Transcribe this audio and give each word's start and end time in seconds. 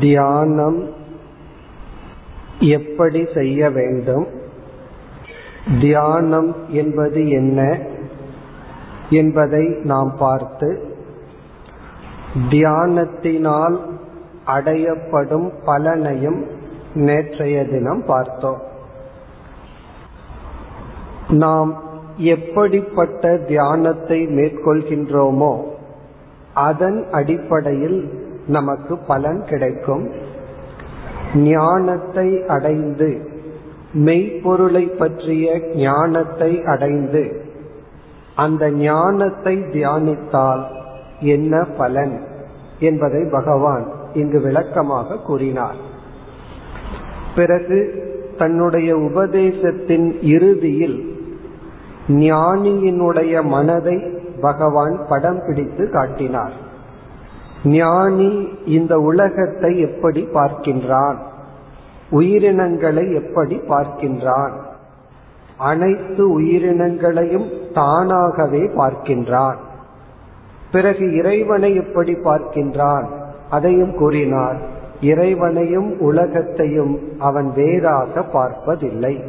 தியானம் 0.00 0.88
எப்படி 2.58 3.26
செய்ய 3.34 3.70
வேண்டும்? 3.70 4.26
தியானம் 5.80 6.56
என்பது 6.68 7.28
என்ன 7.28 7.78
என்பதை 9.10 9.76
நாம் 9.82 10.14
பார்த்து 10.18 10.92
தியானத்தினால் 12.50 13.76
அடையப்படும் 14.46 15.52
பலனையும் 15.66 16.46
நேற்றைய 16.94 17.64
தினம் 17.64 18.04
பார்த்தோம். 18.06 18.62
நாம் 21.28 21.82
எப்படிப்பட்ட 22.16 23.36
தியானத்தை 23.36 24.26
மேற்கொள்கின்றோமோ 24.26 25.64
அதன் 26.54 27.06
அடிப்படையில் 27.12 28.22
நமக்கு 28.46 28.98
பலன் 28.98 29.44
கிடைக்கும். 29.44 30.10
ஞானத்தை 31.34 32.44
அடைந்து 32.46 33.32
மெய்ப்பொருளை 33.92 34.86
பற்றிய 34.86 35.60
ஞானத்தை 35.74 36.62
அடைந்து 36.64 37.42
அந்த 38.34 38.70
ஞானத்தை 38.70 39.56
தியானித்தால் 39.56 40.64
என்ன 41.20 41.64
பலன் 41.64 42.20
என்பதை 42.78 43.28
பகவான் 43.30 43.92
இங்கு 44.14 44.40
விளக்கமாக 44.40 45.16
கூறினார். 45.16 45.76
பிறகு 47.36 48.02
தன்னுடைய 48.38 48.96
உபதேசத்தின் 48.96 50.22
இறுதியில் 50.22 51.16
ஞானியினுடைய 52.08 53.42
மனதை 53.42 54.04
பகவான் 54.40 55.00
படம் 55.08 55.42
பிடித்து 55.46 55.90
காட்டினார். 55.90 56.63
ஞானி 57.64 58.48
இந்த 58.66 58.98
உலகத்தை 58.98 59.80
எப்படி 59.80 60.28
பார்க்கின்றான்? 60.34 61.16
உயிரினங்களை 62.10 63.14
எப்படி 63.14 63.56
பார்க்கின்றான்? 63.56 64.52
அனைத்து 65.58 66.40
உயிரினங்களையும் 66.40 67.72
தானாகவே 67.74 68.60
பார்க்கின்றான். 68.60 69.56
பிறகு 70.72 71.16
இறைவனை 71.16 71.74
எப்படி 71.74 72.14
பார்க்கின்றான்? 72.14 73.06
அதையும் 73.50 73.96
கூறினார். 73.96 74.60
இறைவனையும் 75.00 76.00
உலகத்தையும் 76.00 76.98
அவன் 77.18 77.52
வேறாக 77.52 78.22
பார்ப்பதில்லை. 78.22 79.24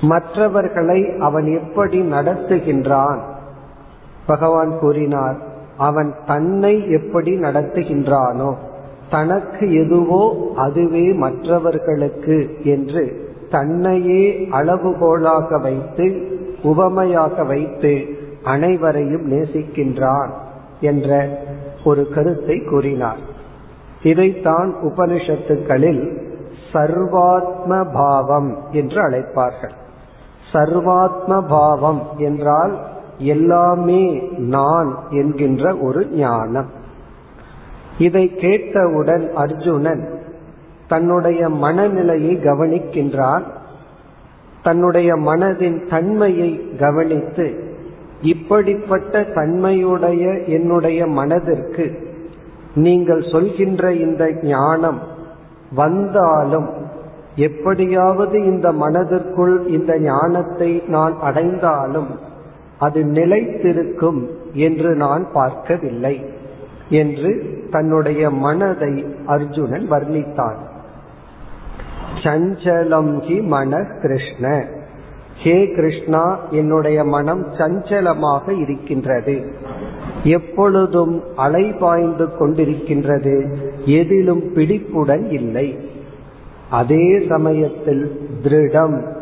மற்றவர்களை 0.00 1.18
அவன் 1.18 1.46
எப்படி 1.46 2.00
நடத்துகின்றான்? 2.02 3.18
பகவான் 4.26 4.78
கூறினார் 4.78 5.48
அவன் 5.80 6.10
தன்னை 6.26 6.74
எப்படி 6.90 7.32
நடத்துகின்றானோ 7.40 8.50
தனக்கு 9.10 9.64
எதுவோ 9.82 10.24
அதுவே 10.56 11.06
மற்றவர்களுக்கு 11.14 12.36
என்று 12.64 13.04
தன்னையே 13.50 14.22
அளவுகோலாக 14.52 15.60
வைத்து 15.60 16.06
உவமையாக 16.62 17.44
வைத்து 17.44 17.92
அனைவரையும் 18.44 19.26
நேசிக்கின்றான் 19.32 20.30
என்ற 20.80 21.18
ஒரு 21.84 22.02
கருத்தை 22.14 22.56
கூறினார். 22.64 23.22
இதைத்தான் 24.02 24.70
உபனிஷத்துக்களில் 24.82 26.02
சர்வாத்ம 26.72 27.72
பாவம் 27.92 28.50
என்று 28.70 28.98
அழைப்பார்கள். 29.06 29.74
சர்வாத்ம 30.52 31.40
பாவம் 31.48 32.02
என்றால் 32.18 32.74
எல்லாமே 33.20 34.28
நான் 34.36 34.98
என்கின்ற 35.10 35.76
ஒரு 35.76 36.06
ஞானம். 36.06 36.70
இதை 37.98 38.34
கேட்டவுடன் 38.34 39.30
அர்ஜுனன் 39.34 40.18
தன்னுடைய 40.88 41.48
மனநிலையை 41.48 42.36
கவனிக்கின்றான். 42.36 43.42
தன்னுடைய 44.62 45.16
மனதின் 45.16 45.88
தன்மையை 45.88 46.76
கவனித்து 46.78 47.68
இப்படிப்பட்ட 48.22 49.22
தன்மையுடைய 49.22 50.42
என்னுடைய 50.44 51.06
மனதிற்கு 51.06 52.08
நீங்கள் 52.74 53.22
சொல்கின்ற 53.32 53.92
இந்த 53.92 54.32
ஞானம் 54.42 54.98
வந்தாலும் 55.74 56.68
எப்படியாவது 57.34 58.44
இந்த 58.44 58.72
மனதிற்குள் 58.72 59.66
இந்த 59.66 59.98
ஞானத்தை 59.98 60.82
நான் 60.86 61.18
அடைந்தாலும் 61.20 62.28
அது 62.80 63.04
நிலைத்திருக்கும் 63.04 64.26
என்று 64.52 64.94
நான் 64.94 65.28
பார்க்கவில்லை 65.32 66.24
என்று 66.88 67.30
தன்னுடைய 67.70 68.30
மனதை 68.30 69.04
அர்ஜுனன் 69.26 69.90
வர்ணித்தான் 69.90 70.58
சஞ்சலம் 72.22 73.12
ஹி 73.20 73.42
மன 73.42 73.84
கிருஷ்ண. 74.02 74.64
ஹே 75.34 75.68
கிருஷ்ணா 75.68 76.40
என்னுடைய 76.50 77.04
மனம் 77.04 77.46
சஞ்சலமாக 77.58 78.60
இருக்கின்றது. 78.60 79.36
எப்பொழுதும் 80.24 81.22
அலை 81.36 81.72
பாய்ந்து 81.72 82.26
கொண்டிருக்கின்றது. 82.26 83.36
எதிலும் 83.84 84.52
பிடிப்புடன் 84.52 85.30
இல்லை. 85.30 85.78
அதே 86.70 87.26
சமயத்தில் 87.28 88.04
திருடம் 88.42 89.18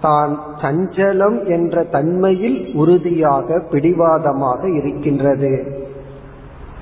தான் 0.00 0.38
சஞ்சலம் 0.62 1.46
என்ற 1.46 1.82
தன்மையில் 1.82 2.74
உறுதியாக 2.74 3.60
பிடிவாதமாக 3.70 4.70
இருக்கின்றது. 4.70 5.78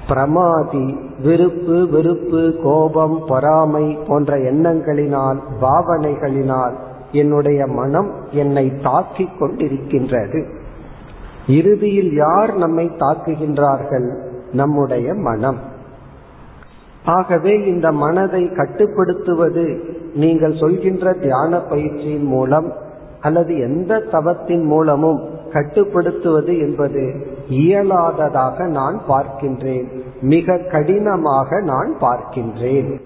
பிரமாதி 0.08 0.98
விருப்பு 1.22 1.88
வெறுப்பு 1.90 2.54
கோபம் 2.62 3.22
பொறாமை 3.26 3.98
போன்ற 4.08 4.36
எண்ணங்களினால் 4.36 5.40
பாவனைகளினால் 5.60 6.72
என்னுடைய 7.12 7.66
மனம் 7.66 8.10
என்னை 8.30 8.72
தாக்கிக் 8.82 9.42
கொண்டிருக்கின்றது. 9.42 10.46
இறுதியில் 11.46 12.14
யார் 12.14 12.54
நம்மை 12.54 12.90
தாக்குகின்றார்கள்? 12.98 14.14
நம்முடைய 14.52 15.14
மனம். 15.14 15.58
ஆகவே 17.04 17.64
இந்த 17.64 17.92
மனதை 17.92 18.50
கட்டுப்படுத்துவது 18.52 19.80
நீங்கள் 20.14 20.56
சொல்கின்ற 20.56 21.12
தியான 21.12 21.60
பயிற்சியின் 21.60 22.24
மூலம் 22.24 22.72
அல்லது 23.20 23.58
எந்த 23.58 23.98
தவத்தின் 23.98 24.64
மூலமும் 24.64 25.20
கட்டுப்படுத்துவது 25.52 26.58
என்பது 26.58 27.26
இயலாததாக 27.50 28.66
நான் 28.66 29.00
பார்க்கின்றேன். 29.08 29.86
மிக 30.20 30.58
கடினமாக 30.58 31.60
நான் 31.60 31.96
பார்க்கின்றேன். 32.00 33.00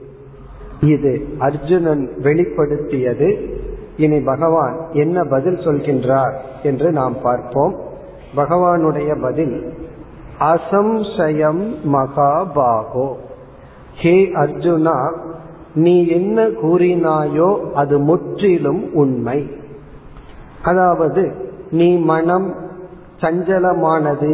இது 0.81 1.29
அர்ஜுனன் 1.39 2.11
வெளிப்படுத்தியது. 2.23 3.59
இனி 3.97 4.21
பகவான் 4.21 4.77
என்ன 4.93 5.25
பதில் 5.25 5.57
சொல்கின்றார் 5.57 6.33
என்று 6.63 6.93
நாம் 6.93 7.21
பார்ப்போம். 7.23 7.75
பகவானுடைய 8.37 9.21
பதில் 9.21 9.75
அசம்சயம் 10.41 11.75
மகாபாகோ. 11.93 13.15
ஹே 13.95 14.25
அர்ஜுனா 14.27 15.13
நீ 15.75 16.07
என்ன 16.07 16.47
கூறினாயோ 16.47 17.73
அது 17.73 17.99
முற்றிலும் 17.99 18.95
உண்மை. 18.95 19.61
அதாவது 20.63 21.23
நீ 21.71 21.97
மனம் 21.97 22.55
சஞ்சலமானது 23.21 24.33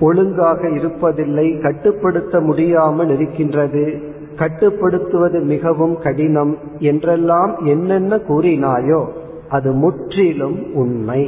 ஒழுங்காக 0.00 0.68
இருப்பதில்லை 0.68 1.62
கட்டுப்படுத்த 1.62 2.40
முடியாமல் 2.40 3.08
இருக்கின்றது 3.08 4.12
கட்டுப்படுத்துவது 4.36 5.40
மிகவும் 5.40 5.98
கடினம் 5.98 6.58
என்றெல்லாம் 6.78 7.52
என்னென்ன 7.64 8.16
கூறினாயோ 8.16 9.02
அது 9.48 9.72
முற்றிலும் 9.72 10.56
உண்மை. 10.74 11.22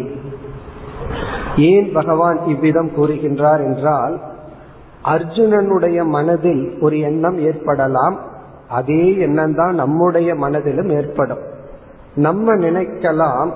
ஏன் 1.57 1.93
பகவான் 1.93 2.39
இவ்விதம் 2.47 2.91
கூறுகின்றார் 2.97 3.63
என்றால் 3.65 4.21
அர்ஜுனனுடைய 5.05 6.05
மனதில் 6.07 6.79
ஒரு 6.81 7.01
எண்ணம் 7.01 7.39
ஏற்படலாம் 7.39 8.17
அதே 8.69 9.17
எண்ணம் 9.17 9.55
தான் 9.55 9.75
நம்முடைய 9.75 10.35
மனதிலும் 10.35 10.89
ஏற்படும். 10.89 11.43
நம்ம 12.15 12.55
நினைக்கலாம் 12.55 13.51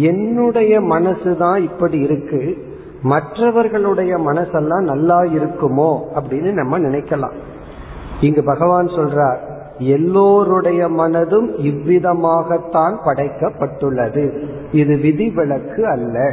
என்னுடைய 0.00 0.80
மனசு 0.80 1.36
தான் 1.36 1.62
இப்படி 1.62 1.98
இருக்கு. 1.98 2.72
மற்றவர்களுடைய 3.02 4.18
மனசெல்லாம் 4.18 4.82
நல்லா 4.82 5.20
இருக்குமோ 5.20 5.98
அப்படின்னு 6.14 6.52
நம்ம 6.52 6.78
நினைக்கலாம். 6.78 7.32
இங்கு 8.20 8.44
பகவான் 8.44 8.86
சொல்றார் 8.86 9.36
எல்லோருடைய 9.78 10.88
மனதும் 10.88 11.48
இவ்விதமாகத்தான் 11.56 12.96
படைக்கப்பட்டுள்ளது. 13.04 14.42
இது 14.72 14.96
விதிவிலக்கு 14.96 15.86
அல்ல. 15.86 16.32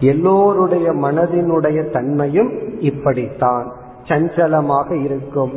எல்லோருடைய 0.00 0.92
மனதினுடைய 0.92 1.90
தன்மையும் 1.90 2.80
இப்படித்தான். 2.80 3.72
சஞ்சலமாக 4.04 5.04
இருக்கும். 5.04 5.52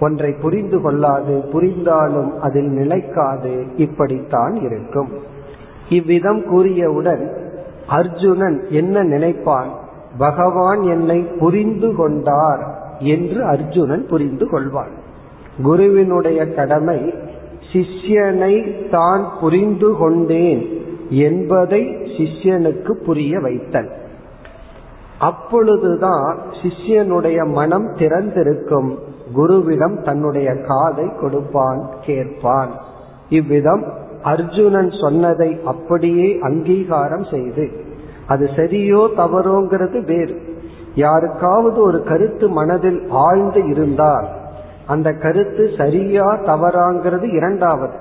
ஒன்றை 0.00 0.32
புரிந்து 0.32 0.80
கொள்ளாது 0.80 1.48
புரிந்தாலும் 1.52 2.40
அதில் 2.40 2.68
நிலைக்காது. 2.68 3.66
இப்படித்தான் 3.76 4.54
இருக்கும். 4.54 5.08
இவ்விதம் 5.90 6.42
கூறியவுடன் 6.50 7.22
அர்ஜுனன் 7.86 8.64
என்ன 8.70 9.02
நினைப்பான்? 9.02 9.70
பகவான் 10.18 10.82
என்னை 10.82 11.20
புரிந்து 11.20 11.94
கொண்டார் 11.94 12.62
என்று 12.98 13.44
அர்ஜுனன் 13.44 14.06
புரிந்து 14.06 14.46
கொள்வான். 14.46 14.94
குருவினுடைய 15.62 16.54
கடமை 16.54 17.14
சிஷ்யனை 17.72 18.88
தான் 18.88 19.24
புரிந்து 19.40 19.96
கொண்டேன் 19.96 20.62
என்பதை 21.10 21.82
சிஷ்யனுக்கு 22.18 22.92
புரிய 22.92 23.40
வைத்தல். 23.40 23.90
அப்பொழுதுதான் 25.18 26.38
சிஷ்யனுடைய 26.62 27.46
மனம் 27.52 27.88
திறந்திருக்கும். 27.96 28.90
குருவிடம் 29.36 30.02
தன்னுடைய 30.02 30.54
காதை 30.66 31.06
கொடுப்பான் 31.20 31.88
கேட்பான். 32.00 32.70
இவ்விதம் 33.28 33.84
அர்ஜுனன் 34.22 34.90
சொன்னதை 35.02 35.60
அப்படியே 35.64 36.38
அங்கீகாரம் 36.40 37.24
செய்து 37.24 37.70
அது 38.26 38.44
சரியோ 38.56 39.08
தவறோங்கிறது 39.16 40.04
வேறு. 40.04 40.40
யாருக்காவது 40.94 41.82
ஒரு 41.82 42.02
கருத்து 42.02 42.48
மனதில் 42.48 43.06
ஆழ்ந்து 43.10 43.68
இருந்தால் 43.68 44.28
அந்த 44.86 45.12
கருத்து 45.12 45.70
சரியா 45.76 46.24
தவறாங்கிறது 46.24 47.34
இரண்டாவது. 47.34 47.92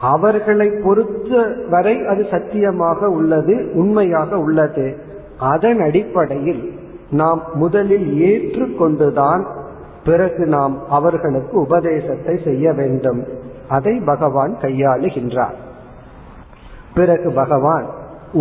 அவர்களை 0.00 0.70
பொறுத்த 0.84 1.46
வரை 1.70 2.06
அது 2.06 2.26
சத்தியமாக 2.30 3.08
உள்ளது 3.08 3.70
உண்மையாக 3.74 4.38
உள்ளது. 4.38 4.96
அதன் 5.38 5.80
அடிப்படையில் 5.80 6.72
நாம் 7.10 7.42
முதலில் 7.54 8.08
ஏற்றுக்கொண்டுதான் 8.22 9.46
பிறகு 10.04 10.46
நாம் 10.46 10.88
அவர்களுக்கு 10.88 11.60
உபதேசத்தை 11.60 12.38
செய்ய 12.44 12.72
வேண்டும். 12.72 13.50
அதை 13.76 13.94
பகவான் 14.06 14.54
கையாளுகின்றார். 14.62 15.58
பிறகு 16.94 17.28
பகவான் 17.42 17.86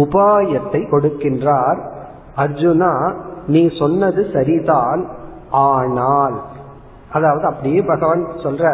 உபாயத்தை 0.04 0.82
கொடுக்கின்றார். 0.94 1.80
அர்ஜுனா 2.44 2.94
நீ 3.48 3.62
சொன்னது 3.80 4.22
சரிதான் 4.34 5.02
ஆனால் 5.68 6.38
அதாவது 7.12 7.46
அப்படியே 7.46 7.82
பகவான் 7.94 8.24
சொல்ற 8.44 8.66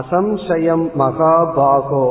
அசம்சயம் 0.00 0.84
மகாபாகோ 1.02 2.04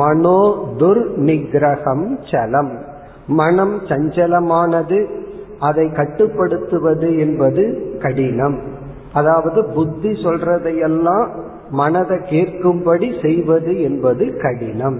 மனோ 0.00 0.40
துர் 0.80 1.02
நிகிரகம் 1.28 2.06
சலம். 2.30 2.72
மனம் 3.40 3.76
சஞ்சலமானது 3.88 4.98
அதை 5.68 5.86
கட்டுப்படுத்துவது 5.98 7.08
என்பது 7.24 7.64
கடினம். 8.02 8.58
அதாவது 9.12 9.64
புத்தி 9.64 10.08
சொல்றதையெல்லாம் 10.08 11.28
மனதை 11.70 12.16
கேட்கும்படி 12.16 13.08
செய்வது 13.22 13.80
என்பது 13.80 14.36
கடினம். 14.36 14.98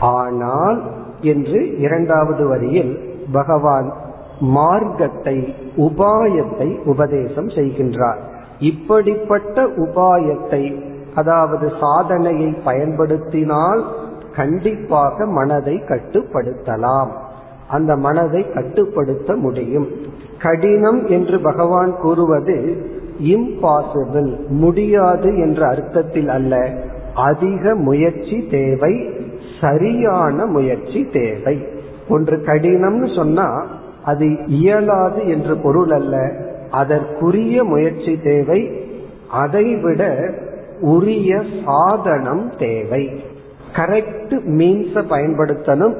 ஆனால் 0.00 0.82
என்று 1.20 1.78
இரண்டாவது 1.78 2.48
வரியில் 2.48 2.92
பகவான் 3.32 3.92
மார்க்கத்தை 4.40 5.54
உபாயத்தை 5.76 6.68
உபதேசம் 6.84 7.48
செய்கின்றார். 7.48 8.20
இப்படிப்பட்ட 8.58 9.64
உபாயத்தை 9.66 10.62
அதாவது 11.14 11.72
சாதனையை 11.80 12.50
பயன்படுத்தினால் 12.64 13.82
கண்டிப்பாக 14.34 15.26
மனதை 15.26 15.82
கட்டுப்படுத்தலாம். 15.88 17.10
அந்த 17.68 17.96
மனதை 17.96 18.42
கட்டுப்படுத்த 18.54 19.36
முடியும். 19.36 19.88
கடினம் 20.42 21.06
என்று 21.06 21.40
பகவான் 21.40 21.96
கூறுவது 22.00 22.76
இம்பாசிபிள் 23.22 24.48
முடியாது 24.48 25.38
என்ற 25.38 25.68
அர்த்தத்தில் 25.68 26.28
அல்ல. 26.28 26.70
அதிக 27.14 27.74
முயற்சி 27.74 28.46
தேவை 28.50 29.10
சரியான 29.60 30.46
முயற்சி 30.46 31.08
தேவை. 31.12 31.66
ஒன்று 32.08 32.36
கடினம்னு 32.46 33.14
சொன்னா 33.14 33.66
அது 34.04 34.46
இயலாது 34.46 35.28
என்று 35.28 35.56
பொருள் 35.56 35.90
அல்ல. 35.90 36.32
அதற்குரிய 36.70 37.64
முயற்சி 37.64 38.20
தேவை 38.20 38.80
அதைவிட 39.30 40.30
உரிய 40.80 41.42
சாதனம் 41.64 42.52
தேவை. 42.58 43.24
கரெக்ட் 43.76 44.40
மீன்ஸ 44.48 45.04
பயன்படுத்தணும். 45.10 45.94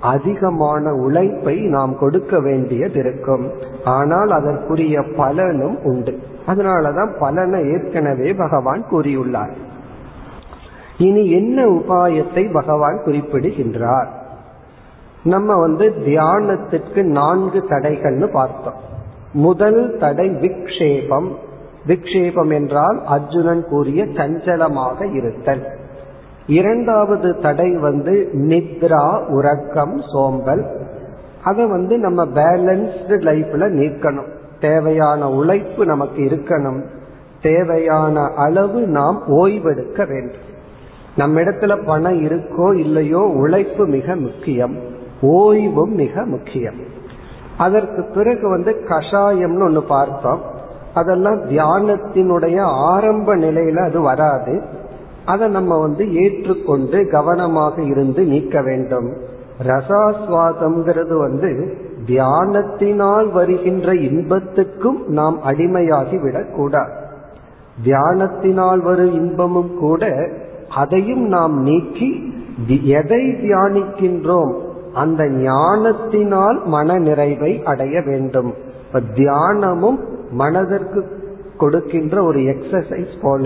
அதிகமான 0.00 0.94
உழைப்பை 0.94 1.56
நாம் 1.56 1.98
கொடுக்க 1.98 2.40
வேண்டியது 2.40 2.98
இருக்கும் 2.98 3.50
ஆனால் 3.84 4.30
அதற்குரிய 4.30 5.02
பலனும் 5.16 5.82
உண்டு. 5.82 6.18
அதனாலதான் 6.46 7.18
பலனை 7.18 7.70
ஏற்கனவே 7.70 8.34
பகவான் 8.34 8.84
கூறியுள்ளார். 8.90 9.52
இனி 10.98 11.30
என்ன 11.30 11.66
உபாயத்தை 11.66 12.52
பகவான் 12.52 13.02
குறிப்பிடுகின்றார்? 13.04 14.08
நம்ம 15.24 15.56
வந்து 15.56 15.88
தியானத்திற்கு 15.88 17.02
நான்கு 17.02 17.64
தடைகள்னு 17.68 18.26
பார்த்தோம். 18.26 18.86
முதல் 19.32 19.96
தடை 19.96 20.30
விக்ஷேபம். 20.30 21.28
விக்ஷேபம் 21.86 22.52
என்றால் 22.52 23.04
அர்ஜுனன் 23.04 23.64
கூறிய 23.64 24.04
சஞ்சலமாக 24.04 25.14
இருத்தல். 25.14 25.77
இரண்டாவது 26.48 27.38
தடை 27.38 27.76
வந்து 27.76 28.30
நித்ரா 28.32 29.26
உறக்கம் 29.26 30.00
சோம்பல். 30.12 30.66
அதை 31.44 31.66
வந்து 31.66 31.98
நம்ம 31.98 32.24
பேலன்ஸ்டு 32.24 33.08
லைஃப்ல 33.08 33.68
நீக்கணும். 33.70 34.28
தேவையான 34.60 35.30
உழைப்பு 35.30 35.86
நமக்கு 35.86 36.22
இருக்கணும். 36.22 36.82
தேவையான 37.42 38.20
அளவு 38.36 38.80
நாம் 38.80 39.22
ஓய்வெடுக்க 39.26 40.08
வேண்டும். 40.08 40.46
நம்ம 41.16 41.40
இடத்துல 41.40 41.84
பணம் 41.84 42.20
இருக்கோ 42.24 42.74
இல்லையோ 42.74 43.18
உழைப்பு 43.18 43.86
மிக 43.86 44.16
முக்கியம். 44.16 44.76
ஓய்வும் 45.22 45.94
மிக 45.94 46.24
முக்கியம். 46.24 46.80
அதற்கு 47.58 48.04
பிறகு 48.14 48.48
வந்து 48.48 48.84
கஷாயம்னு 48.88 49.62
ஒன்று 49.62 49.82
பார்த்தோம். 49.82 50.40
அதெல்லாம் 50.94 51.50
தியானத்தினுடைய 51.50 52.60
ஆரம்ப 52.60 53.36
நிலையில 53.36 53.84
அது 53.84 54.00
வராது. 54.00 54.62
அதை 55.32 55.46
நம்ம 55.56 55.72
வந்து 55.80 56.04
ஏற்றுக்கொண்டு 56.22 56.98
கவனமாக 57.08 57.82
இருந்து 57.82 58.22
நீக்க 58.32 58.62
வேண்டும். 58.62 59.08
ரசாஸ்வாதம்ங்கிறது 59.66 61.14
வந்து 61.18 61.50
தியானத்தினால் 62.06 63.28
வருகின்ற 63.32 63.88
இன்பத்துக்கும் 64.08 65.00
நாம் 65.18 65.38
அடிமையாகி 65.44 66.18
விடக்கூடாது 66.22 66.94
தியானத்தினால் 67.84 68.80
வரும் 68.82 69.12
இன்பமும் 69.12 69.72
கூட 69.78 70.04
அதையும் 70.76 71.24
நாம் 71.28 71.56
நீக்கி 71.62 72.08
எதை 72.98 73.22
தியானிக்கின்றோம் 73.42 74.52
அந்த 74.94 75.22
ஞானத்தினால் 75.42 76.58
மன 76.66 76.98
நிறைவை 76.98 77.52
அடைய 77.64 77.96
வேண்டும். 78.06 78.50
தியானமும் 79.16 79.98
மனதிற்கு 80.32 81.00
கொடுக்கின்ற 81.58 82.16
ஒரு 82.22 82.40
எக்ஸசைஸ் 82.52 83.14
போல 83.22 83.44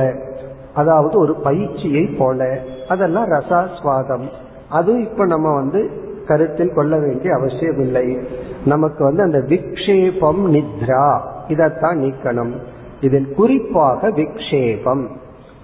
அதாவது 0.74 1.18
ஒரு 1.18 1.34
பயிற்சியை 1.34 2.04
போல. 2.04 2.58
அதெல்லாம் 2.88 3.28
ரசாஸ்வாதம். 3.28 4.28
அது 4.70 5.00
இப்ப 5.00 5.26
நம்ம 5.26 5.54
வந்து 5.54 5.90
கருத்தில் 6.26 6.74
கொள்ள 6.74 6.98
வேண்டிய 6.98 7.34
அவசியம் 7.34 7.80
இல்லை 7.80 8.18
நமக்கு 8.64 9.04
வந்து 9.04 9.22
அந்த 9.22 9.38
விக்ஷேபம் 9.38 10.42
நித்ரா. 10.46 11.20
இதைத்தான் 11.48 11.98
நீக்கணும். 11.98 12.52
இதில் 13.00 13.34
குறிப்பாக 13.34 14.10
விக்ஷேபம். 14.10 15.06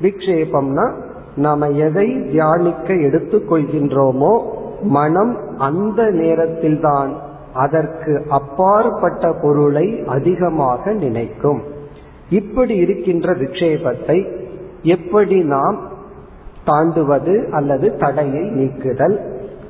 விக்ஷேபம்னா 0.03 0.91
நாம 1.37 1.69
எதை 1.69 2.29
தியானிக்க 2.31 2.95
எடுத்துக்கொள்கின்றோமோ 2.95 4.41
மனம் 4.83 5.59
அந்த 5.59 6.11
நேரத்தில் 6.11 6.81
தான் 6.81 7.17
அதற்கு 7.55 8.25
அப்பாற்பட்ட 8.29 9.33
பொருளை 9.43 10.03
அதிகமாக 10.07 10.93
நினைக்கும். 10.93 11.63
இப்படி 12.31 12.77
இருக்கின்ற 12.77 13.35
விக்ஷேபத்தை 13.35 14.38
எப்படி 14.83 15.43
நாம் 15.43 15.79
தாண்டுவது 16.67 17.51
அல்லது 17.51 17.97
தடையை 17.97 18.43
நீக்குதல்? 18.43 19.21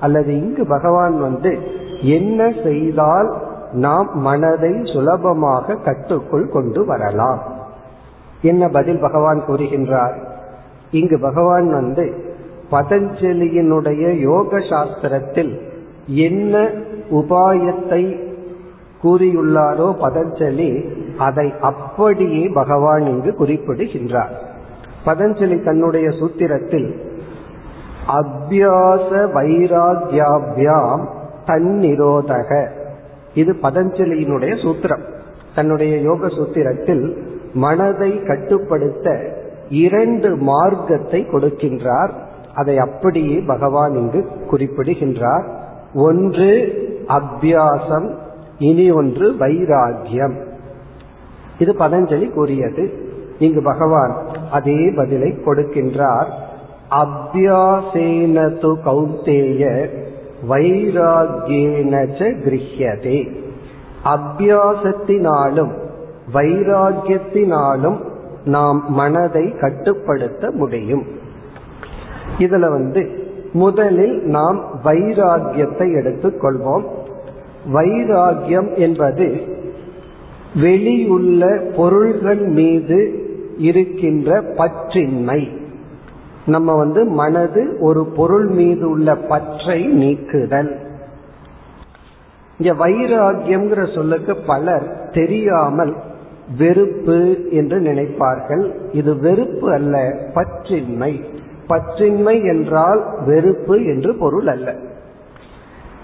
அல்லது 0.01 0.35
இங்கு 0.35 0.67
பகவான் 0.67 1.21
வந்து 1.21 1.59
என்ன 2.01 2.53
செய்தால் 2.65 3.37
நாம் 3.73 4.11
மனதை 4.15 4.81
சுலபமாக 4.85 5.75
கட்டுக்குள் 5.75 6.49
கொண்டு 6.49 6.85
வரலாம்? 6.85 7.43
என்ன 8.43 8.69
பதில் 8.69 9.01
பகவான் 9.01 9.43
கூறுகின்றார்? 9.49 10.15
இங்கு 10.91 11.19
பகவான் 11.19 11.73
வந்து 11.73 12.27
பதஞ்சலியினுடைய 12.71 14.21
யோக 14.21 14.59
சாஸ்திரத்தில் 14.59 15.61
என்ன 16.07 16.71
உபாயத்தை 17.11 18.27
கூறியுள்ளாரோ 19.03 19.95
பதஞ்சலி 20.01 20.89
அதை 21.19 21.53
அப்படியே 21.61 22.49
பகவான் 22.49 23.03
இங்கு 23.03 23.35
குறிப்பிடுகின்றார். 23.35 24.57
பதஞ்சலி 25.09 25.65
தன்னுடைய 25.65 26.09
சூத்திரத்தில் 26.09 27.07
அபியாச 28.09 29.09
வைராகியாபியாம் 29.35 31.07
தன்னிரோதக. 31.47 32.71
இது 33.35 33.57
பதஞ்சலியினுடைய 33.63 34.55
சூத்திரம். 34.63 35.03
தன்னுடைய 35.55 35.99
யோக 35.99 36.27
சூத்திரத்தில் 36.27 37.17
மனதை 37.53 38.23
கட்டுப்படுத்த 38.23 39.33
இரண்டு 39.69 40.37
மார்க்கத்தை 40.37 41.23
கொடுக்கின்றார். 41.23 42.11
அதை 42.55 42.79
அப்படியே 42.79 43.41
பகவான் 43.41 43.93
இங்கு 43.93 44.27
குறிப்பிடுகின்றார். 44.51 45.45
ஒன்று 45.95 46.49
அபியாசம் 47.09 48.15
இனி 48.59 48.91
ஒன்று 48.91 49.33
வைராகியம். 49.33 50.47
இது 51.59 51.73
பதஞ்சலி 51.73 52.31
கூறியது. 52.31 53.08
இங்கு 53.39 53.63
பகவான் 53.63 54.17
அதே 54.51 54.91
பதிலை 54.97 55.31
கொடுக்கின்றார். 55.31 56.27
அபியாசேனது 56.91 58.75
கௌந்தேய 58.85 59.89
வைராகியேனச்ச 60.49 62.21
கிரஹியதே. 62.45 63.37
அபியாசத்தினாலும் 64.05 65.71
வைராகியத்தினாலும் 66.33 67.97
நாம் 68.45 68.85
மனதை 68.89 69.55
கட்டுப்படுத்த 69.61 70.51
முடியும். 70.51 71.07
இதுல 72.39 72.71
வந்து 72.71 73.27
முதலில் 73.53 74.23
நாம் 74.23 74.81
வைராகியத்தை 74.85 75.87
எடுத்துக்கொள்வோம். 75.95 76.85
வைராகியம் 77.73 78.75
என்பது 78.75 79.57
வெளியுள்ள 80.55 81.63
பொருள்கள் 81.77 82.47
மீது 82.47 83.27
இருக்கின்ற 83.59 84.43
பற்றின்மை. 84.43 85.57
நம்ம 86.47 86.77
வந்து 86.77 87.05
மனது 87.05 87.77
ஒரு 87.81 88.05
பொருள் 88.05 88.47
மீது 88.47 88.89
உள்ள 88.91 89.17
பற்றை 89.17 89.85
நீக்குதல். 89.85 90.79
இங்க 92.59 92.89
வைராகியம்ங்கிற 92.89 93.95
சொல்லுக்கு 93.95 94.37
பலர் 94.37 95.11
தெரியாமல் 95.13 95.97
வெறுப்பு 96.59 97.51
என்று 97.51 97.81
நினைப்பார்கள். 97.81 98.75
இது 98.93 99.17
வெறுப்பு 99.17 99.73
அல்ல 99.73 100.15
பற்றின்மை. 100.35 101.25
பற்றின்மை 101.69 102.45
என்றால் 102.45 103.05
வெறுப்பு 103.27 103.85
என்று 103.85 104.15
பொருள் 104.15 104.47
அல்ல. 104.47 104.75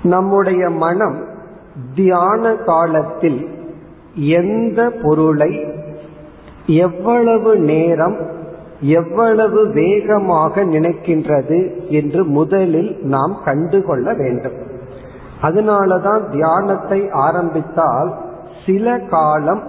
நம்முடைய 0.03 0.71
மனம் 0.71 1.25
தியான 1.95 2.55
காலத்தில் 2.55 3.49
எந்த 4.15 4.91
பொருளை 5.03 5.65
எவ்வளவு 6.67 7.57
நேரம் 7.57 8.17
எவ்வளவு 8.81 9.69
வேகமாக 9.69 10.65
நினைக்கின்றது 10.65 11.89
என்று 11.89 12.25
முதலில் 12.25 12.99
நாம் 13.03 13.37
கண்டுகொள்ள 13.45 14.15
வேண்டும். 14.15 14.53
அதனாலதான் 15.43 16.31
தியானத்தை 16.31 17.11
ஆரம்பித்தால் 17.11 18.15
சில 18.67 18.99
காலம் 18.99 19.63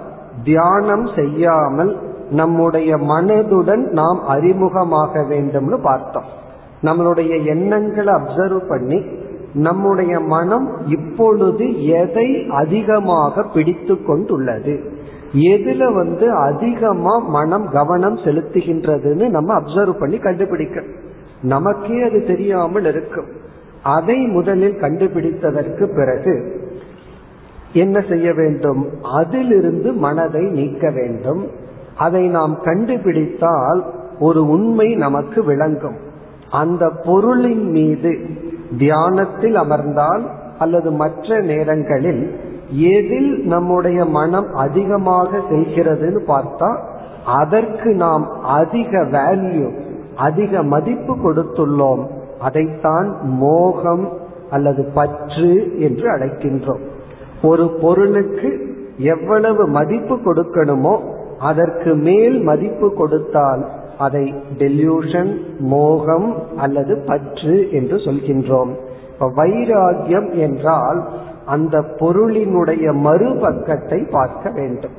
தியானம் 0.44 1.10
செய்யாமல் 1.16 1.98
நம்முடைய 2.30 2.98
மனதுடன் 2.98 3.90
நாம் 3.90 4.20
அறிமுகமாக 4.30 5.26
வேண்டும்னு 5.30 5.82
பார்த்தோம். 5.82 6.24
நம்மளுடைய 6.84 7.46
எண்ணங்களை 7.46 8.14
அப்சர்வ் 8.14 8.68
பண்ணி 8.68 9.06
நம்முடைய 9.54 10.20
மனம் 10.20 10.70
இப்பொழுது 10.86 11.86
எதை 11.86 12.48
அதிகமாக 12.50 13.44
பிடித்து 13.44 14.04
கொண்டுள்ளது? 14.04 14.95
எதுல 15.36 15.94
வந்து 15.94 16.32
அதிகமா 16.32 17.18
மனம் 17.18 17.70
கவனம் 17.70 18.18
செலுத்துகின்றதுன்னு 18.18 19.30
நம்ம 19.30 19.60
அப்சர்வ் 19.60 20.00
பண்ணி 20.00 20.18
கண்டுபிடிக்க 20.18 20.84
நமக்கே 21.42 22.02
அது 22.02 22.24
தெரியாமல் 22.26 22.86
இருக்கும். 22.86 23.26
அதை 23.84 24.18
முதலில் 24.18 24.82
கண்டுபிடித்ததற்கு 24.82 25.84
பிறகு 25.96 26.64
என்ன 27.74 28.04
செய்ய 28.10 28.34
வேண்டும்? 28.34 28.88
அதிலிருந்து 29.02 29.94
மனதை 29.94 30.42
நீக்க 30.42 30.92
வேண்டும். 30.92 31.48
அதை 31.98 32.28
நாம் 32.28 32.58
கண்டுபிடித்தால் 32.64 33.84
ஒரு 34.20 34.50
உண்மை 34.50 34.96
நமக்கு 34.96 35.44
விளங்கும். 35.44 35.98
அந்த 36.52 36.90
பொருளின் 36.90 37.70
மீது 37.70 38.20
தியானத்தில் 38.78 39.56
அமர்ந்தால் 39.56 40.24
அல்லது 40.60 40.92
மற்ற 40.92 41.40
நேரங்களில் 41.40 42.40
எதில் 42.70 43.46
நம்முடைய 43.46 44.06
மனம் 44.06 44.54
அதிகமாக 44.54 45.38
செல்கிறதுன்னு 45.38 46.22
பார்த்தா 46.28 46.80
அதற்கு 47.26 47.94
நாம் 47.94 48.32
அதிக 48.42 48.98
வேல்யூ 48.98 49.84
அதிக 50.16 50.64
மதிப்பு 50.64 51.16
கொடுத்துள்ளோம். 51.16 52.08
அதைத்தான் 52.40 53.18
மோகம் 53.24 54.10
அல்லது 54.50 54.92
பற்று 54.94 55.80
என்று 55.80 56.12
அழைக்கின்றோம். 56.12 56.80
ஒரு 57.42 57.78
பொருளுக்கு 57.82 58.74
எவ்வளவு 58.98 59.68
மதிப்பு 59.68 60.16
கொடுக்கணுமோ 60.16 61.00
அதற்கு 61.40 61.96
மேல் 61.96 62.42
மதிப்பு 62.42 62.94
கொடுத்தால் 62.94 63.66
அதை 63.98 64.34
டெல்யூஷன் 64.58 65.38
மோகம் 65.60 66.36
அல்லது 66.58 67.04
பற்று 67.08 67.68
என்று 67.72 67.96
சொல்கின்றோம். 67.96 68.70
வைராகியம் 69.20 70.32
என்றால் 70.32 71.08
அந்த 71.46 71.82
பொருளினுடைய 71.82 72.94
மறுபக்கத்தை 72.94 74.12
பார்க்க 74.12 74.50
வேண்டும். 74.50 74.92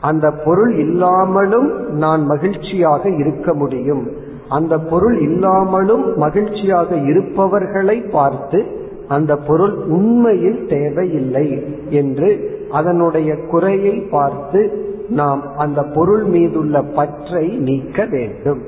அந்த 0.00 0.30
பொருள் 0.30 0.78
இல்லாமலும் 0.78 1.88
நான் 1.88 2.22
மகிழ்ச்சியாக 2.26 3.10
இருக்க 3.10 3.54
முடியும். 3.54 4.04
அந்த 4.48 4.78
பொருள் 4.78 5.18
இல்லாமலும் 5.20 6.16
மகிழ்ச்சியாக 6.16 6.96
இருப்பவர்களை 6.96 8.00
பார்த்து 8.10 8.64
அந்த 9.08 9.36
பொருள் 9.36 9.74
உண்மையில் 9.74 10.66
தேவையில்லை 10.66 11.62
என்று 11.90 12.60
அதனுடைய 12.70 13.36
குறையை 13.36 14.00
பார்த்து 14.10 14.90
நாம் 15.08 15.42
அந்த 15.56 15.82
பொருள் 15.82 16.24
மீதுள்ள 16.24 16.82
பற்றை 16.82 17.48
நீக்க 17.48 18.04
வேண்டும். 18.04 18.60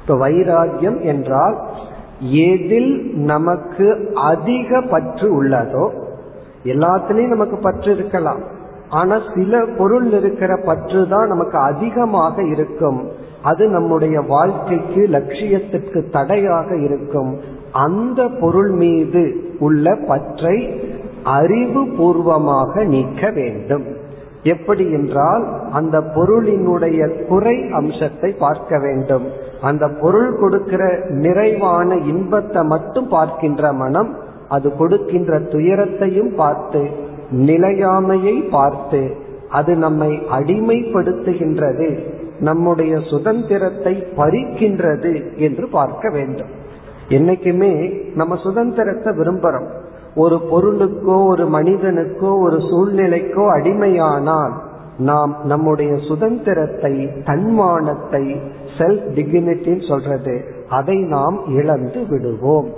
இப்ப 0.00 0.28
வைராகியம் 0.28 1.00
என்றால் 1.00 1.56
எதில் 2.30 3.12
நமக்கு 3.14 4.08
அதிக 4.14 4.80
பற்று 4.80 5.42
உள்ளதோ 5.42 5.86
எல்லாத்துலயும் 6.74 7.34
நமக்கு 7.34 7.56
பற்று 7.56 7.90
இருக்கலாம். 7.96 8.42
ஆனா 8.90 9.16
சில 9.34 9.60
பொருள் 9.78 10.08
இருக்கிற 10.12 10.52
பற்று 10.68 11.00
தான் 11.08 11.30
நமக்கு 11.32 11.58
அதிகமாக 11.70 12.42
இருக்கும். 12.54 13.00
அது 13.42 13.64
நம்முடைய 13.68 14.16
வாழ்க்கைக்கு 14.34 15.02
லட்சியத்திற்கு 15.16 16.00
தடையாக 16.16 16.68
இருக்கும். 16.86 17.30
அந்த 17.86 18.20
பொருள் 18.40 18.72
மீது 18.82 19.22
உள்ள 19.58 19.94
பற்றை 20.10 20.56
அறிவு 21.38 21.82
பூர்வமாக 21.96 22.84
நீக்க 22.94 23.30
வேண்டும். 23.30 23.86
எப்படி 24.52 24.84
என்றால் 24.90 25.44
அந்த 25.72 25.96
பொருளினுடைய 26.16 27.00
குறை 27.30 27.56
அம்சத்தை 27.72 28.30
பார்க்க 28.44 28.78
வேண்டும். 28.78 29.24
அந்த 29.60 29.84
பொருள் 30.00 30.30
கொடுக்கிற 30.40 30.82
நிறைவான 31.24 31.96
இன்பத்தை 32.12 32.62
மட்டும் 32.74 33.08
பார்க்கின்ற 33.08 33.72
மனம் 33.82 34.10
அது 34.48 34.76
கொடுக்கின்ற 34.76 35.38
துயரத்தையும் 35.38 36.34
பார்த்து 36.34 36.82
நிலையாமையை 37.32 38.36
பார்த்து 38.50 39.02
அது 39.48 39.76
நம்மை 39.76 40.10
அடிமைப்படுத்துகின்றது 40.30 41.88
நம்முடைய 42.38 42.98
சுதந்திரத்தை 43.00 43.94
பறிக்கின்றது 44.16 45.12
என்று 45.36 45.68
பார்க்க 45.68 46.10
வேண்டும். 46.10 46.52
என்னைக்குமே 47.08 47.72
நம்ம 48.14 48.36
சுதந்திரத்தை 48.36 49.12
விரும்புறோம். 49.12 49.68
ஒரு 50.14 50.36
பொருளுக்கோ 50.50 51.16
ஒரு 51.26 51.44
மனிதனுக்கோ 51.48 52.30
ஒரு 52.40 52.58
சூழ்நிலைக்கோ 52.70 53.44
அடிமையானால் 53.56 54.54
நாம் 54.98 55.36
நம்முடைய 55.44 55.96
சுதந்திரத்தை 56.08 56.94
தன்மானத்தை 57.24 58.24
செல்ஃப் 58.78 59.08
டிக்னிட்டின்னு 59.16 59.88
சொல்றது 59.88 60.34
அதை 60.68 60.96
நாம் 60.96 61.36
இழந்து 61.48 62.00
விடுவோம். 62.08 62.68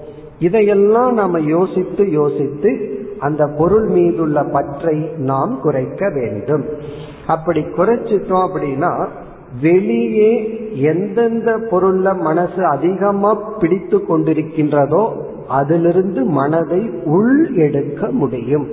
இதையெல்லாம் 0.40 1.14
நாம 1.14 1.40
யோசித்து 1.54 2.10
யோசித்து 2.10 2.70
அந்த 3.18 3.42
பொருள் 3.58 3.88
மீதுள்ள 3.88 4.42
பற்றை 4.44 4.96
நாம் 5.30 5.54
குறைக்க 5.62 6.02
வேண்டும். 6.08 6.64
அப்படி 7.26 7.60
குறைச்சிட்டோம் 7.78 8.44
அப்படின்னா 8.46 8.92
வெளியே 9.60 10.32
எந்தெந்த 10.92 11.50
பொருள்ல 11.70 12.08
மனசு 12.20 12.62
அதிகமா 12.66 13.32
பிடித்து 13.60 13.98
கொண்டிருக்கின்றதோ 14.08 15.04
அதிலிருந்து 15.48 16.24
மனதை 16.24 16.82
உள் 17.04 17.54
எடுக்க 17.56 18.10
முடியும். 18.10 18.66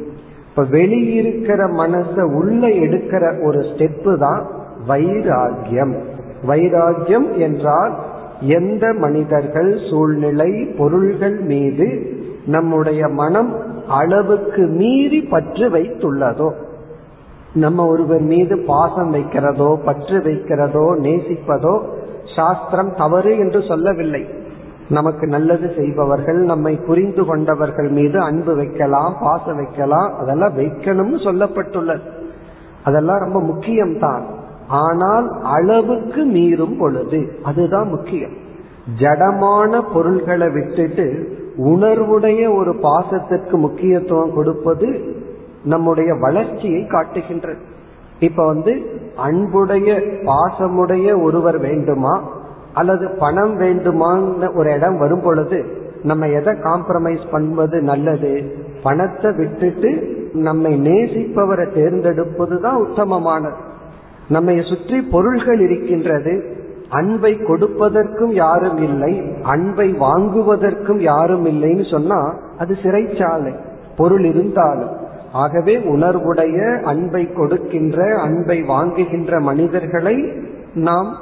இப்ப 0.50 0.64
வெளியிருக்கிற 0.78 1.62
மனசை 1.82 2.24
உள்ள 2.34 2.62
எடுக்கிற 2.84 3.24
ஒரு 3.44 3.60
ஸ்டெப்பு 3.70 4.14
தான் 4.18 4.44
வைராகியம் 4.88 5.96
வைராகியம் 6.48 7.28
என்றால் 7.38 7.94
எந்த 8.42 8.94
மனிதர்கள் 8.94 9.80
சூழ்நிலை 9.90 10.66
பொருள்கள் 10.78 11.40
மீது 11.40 12.16
நம்முடைய 12.46 13.08
மனம் 13.08 13.56
அளவுக்கு 13.88 14.68
மீறி 14.68 15.22
பற்று 15.22 15.70
வைத்துள்ளதோ 15.70 16.52
நம்ம 17.54 17.88
ஒருவர் 17.88 18.22
மீது 18.22 18.58
பாசம் 18.58 19.14
வைக்கிறதோ 19.14 19.76
பற்று 19.86 20.18
வைக்கிறதோ 20.18 21.00
நேசிப்பதோ 21.00 21.82
சாஸ்திரம் 22.36 22.94
தவறு 22.96 23.38
என்று 23.38 23.62
சொல்லவில்லை. 23.62 24.28
நமக்கு 24.90 25.28
நல்லது 25.28 25.74
செய்பவர்கள் 25.78 26.38
நம்மை 26.38 26.76
புரிந்து 26.76 27.26
கொண்டவர்கள் 27.26 27.90
மீது 27.90 28.22
அன்பு 28.22 28.56
வைக்கலாம் 28.56 29.16
பாசம் 29.22 29.56
வைக்கலாம் 29.56 30.16
அதெல்லாம் 30.18 30.58
வைக்கணும்னு 30.58 31.18
சொல்லப்பட்டுள்ளது. 31.24 32.02
அதெல்லாம் 32.84 33.20
ரொம்ப 33.20 33.42
முக்கியம்தான். 33.42 34.22
ஆனால் 34.68 35.42
அளவுக்கு 35.44 36.26
மீறும் 36.26 36.78
பொழுது 36.80 37.40
அதுதான் 37.44 37.88
முக்கியம். 37.88 38.34
ஜடமான 39.00 39.82
பொருள்களை 39.94 40.50
விட்டுட்டு 40.50 41.36
உணர்வுடைய 41.66 42.56
ஒரு 42.56 42.72
பாசத்திற்கு 42.72 43.52
முக்கியத்துவம் 43.52 44.34
கொடுப்பது 44.34 45.16
நம்முடைய 45.64 46.14
வளர்ச்சியை 46.14 46.88
காட்டுகின்றது. 46.88 47.58
இப்ப 48.20 48.46
வந்து 48.46 49.02
அன்புடைய 49.16 49.94
பாசமுடைய 50.24 51.22
ஒருவர் 51.22 51.60
வேண்டுமா? 51.60 52.24
அல்லது 52.74 53.10
பணம் 53.20 53.60
வேண்டுமான்னு 53.60 54.56
ஒரு 54.56 54.74
இடம் 54.74 54.98
வரும் 54.98 55.22
பொழுது 55.22 55.66
நம்ம 56.04 56.28
எதை 56.28 56.54
காம்ப்ரமைஸ் 56.54 57.32
பண்ணுவது 57.32 57.82
நல்லது? 57.82 58.56
பணத்தை 58.84 59.32
விட்டுட்டு 59.32 60.16
நம்மை 60.34 60.80
நேசிப்பவரை 60.80 61.74
தேர்ந்தெடுப்பது 61.74 62.62
தான் 62.62 62.86
உத்தமமானது. 62.86 63.67
நம்மை 64.30 64.62
சுற்றி 64.62 65.02
பொருள்கள் 65.02 65.60
இருக்கின்றது. 65.60 66.56
அன்பை 66.90 67.34
கொடுப்பதற்கும் 67.34 68.34
யாரும் 68.34 68.78
இல்லை. 68.78 69.22
அன்பை 69.44 69.92
வாங்குவதற்கும் 69.92 71.00
யாரும் 71.00 71.46
இல்லைன்னு 71.46 71.92
சொன்னா 71.92 72.36
அது 72.58 72.78
சிறைச்சாலை. 72.84 73.56
பொருள் 73.98 74.24
இருந்தாலும். 74.24 74.90
ஆகவே 75.32 75.78
உணர்வுடைய 75.78 76.82
அன்பை 76.82 77.34
கொடுக்கின்ற 77.34 78.20
அன்பை 78.20 78.62
வாங்குகின்ற 78.62 79.42
மனிதர்களை 79.42 80.32
நாம் 80.74 81.16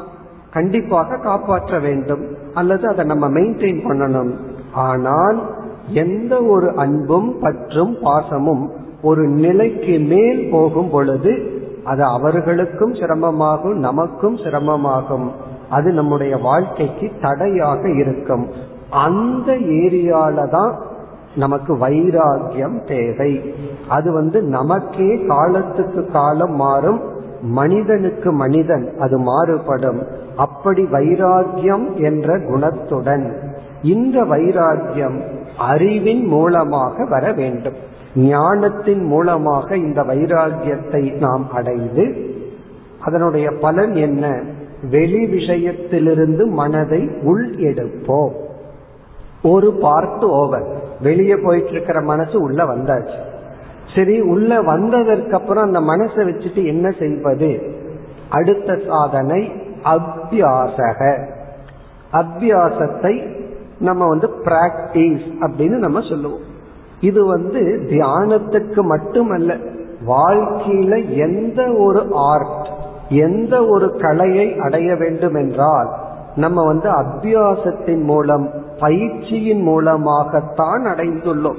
கண்டிப்பாக 0.54 1.18
காப்பாற்ற 1.18 1.80
வேண்டும். 1.80 2.24
அல்லது 2.54 2.88
அதை 2.88 3.06
நம்ம 3.06 3.30
மெயின்டைன் 3.30 3.82
பண்ணணும். 3.90 4.32
ஆனால் 4.74 5.54
எந்த 5.88 6.44
ஒரு 6.44 6.76
அன்பும் 6.76 7.40
பற்றும் 7.40 7.98
பாசமும் 8.02 8.70
ஒரு 9.02 9.28
நிலைக்கு 9.28 10.00
மேல் 10.00 10.50
போகும் 10.52 10.90
பொழுது 10.90 11.64
அது 11.86 12.04
அவர்களுக்கும் 12.04 12.94
சிரமமாகும் 12.94 13.78
நமக்கும் 13.88 14.36
சிரமமாகும். 14.36 15.28
அது 15.70 15.92
நம்முடைய 15.92 16.38
வாழ்க்கைக்கு 16.38 17.12
தடையாக 17.22 17.90
இருக்கும். 17.90 18.48
அந்த 18.90 19.52
ஏரியால 19.54 20.50
தான் 20.50 20.74
நமக்கு 21.36 21.78
வைராகியம் 21.78 22.78
தேவை. 22.88 23.54
அது 23.88 24.12
வந்து 24.12 24.42
நமக்கே 24.42 25.26
காலத்துக்கு 25.26 26.06
காலம் 26.12 26.56
மாறும் 26.56 27.02
மனிதனுக்கு 27.42 28.32
மனிதன் 28.32 28.94
அது 29.00 29.18
மாறுபடும். 29.18 30.02
அப்படி 30.36 30.84
வைராகியம் 30.84 31.88
என்ற 31.96 32.38
குணத்துடன் 32.38 33.26
இந்த 33.82 34.22
வைராகியம் 34.22 35.18
அறிவின் 35.58 36.26
மூலமாக 36.26 37.06
வர 37.06 37.32
வேண்டும். 37.32 37.85
ஞானத்தின் 38.16 39.04
மூலமாக 39.04 39.78
இந்த 39.78 40.02
வைராகியத்தை 40.02 41.18
நாம் 41.20 41.52
அடைந்து 41.52 42.34
அதனுடைய 43.00 43.52
பலன் 43.52 43.94
என்ன? 43.94 44.42
வெளி 44.90 45.26
விஷயத்திலிருந்து 45.26 46.46
மனதை 46.46 47.10
உள் 47.24 47.56
எடுப்போம். 47.56 48.32
ஒரு 49.44 49.74
பார்ட் 49.74 50.24
ஓவர் 50.24 50.84
வெளியே 51.02 51.36
போயிட்டு 51.36 51.70
இருக்கிற 51.70 52.02
மனசு 52.02 52.42
உள்ள 52.42 52.64
வந்தாச்சு. 52.64 53.20
சரி 53.96 54.22
உள்ள 54.22 54.62
வந்ததற்கு 54.62 55.36
அப்புறம் 55.36 55.64
அந்த 55.64 55.80
மனசை 55.80 56.18
வச்சுட்டு 56.18 56.66
என்ன 56.66 56.92
செய்வது? 57.00 57.76
அடுத்த 58.30 58.80
சாதனை 58.88 59.52
அபியாசக. 59.84 61.28
அபியாசத்தை 62.12 63.44
நம்ம 63.80 64.08
வந்து 64.08 64.30
பிராக்டிஸ் 64.44 65.26
அப்படின்னு 65.40 65.78
நம்ம 65.78 66.00
சொல்லுவோம். 66.00 66.54
இது 67.02 67.26
வந்து 67.26 67.60
தியானத்துக்கு 67.90 68.82
மட்டுமல்ல 68.82 69.58
வாழ்க்கையில 70.08 71.18
எந்த 71.18 71.74
ஒரு 71.74 72.08
ஆர்ட் 72.12 72.68
எந்த 73.10 73.66
ஒரு 73.66 73.96
கலையை 73.98 74.60
அடைய 74.60 74.96
வேண்டும் 74.96 75.36
என்றால் 75.36 75.90
நம்ம 76.36 76.66
வந்து 76.66 76.90
அபியாசத்தின் 76.90 78.04
மூலம் 78.04 78.50
பயிற்சியின் 78.80 79.62
மூலமாகத்தான் 79.62 80.86
அடைந்துள்ளோம். 80.86 81.56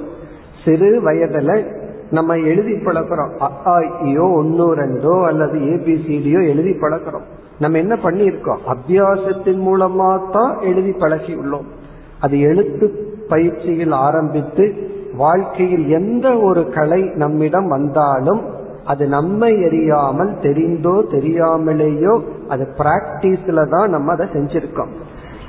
சிறு 0.65 1.01
வயதுல 1.01 1.67
நம்ம 2.11 2.35
எழுதி 2.35 2.71
பழக்கிறோம் 2.71 3.31
ஐயோ 3.63 4.21
ஒன்னோ 4.21 4.73
ரெண்டோ 4.73 5.25
அல்லது 5.25 5.59
ஏபிசிடியோ 5.59 6.47
எழுதி 6.47 6.71
பழக்கிறோம் 6.71 7.23
நம்ம 7.59 7.77
என்ன 7.77 7.95
பண்ணியிருக்கோம்? 7.95 8.59
அபியாசத்தின் 8.67 9.61
மூலமா 9.61 10.31
தான் 10.31 10.59
எழுதி 10.61 10.91
பழகி 10.91 11.35
உள்ளோம் 11.35 11.65
அது 12.19 12.39
எழுத்து 12.39 13.15
பயிற்சியில் 13.29 13.91
ஆரம்பித்து 13.91 14.95
வாழ்க்கையில் 15.17 15.85
எந்த 15.89 16.27
ஒரு 16.37 16.61
கலை 16.69 17.01
நம்மிடம் 17.15 17.67
வந்தாலும் 17.67 18.41
அது 18.83 19.07
நம்மை 19.07 19.53
எரியாமல் 19.53 20.33
தெரிந்தோ 20.41 20.95
தெரியாமலேயோ 21.11 22.13
அது 22.47 22.67
பிராக்டிஸ்ல 22.77 23.63
தான் 23.69 23.89
நம்ம 23.89 24.11
அதை 24.11 24.27
செஞ்சிருக்கோம். 24.33 24.93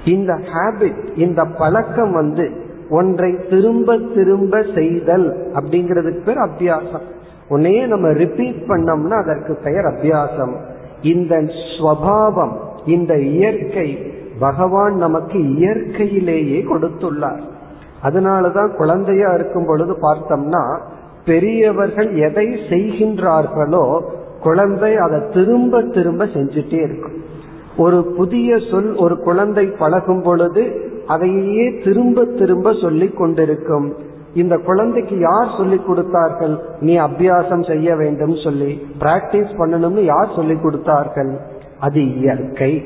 இந்த 0.05 0.33
ஹேபிட் 0.53 1.01
இந்த 1.17 1.45
பழக்கம் 1.45 2.13
வந்து 2.13 2.47
ஒன்றை 2.91 3.31
திரும்ப 3.51 3.97
திரும்ப 4.15 4.63
செய்தல் 4.75 5.29
அப்படிங்கிறதுக்கு 5.55 6.23
பேர் 6.25 6.39
அபியாசம். 6.39 7.07
உன்னையே 7.49 7.87
நம்ம 7.87 8.09
ரிப்பீட் 8.13 8.63
பண்ணோம்னா 8.69 9.17
அதற்கு 9.23 9.55
பெயர் 9.65 9.85
அபியாசம். 9.85 10.55
இந்த 11.03 11.35
ஸ்வபாவம் 11.69 12.55
இந்த 12.85 13.19
இயற்கை 13.19 13.89
பகவான் 14.39 14.97
நமக்கு 14.97 15.39
இயற்கையிலேயே 15.55 16.61
கொடுத்துள்ளார். 16.63 17.41
அதனாலதான் 18.03 18.77
குழந்தையா 18.77 19.33
இருக்கும் 19.33 19.67
பொழுது 19.67 19.97
பார்த்தோம்னா 20.03 20.79
பெரியவர்கள் 21.25 22.15
எதை 22.15 22.47
செய்கின்றார்களோ 22.47 24.01
குழந்தை 24.43 24.97
அதை 24.97 25.21
திரும்ப 25.33 25.83
திரும்ப 25.83 26.25
செஞ்சுட்டே 26.25 26.75
இருக்கும். 26.75 27.23
ஒரு 27.77 28.15
புதிய 28.17 28.59
சொல் 28.71 28.95
ஒரு 28.95 29.19
குழந்தை 29.19 29.67
பழகும் 29.67 30.23
பொழுது 30.23 30.91
அதையே 31.07 31.79
திரும்ப 31.85 32.25
திரும்ப 32.25 32.73
சொல்லிக் 32.73 33.17
கொண்டிருக்கும். 33.17 33.97
இந்த 34.35 34.59
குழந்தைக்கு 34.59 35.19
யார் 35.19 35.55
சொல்லிக் 35.57 35.87
கொடுத்தார்கள்? 35.87 36.59
நீ 36.81 36.99
அபியாசம் 36.99 37.73
செய்ய 37.73 37.97
வேண்டும் 37.97 38.37
சொல்லி 38.37 38.87
பிராக்டிஸ் 39.01 39.53
பண்ணணும்னு 39.59 40.05
யார் 40.05 40.33
சொல்லிக் 40.37 40.63
கொடுத்தார்கள்? 40.63 41.39
அது 41.79 42.17
இயற்கை. 42.17 42.85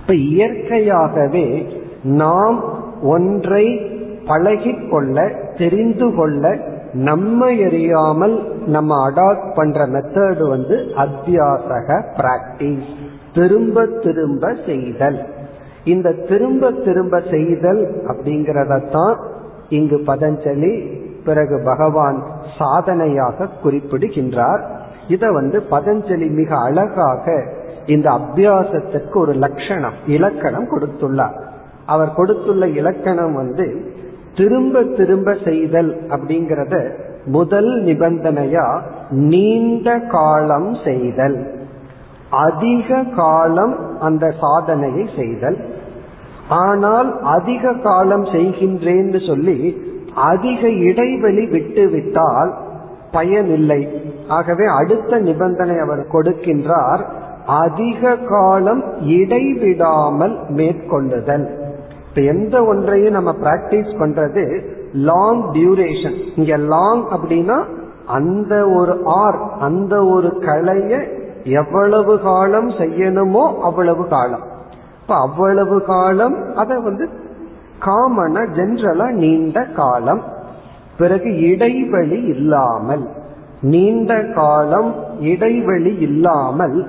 இப்ப 0.00 0.14
இயற்கையாகவே 0.14 1.66
நாம் 2.02 2.78
ஒன்றை 3.02 3.98
பழகிக்கொள்ள 4.30 5.36
தெரிந்து 5.58 6.14
கொள்ள 6.14 6.56
நம்ம 6.92 7.50
எறியாமல் 7.50 8.52
நம்ம 8.66 9.10
அடாப்ட் 9.10 9.54
பண்ற 9.54 9.86
மெத்தடு 9.86 10.48
வந்து 10.48 10.76
அத்தியாசக 10.76 12.04
பிராக்டிஸ் 12.16 12.88
திரும்ப 13.34 13.86
திரும்ப 13.86 14.56
செய்தல். 14.66 15.26
இந்த 15.84 16.12
திரும்ப 16.12 16.70
திரும்ப 16.70 17.22
செய்தல் 17.30 18.02
அப்படிங்கறதான் 18.08 19.16
இங்கு 19.68 19.96
பதஞ்சலி 19.96 21.00
பிறகு 21.24 21.62
பகவான் 21.64 22.26
சாதனையாக 22.58 23.48
குறிப்பிடுகின்றார். 23.62 24.80
இத 25.08 25.30
வந்து 25.30 25.62
பதஞ்சலி 25.70 26.30
மிக 26.30 26.58
அழகாக 26.58 27.44
இந்த 27.86 28.10
அபியாசத்திற்கு 28.10 29.16
ஒரு 29.16 29.32
லட்சணம் 29.32 29.92
இலக்கணம் 30.06 30.68
கொடுத்துள்ளார். 30.70 31.40
அவர் 31.86 32.14
கொடுத்துள்ள 32.14 32.68
இலக்கணம் 32.68 33.34
வந்து 33.34 33.89
திரும்ப 34.36 34.82
திரும்ப 34.82 35.36
செய்தல் 35.44 35.96
அப்படிங்கறத 36.08 36.90
முதல் 37.26 37.82
நிபந்தனையா 37.84 38.80
நீண்ட 39.10 39.98
காலம் 39.98 40.76
செய்தல். 40.84 41.46
அதிக 42.30 43.04
காலம் 43.16 43.98
அந்த 44.00 44.34
சாதனையை 44.40 45.08
செய்தல். 45.16 45.56
ஆனால் 46.48 47.20
அதிக 47.22 47.72
காலம் 47.72 48.24
செய்கின்றேன்னு 48.24 49.26
சொல்லி 49.26 49.82
அதிக 50.14 50.68
இடைவெளி 50.68 51.46
விட்டு 51.46 51.88
விட்டால் 51.88 52.54
பயனில்லை. 53.12 53.88
ஆகவே 54.28 54.66
அடுத்த 54.66 55.18
நிபந்தனை 55.18 55.78
அவர் 55.78 56.06
கொடுக்கின்றார் 56.12 57.04
அதிக 57.46 58.16
காலம் 58.16 58.84
இடைவிடாமல் 59.00 60.38
மேற்கொள்ளுதல். 60.48 61.59
இப்ப 62.10 62.22
எந்த 62.22 62.64
ஒன்றையும் 62.64 63.12
நம்ம 63.12 63.32
பிராக்டிஸ் 63.32 63.92
பண்றது 63.98 64.60
லாங் 64.92 65.52
டியூரேஷன் 65.52 66.16
இங்க 66.36 66.56
லாங் 66.56 67.02
அப்படின்னா 67.10 67.64
அந்த 68.06 68.68
ஒரு 68.68 69.02
ஆர் 69.04 69.38
அந்த 69.60 70.04
ஒரு 70.04 70.28
கலைய 70.40 71.18
எவ்வளவு 71.44 72.20
காலம் 72.20 72.70
செய்யணுமோ 72.70 73.60
அவ்வளவு 73.60 74.08
காலம். 74.08 74.42
இப்ப 75.02 75.20
அவ்வளவு 75.20 75.84
காலம் 75.84 76.56
அதை 76.56 76.76
வந்து 76.78 77.08
காமனா 77.80 78.42
ஜென்ரலா 78.56 79.10
நீண்ட 79.10 79.64
காலம். 79.64 80.22
பிறகு 80.98 81.40
இடைவெளி 81.40 82.20
இல்லாமல் 82.22 83.08
நீண்ட 83.62 84.24
காலம் 84.34 84.94
இடைவெளி 85.20 85.96
இல்லாமல் 86.00 86.86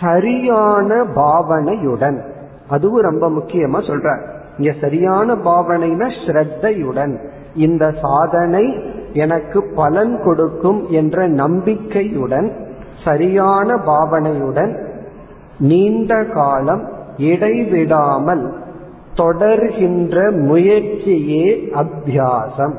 சரியான 0.00 1.04
பாவனையுடன் 1.14 2.20
அதுவும் 2.68 3.02
ரொம்ப 3.02 3.30
முக்கியமா 3.30 3.80
சொல்ற 3.86 4.38
இங்க 4.60 4.74
சரியான 4.80 5.34
பாவனைனா 5.34 6.08
ஸ்ரத்தையுடன். 6.26 7.14
இந்த 7.54 7.94
சாதனை 8.02 8.64
எனக்கு 9.12 9.58
பலன் 9.74 10.22
கொடுக்கும் 10.24 10.90
என்ற 10.90 11.28
நம்பிக்கையுடன் 11.28 12.48
சரியான 13.04 13.74
பாவனையுடன் 13.74 14.72
நீண்ட 15.58 16.24
காலம் 16.24 16.84
இடைவிடாமல் 17.16 18.44
தொடர்கின்ற 19.14 20.16
முயற்சியே 20.46 21.70
அபியாசம். 21.74 22.76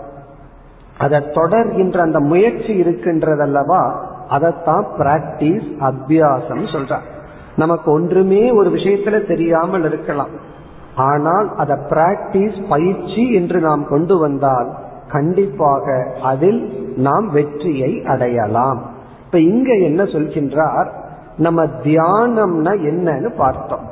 அதை 0.98 1.20
தொடர்கின்ற 1.20 1.98
அந்த 1.98 2.20
முயற்சி 2.20 2.82
இருக்கின்றதல்லவா? 2.82 3.82
அதைத்தான் 4.30 4.86
பிராக்டிஸ் 4.98 5.70
அபியாசம் 5.80 6.63
சொல்றார். 6.74 7.08
நமக்கு 7.56 7.91
ஒன்றுமே 7.91 8.52
ஒரு 8.52 8.70
விஷயத்துல 8.70 9.28
தெரியாமல் 9.28 9.86
இருக்கலாம். 9.86 10.50
ஆனால் 10.95 11.56
அதை 11.56 11.77
பிராக்டிஸ் 11.89 12.69
பயிற்சி 12.69 13.34
என்று 13.34 13.60
நாம் 13.60 13.88
கொண்டு 13.89 14.17
வந்தால் 14.17 14.75
கண்டிப்பாக 15.08 16.15
அதில் 16.23 16.91
நாம் 16.95 17.30
வெற்றியை 17.32 18.04
அடையலாம். 18.06 18.89
இப்ப 19.25 19.39
இங்க 19.39 19.73
என்ன 19.73 20.04
சொல்கின்றார்? 20.04 20.89
நம்ம 21.38 21.63
தியானம்னா 21.63 22.73
என்னன்னு 22.89 23.36
பார்த்தோம். 23.38 23.89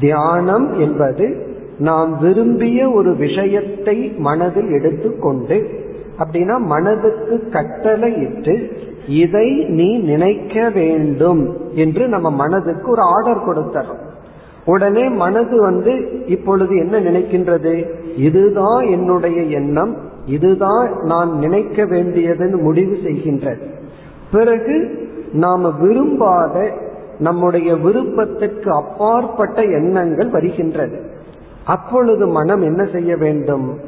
தியானம் 0.00 0.78
என்பது 0.78 1.54
நாம் 1.78 2.18
விரும்பிய 2.18 2.90
ஒரு 2.90 3.16
விஷயத்தை 3.16 4.14
மனதில் 4.18 4.70
எடுத்துக்கொண்டு 4.70 5.84
அப்படின்னா 6.18 6.58
மனதுக்கு 6.58 7.48
கட்டளை 7.48 8.16
இட்டு 8.16 8.70
இதை 9.08 9.64
நீ 9.64 9.98
நினைக்க 9.98 10.70
வேண்டும் 10.70 11.56
என்று 11.72 12.08
நம்ம 12.08 12.30
மனதுக்கு 12.30 12.90
ஒரு 12.90 13.02
ஆர்டர் 13.02 13.46
கொடுத்தரோம் 13.46 14.04
உடனே 14.66 15.08
மனது 15.08 15.60
வந்து 15.60 15.92
இப்பொழுது 16.26 16.76
என்ன 16.76 17.00
நினைக்கின்றது? 17.00 17.84
இதுதான் 18.16 18.86
என்னுடைய 18.86 19.42
எண்ணம் 19.42 19.96
இதுதான் 20.26 20.92
நான் 21.02 21.38
நினைக்க 21.38 21.84
வேண்டியதுன்னு 21.84 22.62
முடிவு 22.62 22.96
செய்கின்றது. 23.04 23.60
பிறகு 24.32 25.04
நாம 25.32 25.70
விரும்பாத 25.80 26.70
நம்முடைய 27.18 27.76
விருப்பத்திற்கு 27.76 28.70
அப்பாற்பட்ட 28.70 29.62
எண்ணங்கள் 29.62 30.30
வருகின்றது. 30.30 31.00
அப்பொழுது 31.66 32.26
மனம் 32.26 32.62
என்ன 32.62 32.84
செய்ய 32.84 33.16
வேண்டும்? 33.16 33.78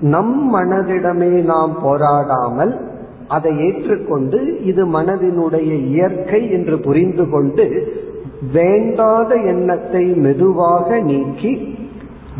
நம் 0.00 0.54
மனதிடமே 0.54 1.30
நாம் 1.44 1.76
போராடாமல் 1.84 2.80
அதை 3.28 3.52
ஏற்றுக்கொண்டு 3.58 4.64
இது 4.64 4.86
மனதினுடைய 4.86 5.72
இயற்கை 5.86 6.50
என்று 6.50 6.78
புரிந்து 6.78 7.30
கொண்டு 7.30 7.92
வேண்டாத 8.52 9.34
எண்ணத்தை 9.34 10.04
மெதுவாக 10.04 11.00
நீக்கி 11.00 11.52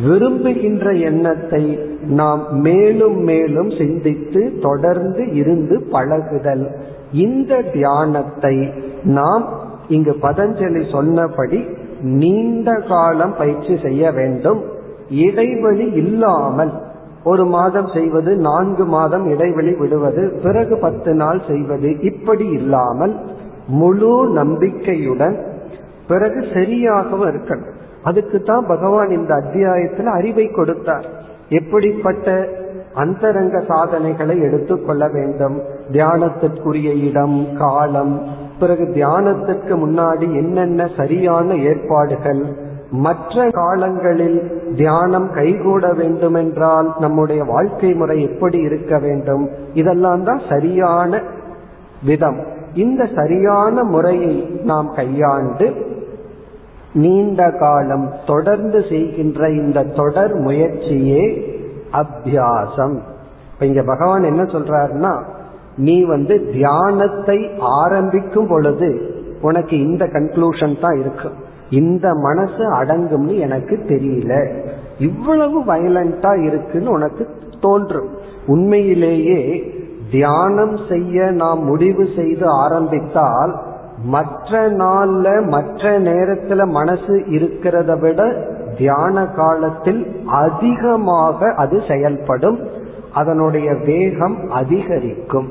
விரும்புகின்ற 0.01 0.93
எண்ணத்தை 0.93 1.79
நாம் 2.03 2.43
மேலும் 2.61 3.19
மேலும் 3.23 3.71
சிந்தித்து 3.71 4.59
தொடர்ந்து 4.61 5.35
இருந்து 5.35 5.77
பழகுதல். 5.91 6.67
இந்த 7.13 7.63
தியானத்தை 7.73 8.57
நாம் 9.03 9.45
இங்கு 9.89 10.15
பதஞ்சலி 10.23 10.91
சொன்னபடி 10.91 11.65
நீண்ட 12.01 12.75
காலம் 12.89 13.35
பயிற்சி 13.37 13.77
செய்ய 13.77 14.11
வேண்டும். 14.11 14.61
இடைவெளி 15.11 15.93
இல்லாமல் 15.93 16.73
ஒரு 17.25 17.45
மாதம் 17.45 17.87
செய்வது 17.87 18.37
நான்கு 18.37 18.85
மாதம் 18.85 19.25
இடைவெளி 19.31 19.73
விடுவது 19.79 20.33
பிறகு 20.43 20.79
பத்து 20.79 21.15
நாள் 21.15 21.41
செய்வது 21.47 21.89
இப்படி 22.01 22.47
இல்லாமல் 22.51 23.15
முழு 23.67 24.33
நம்பிக்கையுடன் 24.33 25.37
பிறகு 26.09 26.41
சரியாகவும் 26.41 27.29
இருக்கணும். 27.29 27.75
அதுக்கு 28.03 28.43
தான் 28.43 28.67
பகவான் 28.67 29.11
இந்த 29.11 29.35
அத்தியாயத்தில் 29.35 30.07
அறிவை 30.07 30.47
கொடுத்தார். 30.51 31.07
எப்படிப்பட்ட 31.49 32.49
அந்தரங்க 32.95 33.61
சாதனைகளை 33.69 34.41
எடுத்துக்கொள்ள 34.41 35.09
வேண்டும்? 35.09 35.61
தியானத்திற்குரிய 35.93 37.09
இடம் 37.09 37.47
காலம் 37.59 38.23
பிறகு 38.61 38.85
தியானத்திற்கு 38.85 39.75
முன்னாடி 39.77 40.27
என்னென்ன 40.35 40.89
சரியான 40.97 41.55
ஏற்பாடுகள்? 41.55 42.65
மற்ற 42.91 43.49
காலங்களில் 43.51 44.39
தியானம் 44.77 45.33
கைகூட 45.33 45.93
வேண்டுமென்றால் 45.93 46.95
நம்முடைய 46.99 47.45
வாழ்க்கை 47.45 47.95
முறை 47.95 48.23
எப்படி 48.23 48.59
இருக்க 48.59 48.99
வேண்டும்? 48.99 49.49
இதெல்லாம் 49.75 50.25
தான் 50.25 50.41
சரியான 50.49 51.23
விதம். 52.05 52.41
இந்த 52.75 53.09
சரியான 53.15 53.83
முறையை 53.83 54.61
நாம் 54.65 54.91
கையாண்டு 54.95 55.95
நீண்ட 56.97 57.51
காலம் 57.51 58.07
தொடர்ந்து 58.27 58.85
செய்கின்ற 58.89 59.51
இந்த 59.51 59.83
தொடர் 59.83 60.35
முயற்சியே 60.35 61.25
அபியாசம். 61.93 62.97
இப்ப 63.53 63.67
இங்க 63.67 63.83
பகவான் 63.83 64.23
என்ன 64.23 64.43
சொல்றாருன்னா 64.43 65.13
நீ 65.77 66.05
வந்து 66.05 66.35
தியானத்தை 66.53 67.39
ஆரம்பிக்கும் 67.59 68.49
பொழுது 68.49 68.89
உனக்கு 69.43 69.79
இந்த 69.79 70.05
கன்க்ளூஷன் 70.05 70.81
தான் 70.81 70.99
இருக்கு. 70.99 71.31
இந்த 71.71 72.15
மனசு 72.15 72.65
அடங்கும்னு 72.73 73.39
எனக்கு 73.39 73.77
தெரியல. 73.89 74.33
இவ்வளவு 74.99 75.61
வயலண்டா 75.61 76.33
இருக்குன்னு 76.45 76.91
உனக்கு 76.91 77.29
தோன்றும். 77.61 78.09
உண்மையிலேயே 78.47 79.41
தியானம் 80.11 80.77
செய்ய 80.89 81.31
நாம் 81.31 81.65
முடிவு 81.65 82.09
செய்து 82.17 82.47
ஆரம்பித்தால் 82.49 83.53
மற்ற 84.05 84.71
நாள்ல 84.71 85.49
மற்ற 85.49 86.01
நேரத்துல 86.01 86.67
மனசு 86.67 87.25
இருக்கிறத 87.27 87.99
விட 87.99 88.47
தியான 88.79 89.27
காலத்தில் 89.27 90.23
அதிகமாக 90.27 91.53
அது 91.57 91.83
செயல்படும். 91.89 92.59
அதனுடைய 93.15 93.75
வேகம் 93.75 94.51
அதிகரிக்கும். 94.51 95.51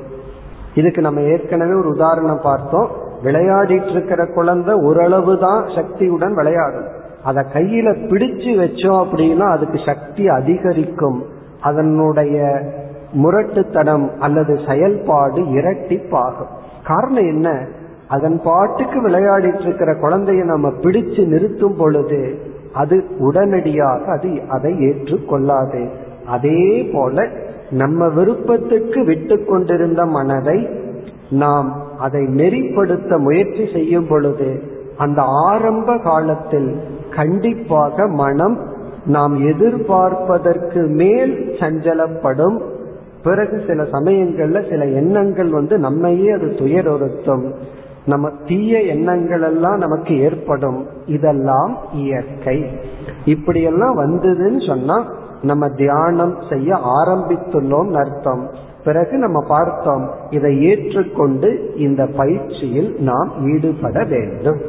இதுக்கு 0.74 1.02
நம்ம 1.02 1.22
ஏற்கனவே 1.22 1.74
ஒரு 1.74 1.90
உதாரணம் 1.90 2.42
பார்த்தோம். 2.44 2.90
விளையாடிட்டு 3.24 3.90
இருக்கிற 3.90 4.26
குழந்தை 4.26 4.74
ஓரளவு 4.74 5.40
தான் 5.40 5.66
சக்தியுடன் 5.76 6.34
விளையாடும். 6.34 6.86
அதை 7.24 7.44
கையில 7.54 7.90
பிடிச்சு 7.92 8.60
வச்சோம் 8.60 9.06
அப்படின்னா 9.06 9.52
அதுக்கு 9.52 9.80
சக்தி 9.86 10.28
அதிகரிக்கும். 10.28 11.24
அதனுடைய 11.62 12.62
முரட்டுத்தனம் 13.12 14.12
அல்லது 14.20 14.60
செயல்பாடு 14.68 15.42
இரட்டிப்பாகும். 15.42 16.52
காரணம் 16.86 17.28
என்ன? 17.28 17.68
அதன் 18.08 18.42
பாட்டுக்கு 18.44 19.10
விளையாடிட்டு 19.10 19.62
இருக்கிற 19.62 19.94
குழந்தைய 19.94 20.44
நம்ம 20.44 20.68
பிடிச்சு 20.70 21.28
நிறுத்தும் 21.28 21.78
பொழுது 21.78 22.40
அது 22.74 23.04
உடனடியாக 23.20 24.12
அது 24.12 24.42
அதை 24.50 24.74
ஏற்றுக்கொள்ளாது. 24.74 25.90
அதே 26.26 26.90
போல 26.94 27.28
நம்ம 27.72 28.08
விருப்பத்துக்கு 28.10 29.04
விட்டு 29.04 29.46
கொண்டிருந்த 29.46 30.06
மனதை 30.06 30.68
நாம் 31.30 31.84
அதை 32.00 32.22
நெறிப்படுத்த 32.22 33.18
முயற்சி 33.18 33.70
செய்யும் 33.74 34.08
பொழுது 34.08 34.62
அந்த 34.98 35.22
ஆரம்ப 35.22 35.98
காலத்தில் 35.98 36.76
கண்டிப்பாக 37.16 38.08
மனம் 38.08 38.58
நாம் 39.06 39.40
எதிர்பார்ப்பதற்கு 39.40 40.88
மேல் 40.88 41.56
சஞ்சலப்படும். 41.60 42.62
பிறகு 43.24 43.64
சில 43.68 43.84
சமயங்கள்ல 43.84 44.70
சில 44.70 44.86
எண்ணங்கள் 44.86 45.50
வந்து 45.50 45.78
நம்மையே 45.78 46.30
அது 46.32 46.46
துயரொருத்தும் 46.46 47.52
நம்ம 48.06 48.30
தீய 48.48 48.82
எண்ணங்கள் 48.82 49.42
எல்லாம் 49.42 49.78
நமக்கு 49.78 50.20
ஏற்படும். 50.20 50.88
இதெல்லாம் 51.06 51.78
இயற்கை. 51.92 52.66
இப்படியெல்லாம் 53.26 54.00
வந்ததுன்னு 54.00 54.68
சொன்னா 54.68 55.06
நம்ம 55.42 55.70
தியானம் 55.70 56.36
செய்ய 56.50 56.76
ஆரம்பித்துள்ளோம் 56.76 57.94
அர்த்தம். 57.94 58.50
பிறகு 58.84 59.18
நம்ம 59.18 59.44
பார்த்தோம் 59.48 60.10
இதை 60.30 60.64
ஏற்றுக்கொண்டு 60.64 61.74
இந்த 61.76 62.06
பயிற்சியில் 62.06 62.96
நாம் 63.00 63.32
ஈடுபட 63.54 64.04
வேண்டும். 64.04 64.62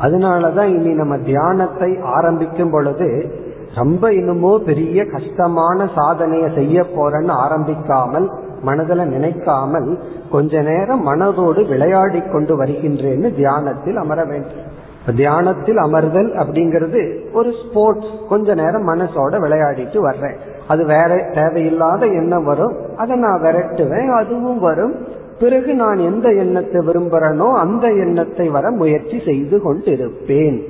அதனாலதான் 0.00 0.68
இனி 0.68 0.92
நம்ம 0.94 1.18
தியானத்தை 1.18 1.98
ஆரம்பிக்கும் 2.02 2.70
பொழுது 2.70 3.36
ரொம்ப 3.74 4.10
இன்னுமோ 4.10 4.58
பெரிய 4.58 5.04
கஷ்டமான 5.06 5.88
சாதனையை 5.94 6.50
செய்ய 6.54 6.82
போறேன்னு 6.82 7.32
ஆரம்பிக்காமல் 7.46 8.28
மனதில் 8.62 9.06
நினைக்காமல் 9.06 9.98
கொஞ்ச 10.30 10.60
நேரம் 10.60 11.06
மனதோடு 11.08 11.68
விளையாடி 11.68 12.20
கொண்டு 12.20 12.64
வருகின்றேன்னு 12.64 13.34
தியானத்தில் 13.34 13.96
அமர 13.96 14.24
வேண்டும். 14.24 14.76
தியானத்தில் 15.16 15.76
அமர்தல் 15.76 16.30
அப்படிங்கிறது 16.34 17.30
ஒரு 17.32 17.50
ஸ்போர்ட்ஸ் 17.50 18.06
கொஞ்ச 18.28 18.54
நேரம் 18.54 18.88
மனசோட 18.88 19.38
விளையாடிட்டு 19.38 19.98
வர்றேன். 19.98 20.36
அது 20.68 20.86
வேற 20.86 21.30
தேவையில்லாத 21.34 22.06
எண்ணம் 22.06 22.44
வரும். 22.44 22.76
அதை 22.96 23.16
நான் 23.16 23.42
விரட்டுவேன் 23.42 24.08
அதுவும் 24.08 24.58
வரும். 24.58 24.94
பிறகு 25.40 25.74
நான் 25.74 25.98
எந்த 25.98 26.28
எண்ணத்தை 26.28 26.80
விரும்புறனோ 26.86 27.52
அந்த 27.52 27.88
எண்ணத்தை 27.88 28.48
வர 28.48 28.70
முயற்சி 28.70 29.22
செய்து 29.24 29.58
கொண்டிருப்பேன் 29.58 30.62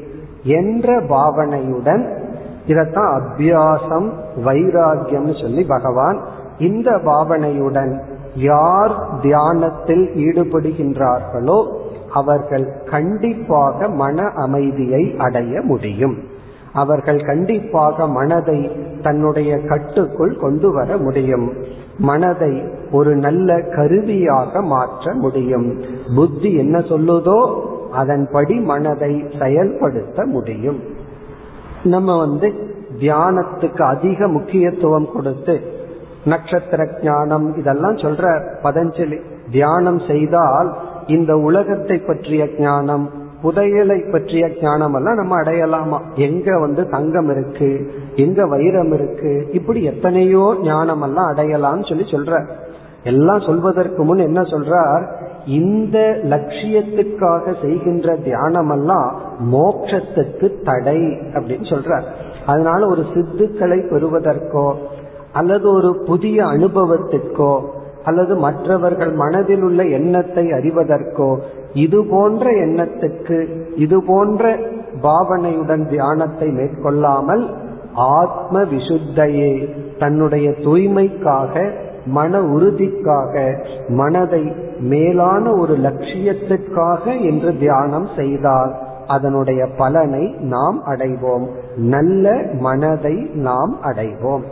என்ற 0.42 1.01
பாவனையுடன். 1.01 2.16
இதத்தான் 2.66 3.20
அபியாசம் 3.20 4.11
வைராகியம் 4.44 5.42
சொல்லி 5.42 5.64
பகவான் 5.64 6.18
இந்த 6.59 6.90
பாவனையுடன் 7.05 8.01
யார் 8.35 9.21
தியானத்தில் 9.21 10.11
ஈடுபடுகின்றார்களோ 10.14 11.73
அவர்கள் 12.12 12.83
கண்டிப்பாக 12.90 13.88
மன 13.88 14.23
அமைதியை 14.23 15.14
அடைய 15.18 15.61
முடியும். 15.61 16.16
அவர்கள் 16.73 17.21
கண்டிப்பாக 17.21 18.07
மனதை 18.07 18.71
தன்னுடைய 19.03 19.61
கட்டுக்குள் 19.61 20.37
கொண்டு 20.37 20.73
வர 20.73 20.97
முடியும். 20.97 21.53
மனதை 21.99 22.62
ஒரு 22.92 23.16
நல்ல 23.16 23.61
கருவியாக 23.61 24.62
மாற்ற 24.62 25.14
முடியும். 25.14 25.81
புத்தி 26.14 26.55
என்ன 26.55 26.79
சொல்லுதோ 26.79 27.61
அதன்படி 27.92 28.55
மனதை 28.55 29.25
செயல்படுத்த 29.38 30.25
முடியும். 30.25 30.81
நம்ம 31.83 32.18
வந்து 32.18 32.53
தியானத்துக்கு 33.01 33.81
அதிக 33.81 34.29
முக்கியத்துவம் 34.29 35.12
கொடுத்து 35.12 35.77
நட்சத்திர 36.29 36.81
ஞானம் 37.03 37.47
இதெல்லாம் 37.57 37.97
சொல்ற 37.97 38.25
பதஞ்சலி. 38.62 39.19
தியானம் 39.51 40.01
செய்தால் 40.07 40.69
இந்த 41.07 41.33
உலகத்தை 41.38 41.97
பற்றிய 41.99 42.43
ஞானம் 42.59 43.07
புதையலை 43.43 43.99
பற்றிய 44.12 44.45
ஞானம் 44.61 44.95
எல்லாம் 44.95 45.14
நம்ம 45.14 45.35
அடையலாமா? 45.43 45.99
எங்க 46.14 46.59
வந்து 46.59 46.83
தங்கம் 46.88 47.31
இருக்கு? 47.31 47.71
எங்க 48.14 48.47
வைரம் 48.47 48.93
இருக்கு? 48.93 49.33
இப்படி 49.53 49.81
எத்தனையோ 49.83 50.47
ஞானம் 50.62 51.03
எல்லாம் 51.03 51.31
அடையலாம்னு 51.35 51.88
சொல்லி 51.88 52.07
சொல்ற. 52.11 52.33
எல்லாம் 53.05 53.41
சொல்வதற்கு 53.41 54.01
முன் 54.05 54.27
என்ன 54.29 54.41
சொல்றார்? 54.41 55.05
இந்த 55.47 55.99
லட்சியத்துக்காக 56.23 57.55
செய்கின்ற 57.62 58.17
தியானம் 58.17 58.71
எல்லாம் 58.71 59.09
மோட்சத்துக்கு 59.53 60.49
தடை 60.64 61.01
அப்படின்னு 61.35 61.67
சொல்றார். 61.75 62.07
அதனால 62.47 62.81
ஒரு 62.87 63.05
சித்துக்களை 63.14 63.79
பெறுவதற்கோ 63.91 64.67
அல்லது 65.38 65.66
ஒரு 65.72 65.90
புதிய 66.07 66.38
அனுபவத்திற்கோ 66.44 67.53
அல்லது 68.05 68.35
மற்றவர்கள் 68.37 69.12
மனதில் 69.14 69.62
உள்ள 69.62 69.81
எண்ணத்தை 69.98 70.44
அறிவதற்கோ 70.53 71.31
இது 71.74 71.98
போன்ற 72.11 72.44
எண்ணத்துக்கு 72.66 73.38
இது 73.77 73.96
போன்ற 74.07 74.53
பாவனையுடன் 75.03 75.85
தியானத்தை 75.88 76.48
மேற்கொள்ளாமல் 76.51 77.44
ஆத்ம 78.16 78.62
விசுத்தையே 78.72 79.53
தன்னுடைய 79.98 80.46
தூய்மைக்காக 80.64 81.55
மன 82.07 82.40
உறுதிக்காக 82.55 83.35
மனதை 83.88 84.42
மேலான 84.90 85.44
ஒரு 85.61 85.74
லட்சியத்திற்காக 85.77 87.05
என்று 87.20 87.51
தியானம் 87.59 88.09
செய்தால் 88.16 88.72
அதனுடைய 89.07 89.61
பலனை 89.79 90.24
நாம் 90.55 90.79
அடைவோம். 90.87 91.46
நல்ல 91.94 92.35
மனதை 92.61 93.16
நாம் 93.46 93.74
அடைவோம். 93.83 94.44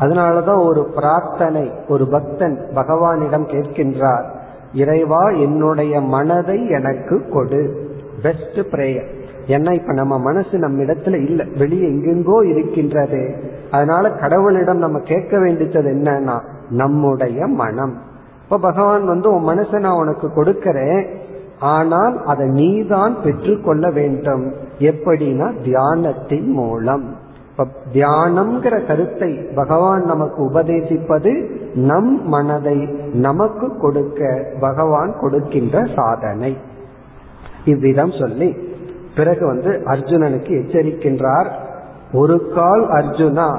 அதனாலதான் 0.00 0.64
ஒரு 0.64 0.92
பிரார்த்தனை 0.94 1.70
ஒரு 1.88 2.08
பக்தன் 2.08 2.66
பகவானிடம் 2.74 3.46
கேட்கின்றார் 3.46 4.24
இறைவா 4.72 5.28
என்னுடைய 5.28 6.00
மனதை 6.00 6.68
எனக்கு 6.68 7.28
கொடு. 7.30 7.92
பெஸ்ட் 8.22 8.68
பிரேயர் 8.70 9.22
ஏன்னா 9.46 9.72
இப்ப 9.72 9.92
நம்ம 9.92 10.18
மனசு 10.18 10.58
நம்ம 10.58 10.82
இடத்துல 10.82 11.24
இல்ல 11.24 11.44
வெளியே 11.58 11.86
எங்கெங்கோ 11.86 12.44
இருக்கின்றது. 12.44 13.52
அதனால 13.70 14.08
கடவுளிடம் 14.08 14.74
நம்ம 14.74 14.98
கேட்க 14.98 15.38
வேண்டியது 15.38 15.80
என்னன்னா 15.80 16.40
நம்முடைய 16.70 17.46
மனம். 17.46 17.98
இப்ப 18.44 18.58
பகவான் 18.58 19.06
வந்து 19.06 19.34
உன் 19.34 19.48
மனசை 19.48 19.78
நான் 19.78 19.98
உனக்கு 19.98 20.28
கொடுக்கறேன். 20.28 21.16
ஆனால் 21.58 22.24
அதை 22.24 22.48
நீதான் 22.48 23.16
பெற்றுக்கொள்ள 23.22 23.90
வேண்டும். 23.90 24.52
எப்படின்னா 24.78 25.52
தியானத்தின் 25.64 26.46
மூலம். 26.46 27.16
இப்ப 27.56 27.66
தியானம்ங்கிற 27.92 28.86
கருத்தை 28.86 29.32
பகவான் 29.54 30.04
நமக்கு 30.04 30.50
உபதேசிப்பது 30.50 31.32
நம் 31.74 32.28
மனதை 32.28 32.88
நமக்கு 33.12 33.76
கொடுக்க 33.76 34.50
பகவான் 34.60 35.12
கொடுக்கின்ற 35.20 35.84
சாதனை. 35.96 36.56
இவ்விதம் 37.64 38.10
சொல்லி 38.10 38.56
பிறகு 39.16 39.46
வந்து 39.46 39.82
அர்ஜுனனுக்கு 39.86 40.52
எச்சரிக்கின்றார். 40.62 41.50
ஒரு 42.12 42.50
கால் 42.54 42.88
அர்ஜுனா 42.88 43.58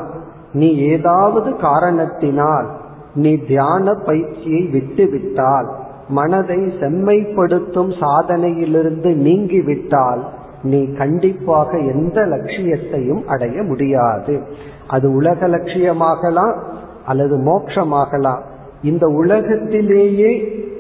நீ 0.53 0.77
ஏதாவது 0.77 1.55
காரணத்தினால் 1.55 2.67
நீ 3.13 3.38
தியான 3.47 3.93
பயிற்சியை 3.93 4.63
விட்டுவிட்டால் 4.67 5.69
மனதை 6.10 6.60
செம்மைப்படுத்தும் 6.79 7.91
சாதனையிலிருந்து 7.99 9.15
நீங்கிவிட்டால் 9.15 10.23
நீ 10.65 10.80
கண்டிப்பாக 10.93 11.78
எந்த 11.93 12.19
லட்சியத்தையும் 12.25 13.23
அடைய 13.28 13.63
முடியாது. 13.63 14.34
அது 14.88 15.08
உலக 15.13 15.47
லட்சியமாகலாம் 15.47 16.56
அல்லது 17.06 17.36
மோட்சமாகலாம். 17.38 18.41
இந்த 18.84 19.06
உலகத்திலேயே 19.08 20.32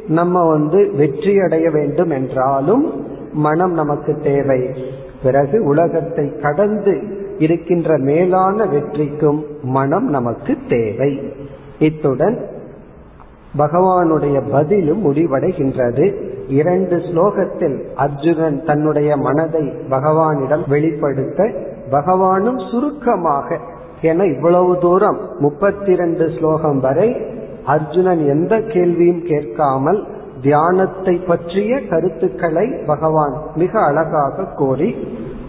நம்ம 0.07 0.43
வந்து 0.47 0.79
வெற்றி 0.97 1.33
அடைய 1.39 1.69
வேண்டும் 1.69 2.09
என்றாலும் 2.09 2.85
மனம் 3.33 3.73
நமக்கு 3.73 4.13
தேவை. 4.23 4.59
பிறகு 5.23 5.63
உலகத்தை 5.63 6.25
கடந்து 6.41 6.95
இருக்கின்ற 7.37 7.97
மேலான 7.97 8.65
வெற்றிக்கும் 8.65 9.41
மனம் 9.61 10.07
நமக்கு 10.09 10.53
தேவை. 10.69 11.11
இத்துடன் 11.79 12.37
பகவானுடைய 13.57 14.37
பதிலும் 14.51 15.01
முடிவடைகின்றது. 15.05 16.05
இரண்டு 16.47 16.95
ஸ்லோகத்தில் 16.97 17.83
அர்ஜுனன் 17.95 18.63
தன்னுடைய 18.63 19.17
மனதை 19.17 19.73
பகவானிடம் 19.89 20.69
வெளிப்படுத்த 20.69 21.53
பகவானும் 21.91 22.59
சுருக்கமாக 22.71 23.59
என 24.01 24.25
இவ்வளவு 24.25 24.77
தூரம் 24.77 25.19
முப்பத்தி 25.39 25.91
இரண்டு 25.91 26.29
ஸ்லோகம் 26.29 26.79
வரை 26.79 27.15
அர்ஜுனன் 27.65 28.27
எந்த 28.27 28.59
கேள்வியும் 28.59 29.21
கேட்காமல் 29.21 30.07
தியானத்தை 30.41 31.15
பற்றிய 31.27 31.81
கருத்துக்களை 31.89 32.73
பகவான் 32.85 33.33
மிக 33.55 33.79
அழகாக 33.79 34.43
கோரி 34.55 34.95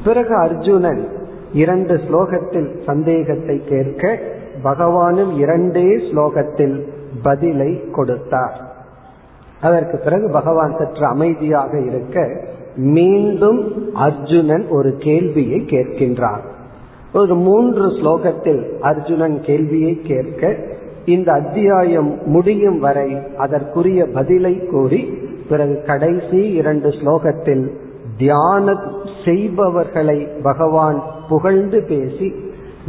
பிறகு 0.04 0.36
அர்ஜுனன் 0.36 1.08
இரண்டு 1.52 1.94
ஸ்லோகத்தில் 1.94 2.82
சந்தேகத்தை 2.86 3.64
கேட்க 3.64 4.18
பகவானும் 4.62 5.38
இரண்டே 5.38 5.84
ஸ்லோகத்தில் 5.84 6.86
பதிலை 7.22 7.90
கொடுத்தார். 7.90 8.75
அதற்கு 9.66 9.96
பிறகு 9.98 10.26
பகவான் 10.30 10.74
சற்று 10.78 11.04
அமைதியாக 11.06 11.72
இருக்க 11.80 12.16
மீண்டும் 12.94 13.60
அர்ஜுனன் 14.00 14.64
ஒரு 14.70 14.90
கேள்வியை 14.98 15.60
கேட்கின்றான் 15.66 16.42
ஒரு 17.12 17.34
மூன்று 17.44 17.86
ஸ்லோகத்தில் 17.90 18.62
அர்ஜுனன் 18.82 19.36
கேள்வியை 19.40 19.94
கேட்க 20.02 20.42
இந்த 21.06 21.28
அத்தியாயம் 21.32 22.10
முடியும் 22.26 22.78
வரை 22.78 23.08
அதற்குரிய 23.36 24.00
பதிலை 24.14 24.54
கூறி 24.66 25.00
பிறகு 25.48 25.76
கடைசி 25.86 26.40
இரண்டு 26.52 26.88
ஸ்லோகத்தில் 26.90 27.64
தியான 28.18 28.74
செய்பவர்களை 29.24 30.18
பகவான் 30.42 30.98
புகழ்ந்து 31.28 31.78
பேசி 31.82 32.28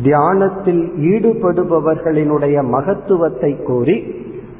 தியானத்தில் 0.03 0.83
ஈடுபடுபவர்களினுடைய 1.11 2.57
மகத்துவத்தை 2.69 3.51
கூறி 3.63 3.97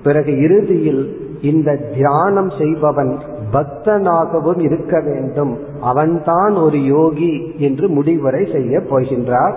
பிறகு 0.03 0.33
இறுதியில் 0.39 1.03
இந்த 1.41 1.75
தியானம் 1.75 2.49
செய்பவன் 2.49 3.19
பக்தனாகவும் 3.51 4.59
இருக்க 4.59 5.01
வேண்டும். 5.01 5.59
அவன்தான் 5.81 6.53
ஒரு 6.53 6.83
யோகி 6.83 7.53
என்று 7.57 7.89
முடிவுரை 7.89 8.49
செய்ய 8.51 8.79
போகின்றார். 8.79 9.55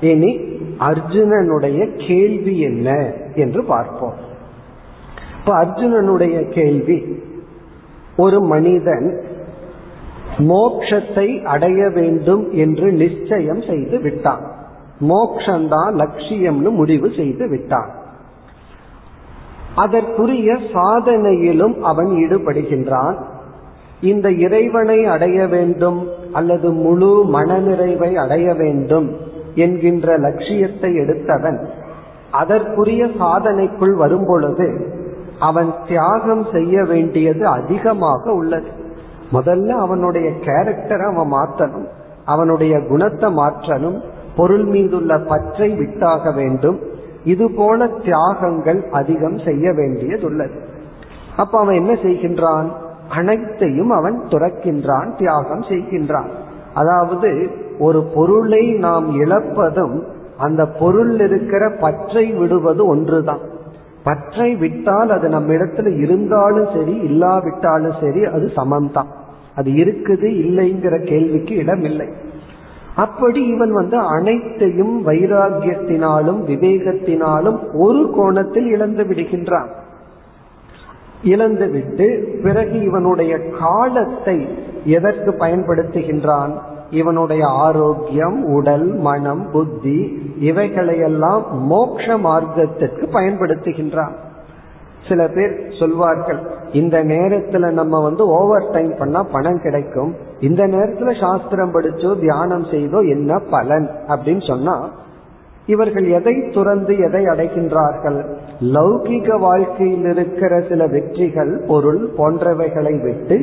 இனி 0.00 0.38
அர்ஜுனனுடைய 0.78 2.06
கேள்வி 2.06 2.60
என்ன 2.60 3.12
என்று 3.34 3.64
பார்ப்போம். 3.64 4.14
இப்ப 5.40 5.64
அர்ஜுனனுடைய 5.64 6.48
கேள்வி 6.48 7.22
ஒரு 8.16 8.40
மனிதன் 8.40 9.20
மோக்ஷத்தை 10.38 11.44
அடைய 11.44 11.88
வேண்டும் 11.88 12.50
என்று 12.50 12.92
நிச்சயம் 12.92 13.62
செய்து 13.62 14.00
விட்டான். 14.00 14.50
மோக்ஷந்தான் 15.00 15.92
லட்சியம்னு 15.94 16.70
முடிவு 16.70 17.10
செய்து 17.16 17.48
விட்டான். 17.48 17.90
அதற்குரிய 19.74 20.52
சாதனையிலும் 20.52 21.80
அவன் 21.80 22.06
ஈடுபடுகின்றான். 22.06 23.14
இந்த 24.00 24.30
இறைவனை 24.30 25.04
அடைய 25.04 25.46
வேண்டும் 25.46 26.08
அல்லது 26.32 26.70
முழு 26.70 27.24
மனநிறைவை 27.32 28.14
அடைய 28.14 28.54
வேண்டும் 28.54 29.16
என்கின்ற 29.54 30.16
லட்சியத்தை 30.16 30.94
எடுத்தவன். 30.94 31.68
அதற்குரிய 32.30 33.06
சாதனைக்குள் 33.06 33.94
வரும்பொழுது 33.94 34.98
அவன் 35.40 35.74
தியாகம் 35.86 36.46
செய்ய 36.52 36.84
வேண்டியது 36.84 37.46
அதிகமாக 37.46 38.32
உள்ளது. 38.32 38.68
முதல்ல 39.32 39.68
அவனுடைய 39.68 40.30
கேரக்டரை 40.30 41.14
அவன் 41.14 41.32
மாற்றணும் 41.32 41.86
அவனுடைய 42.24 42.80
குணத்தை 42.80 43.36
மாற்றணும் 43.36 44.00
பொருள் 44.36 44.64
மீதுள்ள 44.64 45.18
பற்றை 45.18 45.74
விட்டாக 45.74 46.32
வேண்டும். 46.32 46.80
இது 47.24 47.50
போல 47.50 47.86
தியாகங்கள் 47.86 48.90
அதிகம் 48.90 49.38
செய்ய 49.38 49.70
வேண்டியதுள்ளது. 49.70 50.58
அப்ப 51.36 51.58
அவன் 51.58 51.74
என்ன 51.74 51.92
செய்கின்றான்? 51.92 52.68
அனைத்தையும் 53.08 53.90
அவன் 53.90 54.22
துறக்கின்றான் 54.28 55.16
தியாகம் 55.16 55.60
செய்கின்றான். 55.60 56.28
அதாவது 56.74 57.50
ஒரு 57.78 58.02
பொருளை 58.14 58.72
நாம் 58.72 59.20
இழப்பதும் 59.20 60.02
அந்த 60.38 60.66
பொருள் 60.66 61.20
இருக்கிற 61.20 61.70
பற்றை 61.80 62.32
விடுவது 62.32 62.86
ஒன்றுதான். 62.86 63.38
பற்றை 64.04 64.54
விட்டால் 64.54 65.10
அது 65.10 65.28
நம்ம 65.28 65.52
இடத்துல 65.52 66.00
இருந்தாலும் 66.00 66.68
சரி 66.74 66.96
இல்லாவிட்டாலும் 66.96 67.94
சரி 68.00 68.24
அது 68.24 68.50
சமம்தான். 68.56 69.06
அது 69.56 69.70
இருக்குது 69.70 70.28
இல்லைங்கிற 70.28 71.04
கேள்விக்கு 71.04 71.54
இடமில்லை. 71.54 72.08
அப்படி 73.00 73.40
இவன் 73.42 73.72
வந்து 73.72 73.98
அனைத்தையும் 73.98 75.06
வைராகியத்தினாலும் 75.06 76.40
விவேகத்தினாலும் 76.46 77.58
ஒரு 77.72 78.10
கோணத்தில் 78.16 78.66
இழந்து 78.66 79.04
விடுகின்றான். 79.04 79.70
இழந்து 81.24 81.66
விட்டு 81.68 82.06
பிறகு 82.42 82.82
இவனுடைய 82.82 83.38
காலத்தை 83.60 84.48
எதற்கு 84.84 85.30
பயன்படுத்துகின்றான்? 85.46 86.52
இவனுடைய 86.90 87.46
ஆரோக்கியம் 87.46 88.44
உடல் 88.44 88.88
மனம் 88.98 89.44
புத்தி 89.52 89.98
இவைகளையெல்லாம் 90.40 91.42
மோட்ச 91.70 92.18
மார்க்கத்திற்கு 92.18 93.04
பயன்படுத்துகின்றான். 93.12 94.14
சில 95.08 95.28
பேர் 95.28 95.54
சொல்வார்கள் 95.78 96.40
இந்த 96.72 97.04
நேரத்துல 97.04 97.70
நம்ம 97.70 98.02
வந்து 98.02 98.26
ஓவர் 98.26 98.70
டைம் 98.70 98.94
பண்ணா 98.98 99.22
பணம் 99.22 99.60
கிடைக்கும் 99.60 100.14
இந்த 100.40 100.66
நேரத்துல 100.66 101.20
சாஸ்திரம் 101.20 101.74
படிச்சோ 101.74 102.20
தியானம் 102.20 102.64
செய்தோ 102.64 103.08
என்ன 103.08 103.38
பலன் 103.38 103.90
அப்படின்னு 104.08 104.46
சொன்னா 104.46 104.90
இவர்கள் 105.66 106.06
எதை 106.08 106.48
துறந்து 106.50 106.98
எதை 106.98 107.24
அடைகின்றார்கள்? 107.24 108.18
லௌகிக 108.60 109.38
வாழ்க்கையில் 109.38 110.04
இருக்கிற 110.04 110.62
சில 110.68 110.86
வெற்றிகள் 110.86 111.64
பொருள் 111.68 112.10
போன்றவைகளை 112.18 113.02
விட்டு 113.02 113.36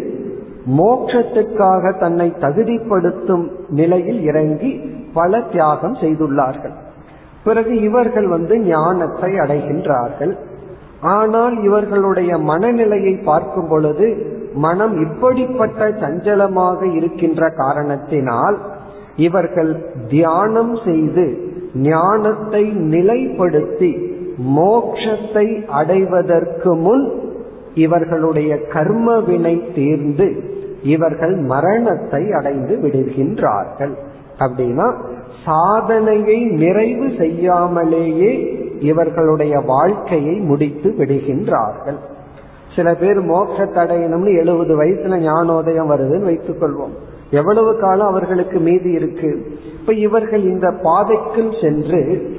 மோட்சத்துக்காக 0.77 1.97
தன்னை 1.99 2.33
தகுதிப்படுத்தும் 2.39 3.49
நிலையில் 3.69 4.21
இறங்கி 4.21 4.71
பல 5.13 5.41
தியாகம் 5.41 5.93
செய்துள்ளார்கள். 5.93 6.75
பிறகு 7.43 7.81
இவர்கள் 7.81 8.27
வந்து 8.27 8.59
ஞானத்தை 8.59 9.33
அடைகின்றார்கள். 9.33 10.37
ஆனால் 11.01 11.63
இவர்களுடைய 11.63 12.37
மனநிலையை 12.37 13.13
பார்க்கும் 13.13 13.67
பொழுது 13.67 14.35
மனம் 14.53 15.01
இப்படிப்பட்ட 15.01 15.89
சஞ்சலமாக 15.89 16.95
இருக்கின்ற 16.95 17.49
காரணத்தினால் 17.49 18.57
இவர்கள் 19.15 19.91
தியானம் 20.09 20.79
செய்து 20.85 21.55
ஞானத்தை 21.73 22.63
நிலைப்படுத்தி 22.71 24.15
மோக்ஷத்தை 24.55 25.65
அடைவதற்கு 25.65 26.75
முன் 26.75 27.11
இவர்களுடைய 27.73 28.61
கர்ம 28.67 29.19
வினை 29.19 29.71
தீர்ந்து 29.75 30.43
இவர்கள் 30.83 31.35
மரணத்தை 31.35 32.31
அடைந்து 32.31 32.79
விடுகின்றார்கள். 32.83 33.93
அப்படின்னா 34.39 34.93
சாதனையை 35.45 36.45
நிறைவு 36.45 37.07
செய்யாமலேயே 37.17 38.65
இவர்களுடைய 38.79 39.59
வாழ்க்கையை 39.59 40.35
முடித்து 40.35 40.95
விடுகின்றார்கள். 40.97 41.97
சில 42.75 42.95
பேர் 42.95 43.19
மோட்சத்தை 43.25 43.77
அடையணும்னு 43.83 44.37
எழுபது 44.37 44.83
வயசுல 44.83 45.17
ஞானோதயம் 45.17 45.91
வருதுன்னு 45.91 46.23
வைத்துக் 46.23 46.61
கொள்வோம். 46.61 46.91
எவ்வளவு 47.31 47.79
காலம் 47.79 48.07
அவர்களுக்கு 48.07 48.59
மீதி 48.59 48.91
இருக்கு? 48.91 49.59
இப்ப 49.79 49.93
இவர்கள் 49.93 50.41
இந்த 50.41 50.67
பாதைக்குள் 50.67 51.61
சென்று 51.61 52.31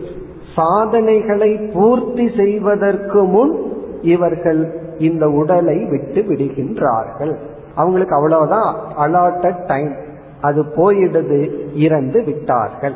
சாதனைகளை 0.55 1.57
பூர்த்தி 1.57 2.31
செய்வதற்கு 2.37 3.22
முன் 3.22 3.72
இவர்கள் 4.03 4.81
இந்த 4.98 5.29
உடலை 5.29 5.85
விட்டு 5.85 6.22
விடுகின்றார்கள். 6.22 7.37
அவங்களுக்கு 7.74 8.14
அவ்வளவுதான் 8.14 8.74
அலாட்டட் 8.98 9.66
டைம் 9.66 9.94
அது 10.40 10.62
போயிடுது 10.62 11.51
இறந்து 11.74 12.24
விட்டார்கள். 12.24 12.94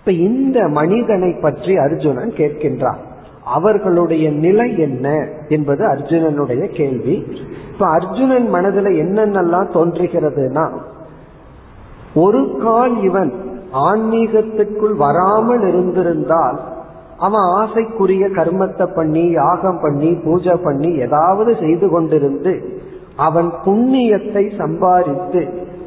இப்ப 0.00 0.12
இந்த 0.12 0.68
மனிதனை 0.68 1.32
பற்றி 1.32 1.76
அர்ஜுனன் 1.76 2.32
கேட்கின்றான். 2.36 3.00
அவர்களுடைய 3.44 4.30
நிலை 4.30 4.78
என்ன 4.78 5.28
என்பது 5.48 5.86
அர்ஜுனனுடைய 5.88 6.66
கேள்வி. 6.66 7.26
இப்ப 7.72 7.86
அர்ஜுனன் 7.86 8.48
மனதில் 8.48 8.90
என்னென்னலாம் 9.04 9.70
தோன்றுகிறதுனா 9.74 10.70
ஒரு 12.14 12.56
கால் 12.62 13.02
இவன் 13.02 13.32
ஆன்மீகத்துக்குள் 13.72 14.96
வராமல் 14.96 15.68
இருந்திருந்தால் 15.68 16.58
அவன் 17.16 17.40
ஆசைக்குரிய 17.40 18.24
கர்மத்தை 18.28 18.94
பண்ணி 18.94 19.30
யாகம் 19.30 19.80
பண்ணி 19.80 20.10
பூஜை 20.14 20.56
பண்ணி 20.56 20.92
ஏதாவது 20.94 21.56
செய்து 21.60 21.86
கொண்டிருந்து 21.86 22.52
அவன் 23.16 23.52
புண்ணியத்தை 23.64 24.58
சம்பாதித்து 24.58 25.42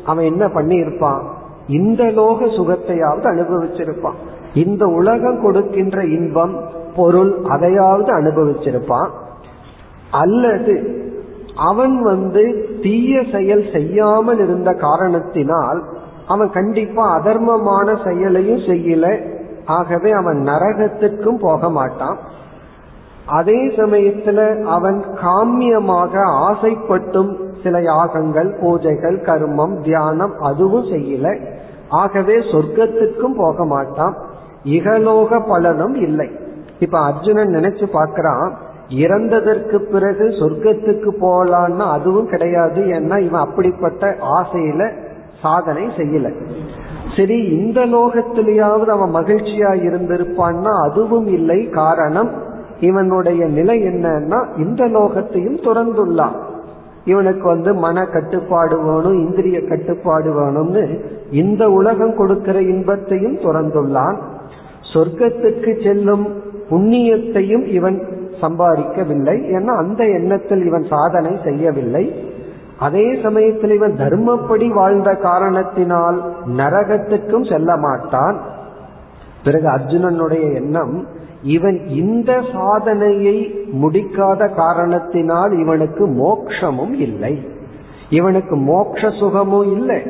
அவன் 0.06 0.26
என்ன 0.26 0.48
பண்ணி 0.48 0.76
இருப்பான் 0.76 1.24
இந்த 1.68 2.04
லோக 2.04 2.46
சுகத்தையாவது 2.46 3.24
அனுபவிச்சிருப்பான். 3.24 4.14
இந்த 4.54 4.86
உலகம் 4.86 5.42
கொடுக்கின்ற 5.42 6.06
இன்பம் 6.06 6.64
பொருள் 6.96 7.38
அதையாவது 7.50 8.16
அனுபவிச்சிருப்பான். 8.16 9.10
அல்லது 10.12 11.02
அவன் 11.56 12.02
வந்து 12.02 12.70
தீய 12.82 13.24
செயல் 13.32 13.66
செய்யாமல் 13.74 14.40
இருந்த 14.40 14.74
காரணத்தினால் 14.74 15.84
அவன் 16.28 16.52
கண்டிப்பா 16.52 17.20
அதர்மமான 17.20 18.08
செயலையும் 18.08 18.60
செய்யல. 18.60 19.32
ஆகவே 19.66 20.12
அவன் 20.12 20.44
நரகத்துக்கும் 20.48 21.40
போக 21.40 21.70
மாட்டான். 21.70 22.18
அதே 23.26 23.68
சமயத்துல 23.68 24.64
அவன் 24.64 25.04
காமியமாக 25.16 26.20
ஆசைப்பட்டும் 26.24 27.38
சில 27.64 27.82
யாகங்கள் 27.82 28.60
பூஜைகள் 28.62 29.18
கர்மம் 29.24 29.82
தியானம் 29.82 30.34
அதுவும் 30.40 30.86
செய்யல. 30.86 31.40
ஆகவே 31.90 32.36
சொர்க்கத்துக்கும் 32.38 33.36
போக 33.38 33.66
மாட்டான். 33.66 34.16
இகலோக 34.64 35.48
பலனும் 35.48 35.96
இல்லை. 35.96 36.30
இப்ப 36.80 37.00
அர்ஜுனன் 37.00 37.54
நினைச்சு 37.54 37.86
பார்க்கறான் 37.94 38.52
இறந்ததற்கு 38.90 39.76
பிறகு 39.76 40.26
சொர்க்கத்துக்கு 40.28 41.10
போலான்னா 41.22 41.92
அதுவும் 41.92 42.28
கிடையாது. 42.28 42.82
ஏன்னா 42.84 43.20
இவன் 43.20 43.42
அப்படிப்பட்ட 43.42 44.16
ஆசையில 44.42 44.92
சாதனை 45.42 45.88
செய்யல. 45.88 46.34
சரி 47.18 47.38
இந்த 47.44 47.86
லோகத்திலேயாவது 47.86 48.86
அவன் 48.86 49.14
மகிழ்ச்சியா 49.14 49.72
இருந்திருப்பான்னா 49.88 50.90
அதுவும் 50.90 51.28
இல்லை. 51.28 51.70
காரணம் 51.70 52.32
இவனுடைய 52.80 53.46
நிலை 53.46 53.84
என்னன்னா 53.84 54.40
இந்த 54.58 54.86
லோகத்தையும் 54.86 55.60
துறந்துள்ளான். 55.62 56.38
இவனுக்கு 57.06 57.48
வந்து 57.48 57.74
மன 57.74 58.06
கட்டுப்பாடு 58.06 58.82
வேணும் 58.82 59.28
இந்திரிய 59.28 59.62
கட்டுப்பாடு 59.68 60.30
வேணும்னு 60.42 61.00
இந்த 61.32 61.70
உலகம் 61.70 62.16
கொடுக்கிற 62.16 62.62
இன்பத்தையும் 62.62 63.38
துறந்துள்ளான். 63.38 64.18
சொர்க்கத்துக்கு 64.94 65.84
செல்லும் 65.84 66.28
புண்ணியத்தையும் 66.70 67.66
இவன் 67.68 68.02
சம்பாதிக்கவில்லை. 68.42 69.36
ஏன்னா 69.56 69.76
அந்த 69.76 70.04
எண்ணத்தில் 70.06 70.66
இவன் 70.66 70.86
சாதனை 70.90 71.40
செய்யவில்லை. 71.44 72.32
அதே 72.80 73.20
சமயத்தில் 73.24 73.72
இவன் 73.72 73.94
தர்மப்படி 73.94 74.68
வாழ்ந்த 74.74 75.16
காரணத்தினால் 75.16 76.34
நரகத்துக்கும் 76.58 77.52
செல்ல 77.52 77.78
மாட்டான். 77.78 78.38
பிறகு 79.44 79.68
அர்ஜுனனுடைய 79.68 80.54
எண்ணம் 80.54 81.08
இவன் 81.44 81.88
இந்த 81.88 82.42
சாதனையை 82.54 83.56
முடிக்காத 83.82 84.56
காரணத்தினால் 84.56 85.60
இவனுக்கு 85.60 86.08
மோக்ஷமும் 86.08 86.94
இல்லை. 86.94 87.48
இவனுக்கு 88.10 88.56
மோக்ஷ 88.56 89.10
சுகமும் 89.10 89.72
இல்லை. 89.72 90.02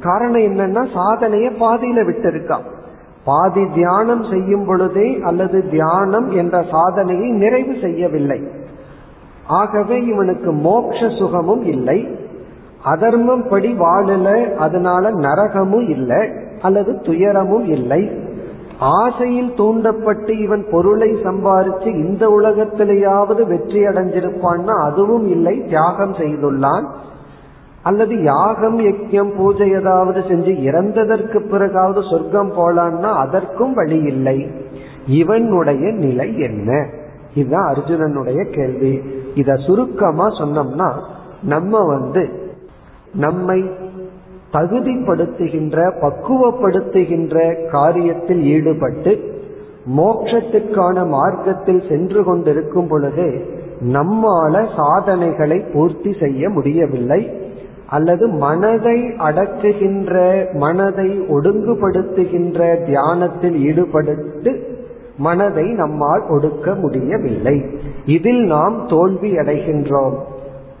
காரணம் 0.00 0.40
என்னன்னா 0.40 0.86
சாதனையை 0.94 1.52
பாதியில 1.60 2.04
விட்டிருக்கான். 2.04 2.62
பாதி 3.24 3.66
தியானம் 3.74 4.24
செய்யும் 4.24 4.66
பொழுதே 4.66 5.18
அல்லது 5.22 5.68
தியானம் 5.68 6.30
என்ற 6.30 6.64
சாதனையை 6.70 7.30
நிறைவு 7.30 7.74
செய்யவில்லை. 7.82 8.40
ஆகவே 9.46 10.04
இவனுக்கு 10.04 10.52
மோக்ஷ 10.52 11.08
சுகமும் 11.18 11.62
இல்லை. 11.62 12.18
அதர்மம் 12.82 13.48
படி 13.48 13.72
வாழல 13.72 14.54
அதனால 14.54 15.10
நரகமும் 15.10 15.88
இல்லை 15.88 16.28
அல்லது 16.60 17.00
துயரமும் 17.00 17.64
இல்லை. 17.64 18.26
ஆசையில் 18.78 19.54
தூண்டப்பட்டு 19.56 20.38
இவன் 20.38 20.66
பொருளை 20.70 21.14
சம்பாரிச்சு 21.14 21.86
இந்த 21.86 22.28
உலகத்திலேயாவது 22.28 23.46
வெற்றி 23.46 23.82
அடைஞ்சிருப்பான்னா 23.82 24.82
அதுவும் 24.82 25.26
இல்லை 25.26 25.64
தியாகம் 25.64 26.12
செய்துள்ளான். 26.12 26.86
அல்லது 27.82 28.22
யாகம் 28.22 28.78
யக்கியம் 28.78 29.36
பூஜை 29.36 29.70
ஏதாவது 29.70 30.20
செஞ்சு 30.20 30.52
இறந்ததற்கு 30.70 31.48
பிறகாவது 31.48 32.02
சொர்க்கம் 32.10 32.52
போலான்னா 32.52 33.12
அதற்கும் 33.12 33.74
வழி 33.74 33.98
இல்லை. 33.98 34.46
இவனுடைய 35.06 35.90
நிலை 35.90 36.38
என்ன? 36.38 36.86
இதுதான் 37.34 37.74
அர்ஜுனனுடைய 37.74 38.50
கேள்வி. 38.50 39.00
இத 39.34 39.54
சுருக்கமா 39.54 40.28
சொன்னோம்னா 40.28 40.92
நம்ம 41.42 41.84
வந்து 41.86 42.52
நம்மை 43.14 43.70
தகுதிப்படுத்துகின்ற 44.52 45.92
பக்குவப்படுத்துகின்ற 46.00 47.54
காரியத்தில் 47.72 48.40
ஈடுபட்டு 48.40 49.36
மோட்சத்திற்கான 49.96 51.06
மார்க்கத்தில் 51.06 51.82
சென்று 51.88 52.24
கொண்டிருக்கும் 52.24 52.86
பொழுது 52.88 53.56
நம்மால 53.92 54.66
சாதனைகளை 54.76 55.60
பூர்த்தி 55.72 56.16
செய்ய 56.20 56.48
முடியவில்லை. 56.48 57.30
அல்லது 57.86 58.28
மனதை 58.28 59.02
அடக்குகின்ற 59.02 60.44
மனதை 60.52 61.20
ஒடுங்குபடுத்துகின்ற 61.20 62.84
தியானத்தில் 62.84 63.56
ஈடுபடுத்து 63.56 64.62
மனதை 65.16 65.64
நம்மால் 65.64 66.22
ஒடுக்க 66.28 66.74
முடியவில்லை. 66.74 67.64
இதில் 68.06 68.44
நாம் 68.44 68.86
தோல்வி 68.88 69.36
அடைகின்றோம். 69.36 70.14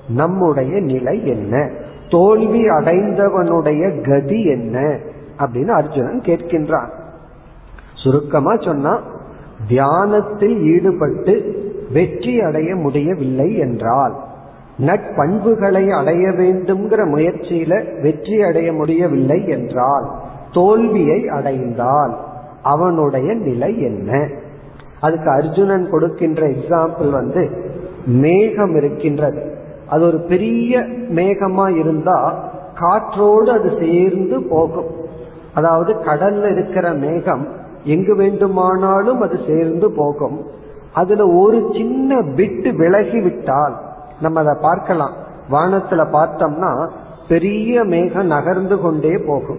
நம்முடைய 0.08 0.80
நிலை 0.80 1.26
என்ன? 1.26 1.70
தோல்வி 2.10 2.68
அடைந்தவனுடைய 2.68 4.10
கதி 4.10 4.44
என்ன? 4.44 4.98
அப்படின்னு 5.38 5.68
அர்ஜுனன் 5.68 6.20
கேட்கின்றான். 6.20 6.90
சுருக்கமா 7.94 8.56
சொன்னா 8.56 9.00
தியானத்தில் 9.68 10.62
ஈடுபட்டு 10.62 11.62
வெற்றி 11.92 12.40
அடைய 12.40 12.74
முடியவில்லை 12.74 13.58
என்றால் 13.58 14.14
நட்பண்புகளை 14.78 15.90
அடைய 15.90 16.28
வேண்டும்ங்கிற 16.28 17.04
முயற்சியில 17.04 18.00
வெற்றி 18.02 18.42
அடைய 18.42 18.72
முடியவில்லை 18.72 19.48
என்றால் 19.48 20.10
தோல்வியை 20.52 21.28
அடைந்தால் 21.28 22.16
அவனுடைய 22.62 23.34
நிலை 23.34 23.82
என்ன? 23.82 24.28
அதுக்கு 25.00 25.30
அர்ஜுனன் 25.30 25.90
கொடுக்கின்ற 25.90 26.46
எக்ஸாம்பிள் 26.46 27.10
வந்து 27.10 27.72
மேகம் 28.06 28.76
இருக்கின்றது. 28.76 29.57
அது 29.90 30.06
ஒரு 30.06 30.18
பெரிய 30.18 30.78
மேகமா 31.18 31.76
இருந்தா 31.76 32.18
காற்றோடு 32.74 33.50
அது 33.50 33.70
சேர்ந்து 33.80 34.42
போகும். 34.42 34.90
அதாவது 35.54 35.92
கடல்ல 35.94 36.50
இருக்கிற 36.50 36.92
மேகம் 36.92 37.46
எங்கு 37.84 38.16
வேண்டுமானாலும் 38.16 39.20
அது 39.20 39.38
சேர்ந்து 39.46 39.90
போகும். 39.90 40.38
அதுல 40.94 41.26
ஒரு 41.26 41.70
சின்ன 41.72 42.22
பிட்டு 42.36 42.72
விலகி 42.72 43.20
விட்டால் 43.20 43.74
நம்ம 44.20 44.40
அதை 44.40 44.54
பார்க்கலாம். 44.62 45.14
வானத்துல 45.50 46.04
பார்த்தோம்னா 46.12 46.88
பெரிய 47.28 47.84
மேகம் 47.84 48.26
நகர்ந்து 48.26 48.80
கொண்டே 48.80 49.18
போகும். 49.26 49.58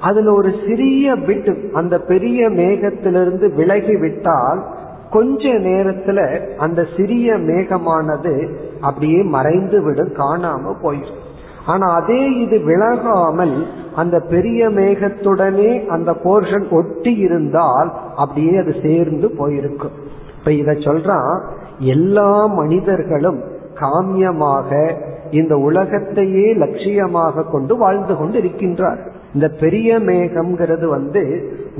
அதுல 0.00 0.32
ஒரு 0.32 0.50
சிறிய 0.66 1.16
பிட்டு 1.16 1.70
அந்த 1.72 1.98
பெரிய 1.98 2.48
மேகத்திலிருந்து 2.48 3.54
விலகி 3.54 3.96
விட்டால் 3.96 4.64
கொஞ்ச 5.10 5.48
நேரத்துல 5.48 6.20
அந்த 6.56 6.86
சிறிய 6.96 7.34
மேகமானது 7.34 8.34
அப்படியே 8.80 9.20
மறைந்து 9.28 9.78
விடும் 9.82 10.12
காணாம 10.14 10.74
போயிடும் 10.82 11.22
ஆனா 11.66 11.86
அதே 11.92 12.20
இது 12.36 12.56
விலகாமல் 12.60 13.54
அந்த 13.94 14.16
பெரிய 14.28 14.68
மேகத்துடனே 14.70 15.70
அந்த 15.86 16.10
போர்ஷன் 16.24 16.66
ஒட்டி 16.70 17.12
இருந்தால் 17.18 17.88
அப்படியே 18.16 18.54
அது 18.58 18.72
சேர்ந்து 18.82 19.28
போயிருக்கும் 19.36 19.96
இப்ப 20.38 20.52
இத 20.52 20.72
சொல்றான் 20.86 21.32
எல்லா 21.90 22.30
மனிதர்களும் 22.56 23.40
காமியமாக 23.80 24.70
இந்த 25.30 25.54
உலகத்தையே 25.58 26.46
லட்சியமாக 26.54 27.46
கொண்டு 27.50 27.74
வாழ்ந்து 27.76 28.14
கொண்டு 28.16 28.36
இருக்கின்றார் 28.38 29.00
இந்த 29.34 29.46
பெரிய 29.60 29.98
மேகம்ங்கிறது 30.00 30.86
வந்து 30.88 31.22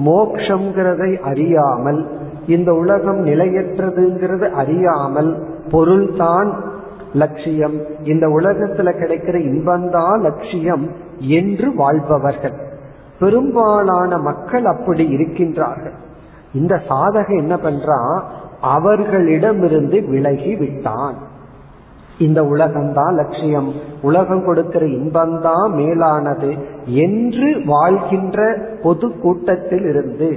மோக்ஷங்கிறதை 0.07 1.11
அறியாமல் 1.23 2.01
இந்த 2.47 2.71
உலகம் 2.75 3.21
நிலையற்றதுங்கிறது 3.25 4.47
அறியாமல் 4.53 5.31
பொருள்தான் 5.71 6.51
லட்சியம். 7.17 7.77
இந்த 8.05 8.27
உலகத்துல 8.27 8.89
கிடைக்கிற 9.01 9.37
இன்பந்தான் 9.51 10.19
லட்சியம் 10.21 10.91
என்று 11.19 11.75
வாழ்பவர்கள். 11.75 12.57
பெரும்பாலான 13.21 14.19
மக்கள் 14.19 14.65
அப்படி 14.65 15.05
இருக்கின்றார்கள். 15.17 15.97
இந்த 16.55 16.75
சாதக 16.89 17.29
என்ன 17.39 17.55
பண்றான் 17.57 18.19
அவர்களிடமிருந்து 18.61 20.07
விலகி 20.07 20.55
விட்டான். 20.57 21.17
இந்த 22.19 22.43
உலகம்தான் 22.43 23.15
லட்சியம். 23.15 23.71
உலகம் 24.03 24.45
கொடுக்கிற 24.45 24.87
இன்பம்தான் 24.87 25.71
மேலானது 25.71 26.51
என்று 26.85 27.49
வாழ்கின்ற 27.67 28.59
பொது 28.83 29.07
கூட்டத்தில் 29.19 29.87
இருந்து 29.89 30.29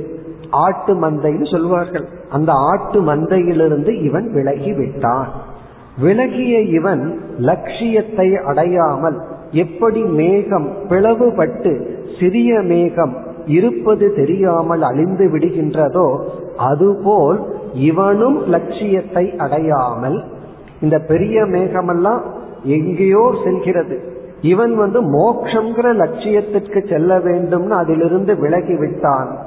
ஆட்டு 0.50 0.94
மந்தைன்னு 0.96 1.48
சொல்வார்கள். 1.52 2.08
அந்த 2.30 2.52
ஆட்டு 2.52 3.00
மந்தையிலிருந்து 3.02 3.92
இவன் 4.04 4.28
விலகி 4.34 4.74
விட்டான். 4.74 5.32
விலகிய 6.02 6.60
இவன் 6.60 7.20
லட்சியத்தை 7.38 8.36
அடையாமல் 8.36 9.18
எப்படி 9.52 10.04
மேகம் 10.04 10.68
பிளவுபட்டு 10.89 11.88
சிறிய 12.20 12.62
மேகம் 12.62 13.18
இருப்பது 13.45 14.16
தெரியாமல் 14.16 14.82
அழிந்து 14.82 15.26
விடுகின்றதோ 15.28 16.08
அதுபோல் 16.58 17.39
இவனும் 17.74 18.47
லட்சியத்தை 18.47 19.36
அடையாமல் 19.38 20.26
இந்த 20.82 21.00
பெரிய 21.00 21.41
மேகமெல்லாம் 21.45 22.22
எங்கேயோ 22.64 23.36
செல்கிறது. 23.43 24.18
இவன் 24.41 24.76
வந்து 24.76 25.02
மோக்ஷங்கிற 25.02 25.88
லட்சியத்திற்கு 25.93 26.89
செல்ல 26.89 27.20
வேண்டும்னு 27.20 27.70
அதிலிருந்து 27.70 28.36
விலகி 28.36 28.76
விட்டான் 28.76 29.38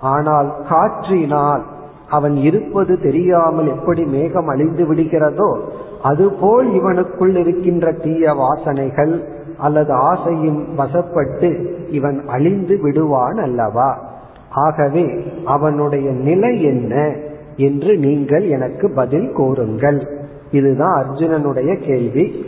ஆனால் 0.00 0.54
காற்றினால் 0.68 1.62
அவன் 2.08 2.36
இருப்பது 2.36 3.00
தெரியாமல் 3.00 3.66
எப்படி 3.66 4.04
மேகம் 4.04 4.48
அழிந்து 4.48 4.86
விடுகிறதோ 4.86 5.58
அதுபோல் 6.02 6.72
இவனுக்குள் 6.72 7.36
இருக்கின்ற 7.36 7.92
தீய 7.92 8.32
வாசனைகள் 8.32 9.24
அல்லது 9.58 9.92
ஆசையும் 9.92 10.78
வசப்பட்டு 10.78 11.66
இவன் 11.88 12.24
அழிந்து 12.26 12.78
விடுவான் 12.80 13.34
அல்லவா? 13.34 14.18
ஆகவே 14.50 15.32
அவனுடைய 15.44 16.10
நிலை 16.10 16.62
என்ன 16.62 17.16
என்று 17.56 17.96
நீங்கள் 17.96 18.48
எனக்கு 18.48 18.92
பதில் 18.94 19.32
கூறுங்கள். 19.32 20.08
இதுதான் 20.50 21.04
அர்ஜுனனுடைய 21.04 21.86
கேள்வி. 21.86 22.44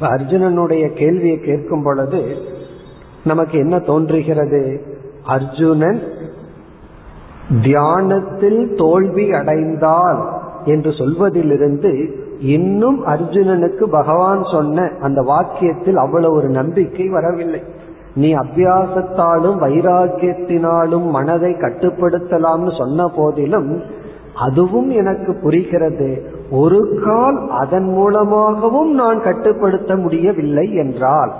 அர்ஜுனனுடைய 0.00 0.92
கேள்வியை 0.92 1.38
கேட்கும் 1.38 1.82
பொழுது 1.82 2.34
நமக்கு 3.24 3.58
என்ன 3.58 3.78
தோன்றுகிறது? 3.78 4.80
அர்ஜுனன் 5.24 6.00
தியானத்தில் 7.62 8.74
தோல்வி 8.76 9.32
அடைந்தால் 9.32 10.40
என்று 10.64 10.92
சொல்வதிலிருந்து 10.92 12.20
இன்னும் 12.42 13.06
அர்ஜுனனுக்கு 13.06 13.84
பகவான் 13.84 14.42
சொன்ன 14.52 14.90
அந்த 15.00 15.22
வாக்கியத்தில் 15.22 15.94
அவ்வளவு 15.94 16.34
ஒரு 16.34 16.48
நம்பிக்கை 16.48 17.08
வரவில்லை. 17.08 17.62
நீ 18.14 18.34
அபியாசத்தாலும் 18.34 19.58
வைராக்கியத்தினாலும் 19.60 21.10
மனதை 21.10 21.52
கட்டுப்படுத்தலாம்னு 21.52 22.78
சொன்ன 22.78 23.08
போதிலும் 23.16 23.80
அதுவும் 24.34 24.90
எனக்கு 24.90 25.38
புரிகிறது. 25.42 26.30
ஒரு 26.50 27.00
கால் 27.04 27.50
அதன் 27.50 27.88
மூலமாகவும் 27.88 28.94
நான் 28.94 29.22
கட்டுப்படுத்த 29.22 29.96
முடியவில்லை 29.96 30.74
என்றால் 30.74 31.32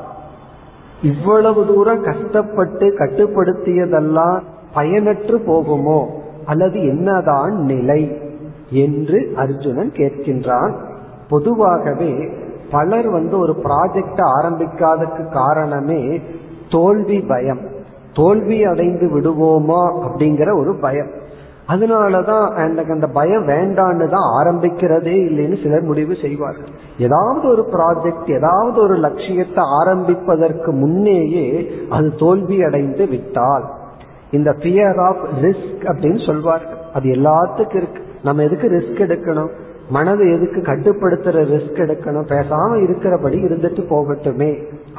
இவ்வளவு 1.02 1.66
தூரம் 1.66 2.02
கஷ்டப்பட்டு 2.02 2.94
கட்டுப்படுத்தியதெல்லாம் 2.98 4.40
பயனற்று 4.74 5.38
போகுமோ? 5.46 6.06
அல்லது 6.44 6.80
என்னதான் 6.80 7.54
நிலை? 7.54 8.20
என்று 8.70 9.32
அர்ஜுனன் 9.36 9.92
கேட்கின்றான். 9.94 10.72
பொதுவாகவே 11.32 12.12
பலர் 12.70 13.08
வந்து 13.10 13.36
ஒரு 13.38 13.54
ப்ராஜெக்ட் 13.64 14.20
ஆரம்பிக்காததுக்கு 14.38 15.24
காரணமே 15.32 16.20
தோல்வி 16.70 17.18
பயம். 17.20 17.62
தோல்வி 18.14 18.64
அடைந்து 18.64 19.06
விடுவோமா 19.14 19.82
அப்படிங்கிற 20.06 20.48
ஒரு 20.58 20.72
பயம். 20.80 21.10
அதனாலதான் 21.68 22.46
எனக்கு 22.68 22.92
அந்த 22.92 23.06
பயம் 23.06 23.48
வேண்டான்னு 23.48 24.06
தான் 24.08 24.28
ஆரம்பிக்கிறதே 24.40 25.16
இல்லைன்னு 25.28 25.62
சிலர் 25.62 25.82
முடிவு 25.82 26.14
செய்வார்கள். 26.22 26.70
ஏதாவது 26.98 27.48
ஒரு 27.48 27.64
ப்ராஜெக்ட் 27.72 28.30
ஏதாவது 28.34 28.80
ஒரு 28.82 28.94
லட்சியத்தை 28.94 29.64
ஆரம்பிப்பதற்கு 29.80 30.72
முன்னேயே 30.72 31.48
அது 31.90 32.08
தோல்வி 32.18 32.62
அடைந்து 32.62 33.06
விட்டால் 33.06 33.66
இந்த 34.30 34.52
பியர் 34.52 34.98
ஆஃப் 34.98 35.22
ரிஸ்க் 35.40 35.84
அப்படின்னு 35.84 36.20
சொல்வார்கள். 36.26 36.78
அது 36.94 37.08
எல்லாத்துக்கும் 37.10 37.76
இருக்கு. 37.76 38.02
நம்ம 38.24 38.42
எதுக்கு 38.42 38.68
ரிஸ்க் 38.68 39.02
எடுக்கணும்? 39.04 39.52
மனதை 39.92 40.26
எதுக்கு 40.32 40.60
கட்டுப்படுத்துற 40.60 41.38
ரிஸ்க் 41.52 41.80
எடுக்கணும்? 41.84 42.28
பேசாம 42.32 42.70
இருக்கிறபடி 42.82 43.38
இருந்துட்டு 43.46 43.82
போகட்டுமே 43.90 44.50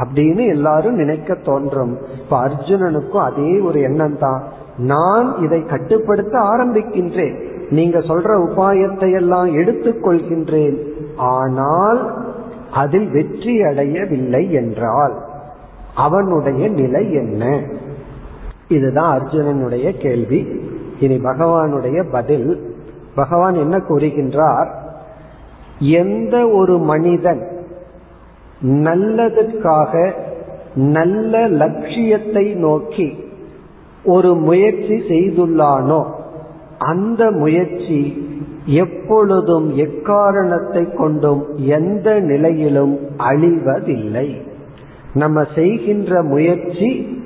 அப்படின்னு 0.04 0.44
எல்லாரும் 0.48 0.96
நினைக்க 0.96 1.36
தோன்றும். 1.46 1.94
இப்ப 2.24 2.34
அர்ஜுனனுக்கும் 2.48 3.26
அதே 3.30 3.60
ஒரு 3.60 3.80
எண்ணம் 3.82 4.18
தான் 4.18 4.42
நான் 4.78 5.30
இதை 5.42 5.60
கட்டுப்படுத்த 5.64 6.36
ஆரம்பிக்கின்றேன். 6.40 7.36
நீங்க 7.70 8.00
சொல்ற 8.00 8.32
உபாயத்தை 8.48 9.10
எல்லாம் 9.14 9.50
எடுத்துக்கொள்கின்றேன் 9.56 10.78
ஆனால் 11.16 12.02
அதில் 12.74 13.10
வெற்றி 13.12 13.64
அடையவில்லை 13.64 14.44
என்றால் 14.52 15.16
அவனுடைய 15.96 16.68
நிலை 16.68 17.14
என்ன? 17.14 17.44
இதுதான் 18.68 19.12
அர்ஜுனனுடைய 19.18 19.88
கேள்வி. 19.98 20.40
இனி 21.00 21.18
பகவானுடைய 21.18 22.00
பதில். 22.12 22.50
பகவான் 23.16 23.56
என்ன 23.56 23.76
கூறுகின்றார்? 23.78 24.70
எந்த 25.80 26.48
ஒரு 26.48 26.78
மனிதன் 26.78 27.48
நல்லதற்காக 28.62 30.12
நல்ல 30.76 31.48
லட்சியத்தை 31.48 32.54
நோக்கி 32.54 33.14
ஒரு 34.06 34.36
முயற்சி 34.36 34.96
செய்துள்ளானோ 35.08 36.06
அந்த 36.78 37.32
முயற்சி 37.32 38.32
எப்பொழுதும் 38.66 39.78
எக்காரணத்தை 39.78 40.92
கொண்டும் 40.98 41.46
எந்த 41.56 42.20
நிலையிலும் 42.20 43.00
அழிவதில்லை. 43.18 44.34
நம்ம 45.14 45.44
செய்கின்ற 45.56 46.24
முயற்சி 46.24 47.22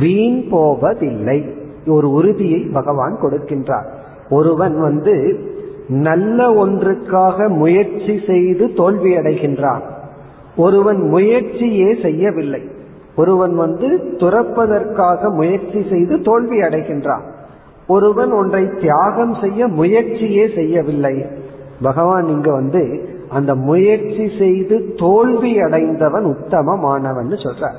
வீண் 0.00 0.48
போவதில்லை. 0.50 1.44
ஒரு 1.86 2.10
உறுதியை 2.10 2.60
பகவான் 2.60 3.18
கொடுக்கின்றார். 3.22 3.86
ஒருவன் 4.30 4.80
வந்து 4.80 5.38
நல்ல 5.90 6.66
ஒன்றுக்காக 6.66 7.48
முயற்சி 7.48 8.20
செய்து 8.26 8.72
தோல்வி 8.72 9.16
அடைகின்றான் 9.16 9.80
ஒருவன் 10.56 11.08
முயற்சியே 11.08 11.98
செய்யவில்லை. 12.02 12.62
ஒருவன் 13.16 13.54
வந்து 13.54 13.88
துறப்பதற்காக 14.16 15.30
முயற்சி 15.30 15.86
செய்து 15.90 16.20
தோல்வி 16.20 16.60
அடைகின்றான் 16.60 17.20
ஒருவன் 17.86 18.32
ஒன்றை 18.32 18.68
தியாகம் 18.80 19.34
செய்ய 19.34 19.66
முயற்சியே 19.66 20.48
செய்யவில்லை. 20.54 21.26
பகவான் 21.82 22.28
இங்க 22.28 22.52
வந்து 22.52 23.08
அந்த 23.28 23.54
முயற்சி 23.54 24.30
செய்து 24.38 24.94
தோல்வி 24.96 25.60
அடைந்தவன் 25.60 26.24
உத்தமமானவன் 26.24 27.28
சொல்றார். 27.30 27.78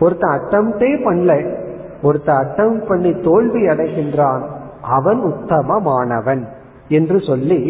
ஒருத்தன் 0.00 0.40
அட்டம்டே 0.40 0.90
பண்ணல 1.04 1.56
ஒருத்தன் 2.02 2.36
அட்டம் 2.36 2.86
பண்ணி 2.86 3.12
தோல்வி 3.20 3.66
அடைகின்றான் 3.66 4.42
அவன் 4.82 5.20
உத்தமமானவன். 5.22 6.46
என்று 6.92 7.20
சொல்லி 7.20 7.60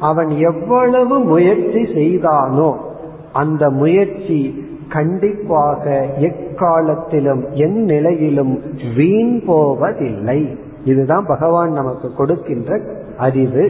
அவன் 0.00 0.28
எவ்வளவு 0.28 1.18
முயற்சி 1.18 1.82
செய்தானோ 1.94 2.70
அந்த 3.32 3.70
முயற்சி 3.70 4.40
கண்டிப்பாக 4.88 6.06
எக்காலத்திலும் 6.18 7.44
என் 7.50 7.82
நிலையிலும் 7.82 8.62
வீண் 8.96 9.44
போவதில்லை. 9.46 10.58
இதுதான் 10.84 11.24
பகவான் 11.26 11.72
நமக்கு 11.72 12.14
கொடுக்கின்ற 12.14 12.80
அறிவு. 13.18 13.64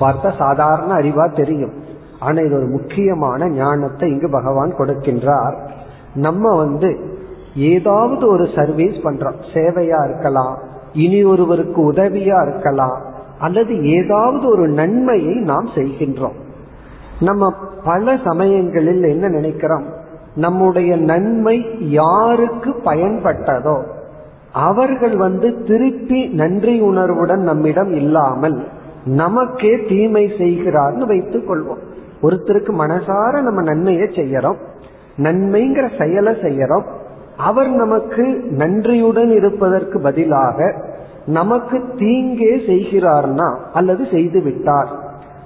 பார்த்தா 0.00 0.30
சாதாரண 0.38 0.92
அறிவா 0.94 1.36
தெரியும். 1.36 1.72
ஆனா 2.20 2.40
இது 2.40 2.56
ஒரு 2.56 2.66
முக்கியமான 2.66 3.48
ஞானத்தை 3.48 4.10
இங்கு 4.10 4.28
பகவான் 4.30 4.74
கொடுக்கின்றார். 4.78 5.56
நம்ம 6.14 6.56
வந்து 6.56 6.96
ஏதாவது 7.56 8.28
ஒரு 8.28 8.48
சர்வீஸ் 8.54 9.04
பண்றோம். 9.04 9.40
சேவையா 9.54 10.08
இருக்கலாம். 10.08 10.58
இனி 10.92 11.24
ஒருவருக்கு 11.24 11.92
உதவியா 11.92 12.48
இருக்கலாம். 12.48 13.02
அல்லது 13.38 13.84
ஏதாவது 13.84 14.48
ஒரு 14.48 14.68
நன்மையை 14.68 15.34
நாம் 15.34 15.68
செய்கின்றோம். 15.74 16.36
நம்ம 17.20 17.52
பல 17.84 18.18
சமயங்களில் 18.24 19.02
என்ன 19.02 19.28
நினைக்கிறோம்? 19.28 19.84
நம்முடைய 20.34 20.96
நன்மை 20.96 21.66
யாருக்கு 21.78 22.70
பயன்பட்டதோ 22.84 23.82
அவர்கள் 24.52 25.16
வந்து 25.16 25.62
திருப்பி 25.62 26.26
நன்றி 26.26 26.80
உணர்வுடன் 26.80 27.40
நம்மிடம் 27.40 27.92
இல்லாமல் 27.92 28.66
நமக்கே 29.04 29.84
தீமை 29.88 30.26
செய்கிறார்னு 30.26 31.06
வைத்துக் 31.06 31.50
கொள்வோம். 31.50 31.84
ஒருத்தருக்கு 32.22 32.72
மனசார 32.72 33.40
நம்ம 33.40 33.62
நன்மையை 33.62 34.02
செய்யறோம் 34.02 34.56
நன்மைங்கிற 35.16 35.98
செயலை 35.98 36.32
செய்யறோம் 36.32 36.84
அவர் 37.36 37.68
நமக்கு 37.68 38.44
நன்றியுடன் 38.50 39.30
இருப்பதற்கு 39.30 40.00
பதிலாக 40.00 40.74
நமக்கு 41.26 41.78
தீங்கே 41.78 42.56
செய்கிறார்னா 42.66 43.56
அல்லது 43.72 44.06
செய்து 44.10 44.42
விட்டார். 44.42 44.88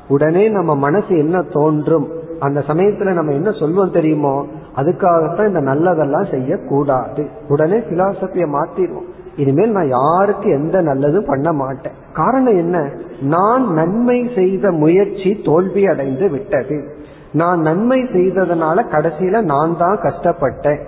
உடனே 0.09 0.49
நம்ம 0.49 0.76
மனசு 0.76 1.18
என்ன 1.18 1.43
தோன்றும்? 1.43 2.09
அந்த 2.39 2.62
சமயத்துல 2.66 3.12
நம்ம 3.12 3.33
என்ன 3.33 3.51
சொல்வோம் 3.51 3.93
தெரியுமோ? 3.93 4.47
அதுக்காகத்தான் 4.76 5.47
இந்த 5.47 5.61
நல்லதெல்லாம் 5.61 6.31
செய்யக்கூடாது. 6.31 7.28
உடனே 7.49 7.76
பிலாசபிய 7.76 8.47
மாத்திடுவோம். 8.47 9.09
இனிமேல் 9.37 9.70
நான் 9.70 9.89
யாருக்கு 9.89 10.51
எந்த 10.51 10.83
நல்லதும் 10.83 11.26
பண்ண 11.26 11.53
மாட்டேன். 11.53 11.93
காரணம் 12.12 12.57
என்ன? 12.57 12.91
நான் 13.22 13.72
நன்மை 13.72 14.31
செய்த 14.35 14.70
முயற்சி 14.70 15.41
தோல்வி 15.45 15.87
அடைந்து 15.87 16.28
விட்டது. 16.28 16.99
நான் 17.33 17.61
நன்மை 17.61 18.03
செய்ததுனால 18.03 18.85
கடைசியில 18.91 19.43
நான் 19.43 19.76
தான் 19.78 19.99
கஷ்டப்பட்டேன். 20.03 20.87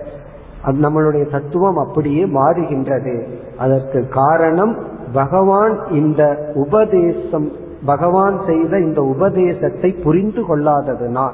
அது 0.63 0.77
நம்மளுடைய 0.77 1.31
தத்துவம் 1.31 1.77
அப்படியே 1.77 2.25
மாறுகின்றது. 2.25 3.23
அதற்கு 3.57 4.07
காரணம் 4.07 4.77
பகவான் 5.13 5.85
இந்த 5.89 6.51
உபதேசம் 6.53 7.51
பகவான் 7.85 8.41
செய்த 8.45 8.79
இந்த 8.79 9.01
உபதேசத்தை 9.01 9.91
புரிந்து 9.91 10.41
கொள்ளாததுனால். 10.41 11.31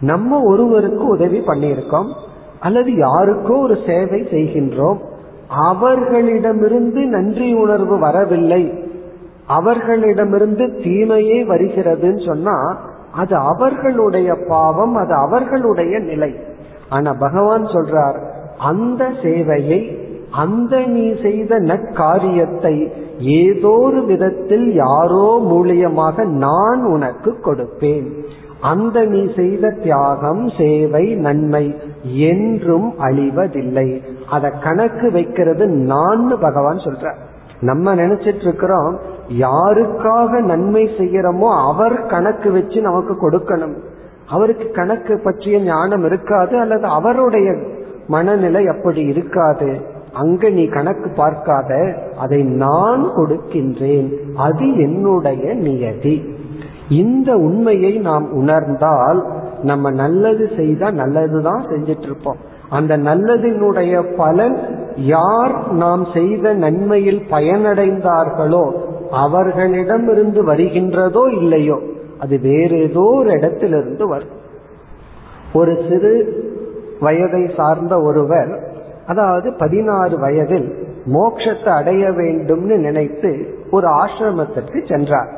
நம்ம 0.00 0.40
ஒருவருக்கு 0.42 1.06
உதவி 1.06 1.38
பண்ணியிருக்கோம் 1.38 2.06
அல்லது 2.60 2.92
யாருக்கோ 2.92 3.60
ஒரு 3.60 3.76
சேவை 3.86 4.20
செய்கின்றோம் 4.22 4.98
அவர்களிடமிருந்து 5.48 7.06
நன்றி 7.06 7.54
உணர்வு 7.54 7.98
வரவில்லை. 7.98 8.84
அவர்களிடமிருந்து 9.46 10.80
தீமையே 10.82 11.44
வருகிறதுன்னு 11.44 12.26
சொன்னா 12.26 12.76
அது 13.12 13.36
அவர்களுடைய 13.36 14.34
பாவம் 14.48 14.94
அது 14.94 15.14
அவர்களுடைய 15.14 15.98
நிலை. 15.98 16.34
ஆனா 16.88 17.12
பகவான் 17.12 17.64
சொல்றார் 17.64 18.18
அந்த 18.58 19.08
சேவையை 19.22 20.08
அந்த 20.30 20.80
நீ 20.86 21.14
செய்த 21.22 21.58
நற்காரியத்தை 21.58 22.74
ஏதோ 23.18 23.68
ஒரு 23.68 24.04
விதத்தில் 24.04 24.74
யாரோ 24.74 25.26
மூலியமாக 25.50 26.24
நான் 26.24 26.82
உனக்கு 26.84 27.30
கொடுப்பேன். 27.42 28.06
அந்த 28.60 29.04
நீ 29.04 29.32
செய்த 29.36 29.70
தியாகம் 29.70 30.48
சேவை 30.48 31.14
நன்மை 31.14 31.74
என்றும் 32.14 32.94
அழிவதில்லை. 32.98 34.02
அத 34.30 34.50
கணக்கு 34.50 35.12
வைக்கிறது 35.12 35.66
நான் 35.66 36.38
பகவான் 36.40 36.76
சொல்ற 36.76 37.14
நம்ம 37.60 37.94
நினைச்சிட்டு 37.94 38.40
இருக்கிறோம் 38.40 38.98
யாருக்காக 39.28 40.40
நன்மை 40.40 40.84
செய்யறோமோ 40.98 41.48
அவர் 41.66 42.06
கணக்கு 42.06 42.52
வச்சு 42.52 42.80
நமக்கு 42.80 43.14
கொடுக்கணும். 43.14 43.76
அவருக்கு 44.26 44.70
கணக்கு 44.70 45.18
பற்றிய 45.18 45.58
ஞானம் 45.58 46.04
இருக்காது 46.04 46.58
அல்லது 46.58 46.86
அவருடைய 46.86 47.56
மனநிலை 48.06 48.66
அப்படி 48.66 49.00
இருக்காது. 49.00 49.98
அங்க 50.12 50.48
நீ 50.48 50.66
கணக்கு 50.66 51.10
பார்க்காத 51.10 51.94
அதை 52.18 52.42
நான் 52.42 53.10
கொடுக்கின்றேன். 53.16 54.12
அது 54.34 54.76
என்னுடைய 54.76 55.54
நியதி. 55.54 56.24
இந்த 56.88 57.34
உண்மையை 57.36 57.98
நாம் 57.98 58.32
உணர்ந்தால் 58.32 59.24
நம்ம 59.62 59.90
நல்லது 59.90 60.50
செய்தா 60.56 60.90
நல்லதுதான் 60.90 61.66
செஞ்சிட்டு 61.66 62.02
இருப்போம் 62.02 62.36
அந்த 62.68 62.98
நல்லதினுடைய 62.98 64.16
பலன் 64.16 64.58
யார் 64.96 65.72
நாம் 65.72 66.06
செய்த 66.14 66.52
நன்மையில் 66.52 67.22
பயனடைந்தார்களோ 67.30 68.72
அவர்களிடமிருந்து 69.10 70.44
வருகின்றதோ 70.44 71.32
இல்லையோ 71.32 71.78
அது 72.18 72.38
வேற 72.38 72.76
ஏதோ 72.76 73.00
ஒரு 73.00 73.30
இடத்திலிருந்து 73.30 74.08
வரும். 74.08 74.28
ஒரு 75.52 75.78
சிறு 75.88 76.42
வயதை 77.00 77.50
சார்ந்த 77.56 78.00
ஒருவர் 78.00 78.69
அதாவது 79.06 79.52
பதினாறு 79.52 80.18
வயதில் 80.18 80.88
மோட்சத்தை 81.06 81.68
அடைய 81.68 82.08
வேண்டும்னு 82.08 82.76
நினைத்து 82.76 83.58
ஒரு 83.70 83.86
ஆசிரமத்திற்கு 83.86 84.88
சென்றார். 84.88 85.30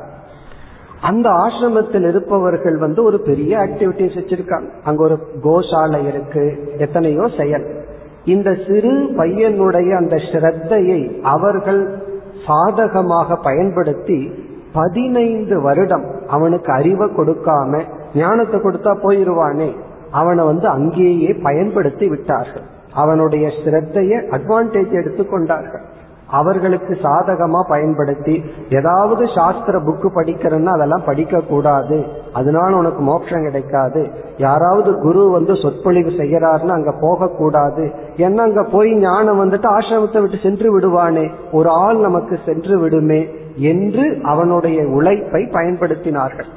அந்த 1.01 1.31
ஆசிரமத்தில் 1.31 2.09
இருப்பவர்கள் 2.09 2.77
வந்து 2.79 3.05
ஒரு 3.05 3.21
பெரிய 3.21 3.59
ஆக்டிவிட்டிஸ் 3.59 4.19
வச்சிருக்காங்க. 4.19 4.69
அங்க 4.85 5.03
ஒரு 5.03 5.19
கோசாலை 5.43 6.07
இருக்கு 6.07 6.75
எத்தனையோ 6.79 7.29
செயல். 7.37 7.81
இந்த 8.25 8.55
சிறு 8.67 9.15
பையனுடைய 9.17 9.97
அந்த 9.97 10.17
ஸ்ரத்தையை 10.17 11.21
அவர்கள் 11.23 12.01
சாதகமாக 12.47 13.37
பயன்படுத்தி 13.37 14.33
பதினைந்து 14.73 15.61
வருடம் 15.61 16.05
அவனுக்கு 16.29 16.73
அறிவை 16.73 17.09
கொடுக்காம 17.09 17.83
ஞானத்தை 18.15 18.61
கொடுத்தா 18.61 18.93
போயிருவானே 19.03 19.73
அவனை 20.11 20.45
வந்து 20.45 20.69
அங்கேயே 20.69 21.33
பயன்படுத்தி 21.43 22.09
விட்டார்கள். 22.09 22.81
அவனுடைய 22.95 23.49
சிரத்தைய 23.49 24.15
அட்வான்டேஜ் 24.31 24.93
எடுத்துக்கொண்டார்கள். 25.01 25.85
அவர்களுக்கு 26.27 26.99
சாதகமா 27.03 27.61
பயன்படுத்தி 27.69 28.43
ஏதாவது 28.69 29.29
சாஸ்திர 29.35 29.79
புக்கு 29.79 30.09
படிக்கிறன்னா 30.15 30.65
அதெல்லாம் 30.65 31.05
படிக்க 31.05 31.41
கூடாது 31.41 32.05
அதனால 32.33 32.77
உனக்கு 32.77 33.03
மோட்சம் 33.03 33.43
கிடைக்காது. 33.43 34.11
யாராவது 34.37 34.99
குரு 34.99 35.31
வந்து 35.31 35.57
சொற்பொழிவு 35.57 36.11
செய்யறாருன்னு 36.11 36.69
அங்க 36.69 36.95
போகக்கூடாது. 37.01 37.93
ஏன்னா 38.17 38.37
அங்க 38.37 38.63
போய் 38.73 38.97
ஞானம் 38.97 39.41
வந்துட்டு 39.43 39.69
ஆசிரமத்தை 39.77 40.21
விட்டு 40.21 40.37
சென்று 40.43 40.79
விடுவானே? 40.79 41.31
ஒரு 41.53 41.69
ஆள் 41.69 41.97
நமக்கு 41.97 42.39
சென்று 42.47 42.79
விடுமே 42.79 43.29
என்று 43.57 44.21
அவனுடைய 44.23 44.87
உழைப்பை 44.87 45.43
பயன்படுத்தினார்கள். 45.45 46.51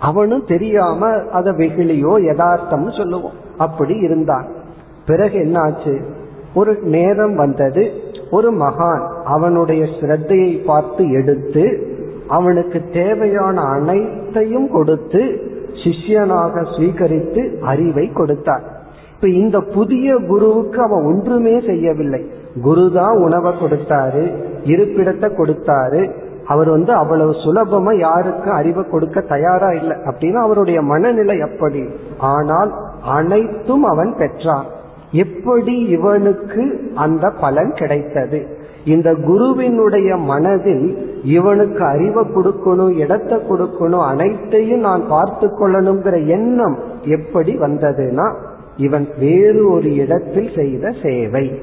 அவனும் 0.00 0.44
தெரியாம 0.46 1.06
அதை 1.32 1.52
வெகுளியோ 1.52 2.14
யதார்த்தம்னு 2.30 2.96
சொல்லுவோம். 2.96 3.36
அப்படி 3.58 3.94
இருந்தான். 3.94 4.57
பிறகு 5.08 5.38
என்ன 5.38 5.60
ஆச்சு 5.60 6.00
ஒரு 6.54 6.78
நேரம் 6.82 7.34
வந்தது. 7.34 7.90
ஒரு 8.30 8.52
மகான் 8.52 9.04
அவனுடைய 9.24 9.84
ஸ்ரத்தையை 9.84 10.64
பார்த்து 10.64 11.10
எடுத்து 11.10 11.64
அவனுக்கு 12.28 12.82
தேவையான 12.92 13.60
அனைத்தையும் 13.60 14.70
கொடுத்து 14.70 15.22
சிஷ்யனாக 15.72 16.62
ஸ்வீகரித்து 16.64 17.60
அறிவை 17.60 18.06
கொடுத்தார். 18.12 18.64
இப்ப 19.14 19.28
இந்த 19.28 19.60
புதிய 19.60 20.16
குருவுக்கு 20.28 20.82
அவன் 20.82 21.04
ஒன்றுமே 21.04 21.60
செய்யவில்லை. 21.60 22.22
குருதான் 22.64 23.16
உணவை 23.22 23.52
கொடுத்தாரு 23.52 24.24
இருப்பிடத்தை 24.62 25.28
கொடுத்தாரு. 25.30 26.02
அவர் 26.46 26.68
வந்து 26.68 26.92
அவ்வளவு 26.92 27.30
சுலபமா 27.30 27.98
யாருக்கும் 27.98 28.54
அறிவை 28.54 28.84
கொடுக்க 28.90 29.20
தயாரா 29.20 29.70
இல்லை. 29.70 29.96
அப்படின்னா 29.96 30.40
அவருடைய 30.40 30.82
மனநிலை 30.82 31.40
அப்படி. 31.40 31.82
ஆனால் 32.18 32.72
அனைத்தும் 33.04 33.84
அவன் 33.84 34.14
பெற்றான். 34.18 34.66
எப்படி 35.10 35.78
இவனுக்கு 35.78 36.92
அந்த 36.94 37.30
பலன் 37.40 37.72
கிடைத்தது? 37.72 38.56
இந்த 38.84 39.14
குருவினுடைய 39.14 40.16
மனதில் 40.16 41.20
இவனுக்கு 41.24 41.84
அறிவை 41.84 42.24
கொடுக்கணும் 42.24 42.96
இடத்தை 42.96 43.38
கொடுக்கணும் 43.38 44.06
அனைத்தையும் 44.06 44.80
நான் 44.80 45.08
பார்த்து 45.08 45.46
கொள்ளணுங்கிற 45.46 46.26
எண்ணம் 46.26 46.78
எப்படி 47.02 47.58
வந்ததுன்னா 47.58 48.34
இவன் 48.76 49.08
வேறு 49.18 49.70
ஒரு 49.70 49.94
இடத்தில் 49.94 50.50
செய்த 50.56 50.90
சேவை. 51.02 51.60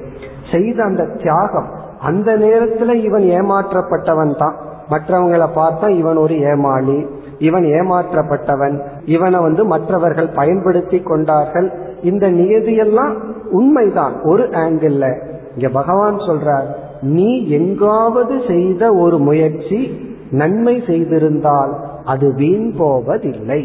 செய்த 0.52 0.84
அந்த 0.84 1.06
தியாகம். 1.06 1.68
அந்த 2.00 2.38
நேரத்துல 2.38 2.93
இவன் 2.93 3.22
ஏமாற்றப்பட்டவன் 3.22 4.38
தான். 4.38 4.56
மற்றவங்களை 4.89 5.48
பார்த்தா 5.56 5.89
இவன் 5.89 6.18
ஒரு 6.18 6.39
ஏமாளி. 6.39 7.06
இவன் 7.38 7.64
ஏமாற்றப்பட்டவன். 7.64 8.80
இவனை 9.06 9.39
வந்து 9.39 9.66
மற்றவர்கள் 9.66 10.30
பயன்படுத்தி 10.36 11.00
கொண்டார்கள். 11.00 11.84
இந்த 12.06 12.32
நியதியெல்லாம் 12.32 13.16
உண்மைதான். 13.51 14.22
ஒரு 14.22 14.43
ஆங்கிள் 14.43 14.99
இங்க 15.56 15.70
பகவான் 15.74 16.18
சொல்றார் 16.18 16.70
நீ 17.01 17.47
எங்காவது 17.47 18.41
செய்த 18.47 18.93
ஒரு 18.93 19.18
முயற்சி 19.20 19.80
நன்மை 20.32 20.84
செய்திருந்தால் 20.88 21.74
அது 22.06 22.34
வீண் 22.34 22.74
போவதில்லை. 22.78 23.62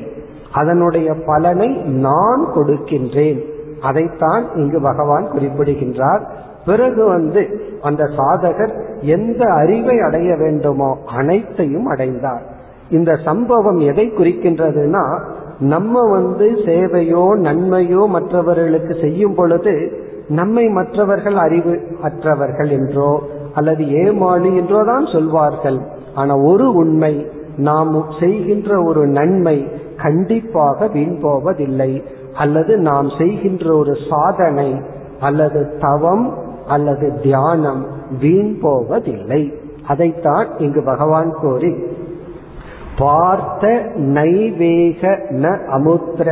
அதனுடைய 0.53 1.15
பலனை 1.27 1.69
நான் 2.07 2.43
கொடுக்கின்றேன். 2.55 3.41
அதைத்தான் 3.81 4.45
இங்கு 4.55 4.81
பகவான் 4.83 5.27
குறிப்பிடுகின்றார். 5.31 6.23
பிறகு 6.67 7.05
வந்து 7.05 7.43
அந்த 7.83 8.05
சாதகர் 8.19 8.75
எந்த 9.01 9.45
அறிவை 9.53 10.01
அடைய 10.01 10.37
வேண்டுமோ 10.37 10.99
அனைத்தையும் 11.17 11.87
அடைந்தார். 11.87 12.43
இந்த 12.91 13.17
சம்பவம் 13.25 13.81
எதை 13.91 14.07
குறிக்கின்றதுன்னா 14.11 15.05
நம்ம 15.61 16.03
வந்து 16.11 16.47
சேவையோ 16.65 17.25
நன்மையோ 17.37 18.07
மற்றவர்களுக்கு 18.07 18.95
செய்யும் 19.01 19.35
பொழுது 19.35 19.75
நம்மை 20.29 20.69
மற்றவர்கள் 20.69 21.37
அறிவு 21.37 21.81
அற்றவர்கள் 22.03 22.71
என்றோ 22.71 23.19
அல்லது 23.55 23.85
ஏமாளி 23.89 24.57
என்றோ 24.57 24.85
தான் 24.85 25.07
சொல்வார்கள். 25.07 25.79
ஆனா 26.15 26.37
ஒரு 26.37 26.73
உண்மை 26.73 27.27
நாம் 27.57 28.05
செய்கின்ற 28.21 28.83
ஒரு 28.83 29.07
நன்மை 29.07 29.67
கண்டிப்பாக 29.97 30.87
வீண் 30.87 31.19
போவதில்லை. 31.21 32.03
அல்லது 32.35 32.79
நாம் 32.79 33.09
செய்கின்ற 33.09 33.77
ஒரு 33.77 33.97
சாதனை 34.11 34.81
அல்லது 35.21 35.77
தவம் 35.79 36.35
அல்லது 36.67 37.21
தியானம் 37.23 37.87
வீண் 38.21 38.59
போவதில்லை. 38.61 39.53
அதைத்தான் 39.87 40.47
இங்கு 40.59 40.83
பகவான் 40.85 41.31
கோரி 41.43 41.73
பார்த்த 43.01 43.69
நைவேக 43.97 45.03
ந 45.43 45.59
அமுத்திர 45.67 46.29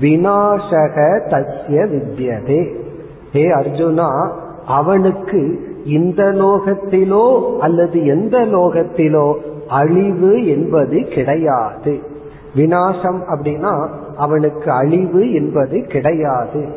வினாசக 0.00 0.96
தஸ்ய 1.30 1.80
வித்யதே. 1.92 2.60
ஹே 3.32 3.44
அர்ஜுனா 3.50 4.28
அவனுக்கு 4.66 5.40
இந்த 5.84 6.22
லோகத்திலோ 6.24 7.58
அல்லது 7.58 8.06
எந்த 8.06 8.38
லோகத்திலோ 8.38 9.34
அழிவு 9.68 10.46
என்பது 10.46 11.04
கிடையாது. 11.08 12.00
வினாசம் 12.56 13.20
அப்படின்னா 13.34 13.88
அவனுக்கு 14.16 14.70
அழிவு 14.70 15.32
என்பது 15.32 15.86
கிடையாது. 15.86 16.68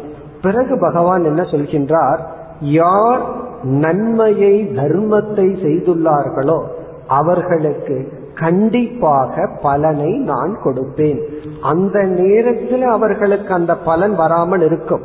பிறகு 0.41 0.79
பகவான் 0.79 1.23
என்ன 1.23 1.41
சொல்கின்றார்? 1.41 2.19
யார் 2.59 3.21
நன்மையை 3.63 4.55
தர்மத்தை 4.75 5.47
செய்துள்ளார்களோ 5.63 6.59
அவர்களுக்கு 7.07 8.14
கண்டிப்பாக 8.35 9.49
பலனை 9.61 10.11
நான் 10.17 10.53
கொடுப்பேன். 10.63 11.19
அந்த 11.61 12.03
நேரத்தில் 12.03 12.83
அவர்களுக்கு 12.83 13.53
அந்த 13.53 13.77
பலன் 13.77 14.15
வராமல் 14.15 14.61
இருக்கும். 14.61 15.03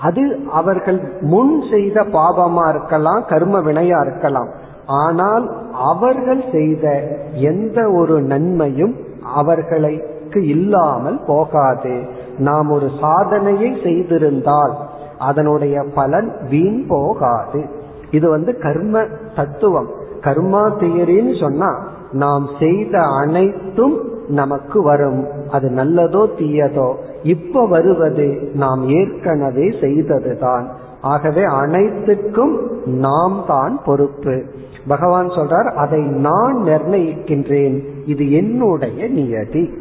அது 0.00 0.38
அவர்கள் 0.52 1.00
முன் 1.20 1.62
செய்த 1.70 2.00
பாபமா 2.02 2.68
இருக்கலாம் 2.68 3.24
கர்ம 3.28 3.60
வினையா 3.60 4.00
இருக்கலாம். 4.00 4.48
ஆனால் 4.86 5.46
அவர்கள் 5.72 6.44
செய்த 6.52 6.84
எந்த 7.32 7.90
ஒரு 7.90 8.20
நன்மையும் 8.22 8.94
அவர்களுக்கு 9.34 10.46
இல்லாமல் 10.46 11.20
போகாது. 11.26 12.02
நாம் 12.38 12.70
ஒரு 12.70 12.88
சாதனையை 13.00 13.70
செய்திருந்தால் 13.84 14.74
அதனுடைய 15.18 15.84
பலன் 15.94 16.32
வீண் 16.50 16.86
போகாது. 16.88 17.64
இது 18.10 18.30
வந்து 18.30 18.58
கர்ம 18.58 19.04
தத்துவம். 19.36 19.90
கர்மா 20.20 20.62
தியரின்னு 20.80 21.40
சொன்னா 21.40 21.70
நாம் 22.12 22.48
செய்த 22.58 22.98
அனைத்தும் 22.98 24.02
நமக்கு 24.28 24.82
வரும். 24.82 25.26
அது 25.50 25.68
நல்லதோ 25.68 26.28
தீயதோ. 26.38 26.94
இப்ப 27.22 27.66
வருவது 27.66 28.50
நாம் 28.54 28.88
ஏற்கனவே 28.88 29.68
செய்ததுதான். 29.80 30.66
ஆகவே 31.00 31.44
அனைத்துக்கும் 31.44 32.58
நாம் 32.84 33.44
தான் 33.46 33.80
பொறுப்பு. 33.84 34.42
பகவான் 34.88 35.28
சொல்றார் 35.28 35.74
அதை 35.74 36.00
நான் 36.00 36.56
நிர்ணயிக்கின்றேன். 36.64 37.84
இது 38.06 38.32
என்னுடைய 38.32 39.08
நியதி. 39.08 39.72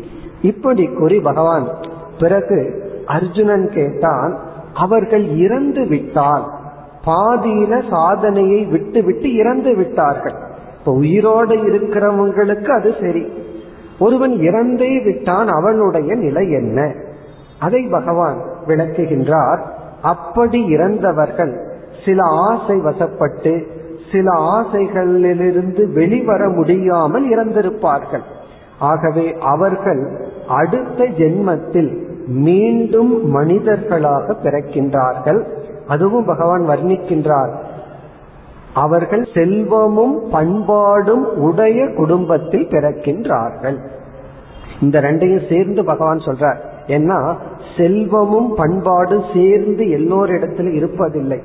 இப்படி 0.41 0.85
கூறி 0.85 1.19
பகவான் 1.19 1.67
பிறகு 2.19 2.85
அர்ஜுனன் 3.05 3.69
கேட்டான் 3.69 4.37
அவர்கள் 4.73 5.35
இறந்து 5.35 5.85
விட்டால் 5.85 6.51
பாதியில 7.05 7.89
சாதனையை 7.89 8.65
விட்டு 8.65 9.03
விட்டு 9.03 9.33
இறந்து 9.33 9.75
விட்டார்கள் 9.75 10.46
இப்ப 10.79 10.91
உயிரோடு 10.91 11.55
இருக்கிறவங்களுக்கு 11.55 12.67
அது 12.67 12.95
சரி. 13.01 13.27
ஒருவன் 13.99 14.31
இறந்தே 14.31 15.03
விட்டான் 15.03 15.47
அவனுடைய 15.47 16.15
நிலை 16.15 16.51
என்ன? 16.51 16.93
அதை 17.59 17.87
பகவான் 17.91 18.41
விளக்குகின்றார். 18.67 19.59
அப்படி 20.01 20.65
இறந்தவர்கள் 20.65 21.59
சில 22.05 22.23
ஆசை 22.23 22.75
வசப்பட்டு 22.75 23.65
சில 24.11 24.31
ஆசைகளிலிருந்து 24.39 25.93
வெளிவர 25.93 26.49
முடியாமல் 26.49 27.29
இறந்திருப்பார்கள். 27.29 28.21
ஆகவே 28.79 29.35
அவர்கள் 29.39 30.25
அடுத்த 30.47 31.03
ஜென்மத்தில் 31.03 32.05
மீண்டும் 32.27 33.29
மனிதர்களாக 33.29 34.33
பிறக்கின்றார்கள். 34.43 35.43
அதுவும் 35.87 36.25
பகவான் 36.25 36.69
வர்ணிக்கின்றார். 36.69 37.49
அவர்கள் 38.77 39.25
செல்வமும் 39.33 40.17
பண்பாடும் 40.31 41.25
உடைய 41.37 41.79
குடும்பத்தில் 41.97 42.67
பிறக்கின்றார்கள். 42.67 43.77
இந்த 44.81 45.01
ரெண்டையும் 45.01 45.49
சேர்ந்து 45.49 45.83
பகவான் 45.85 46.17
சொல்றார். 46.17 46.59
ஏன்னா 46.87 47.19
செல்வமும் 47.77 48.55
பண்பாடும் 48.55 49.25
சேர்ந்து 49.33 49.83
எல்லோரிடத்திலும் 49.83 50.75
இருப்பதில்லை. 50.81 51.39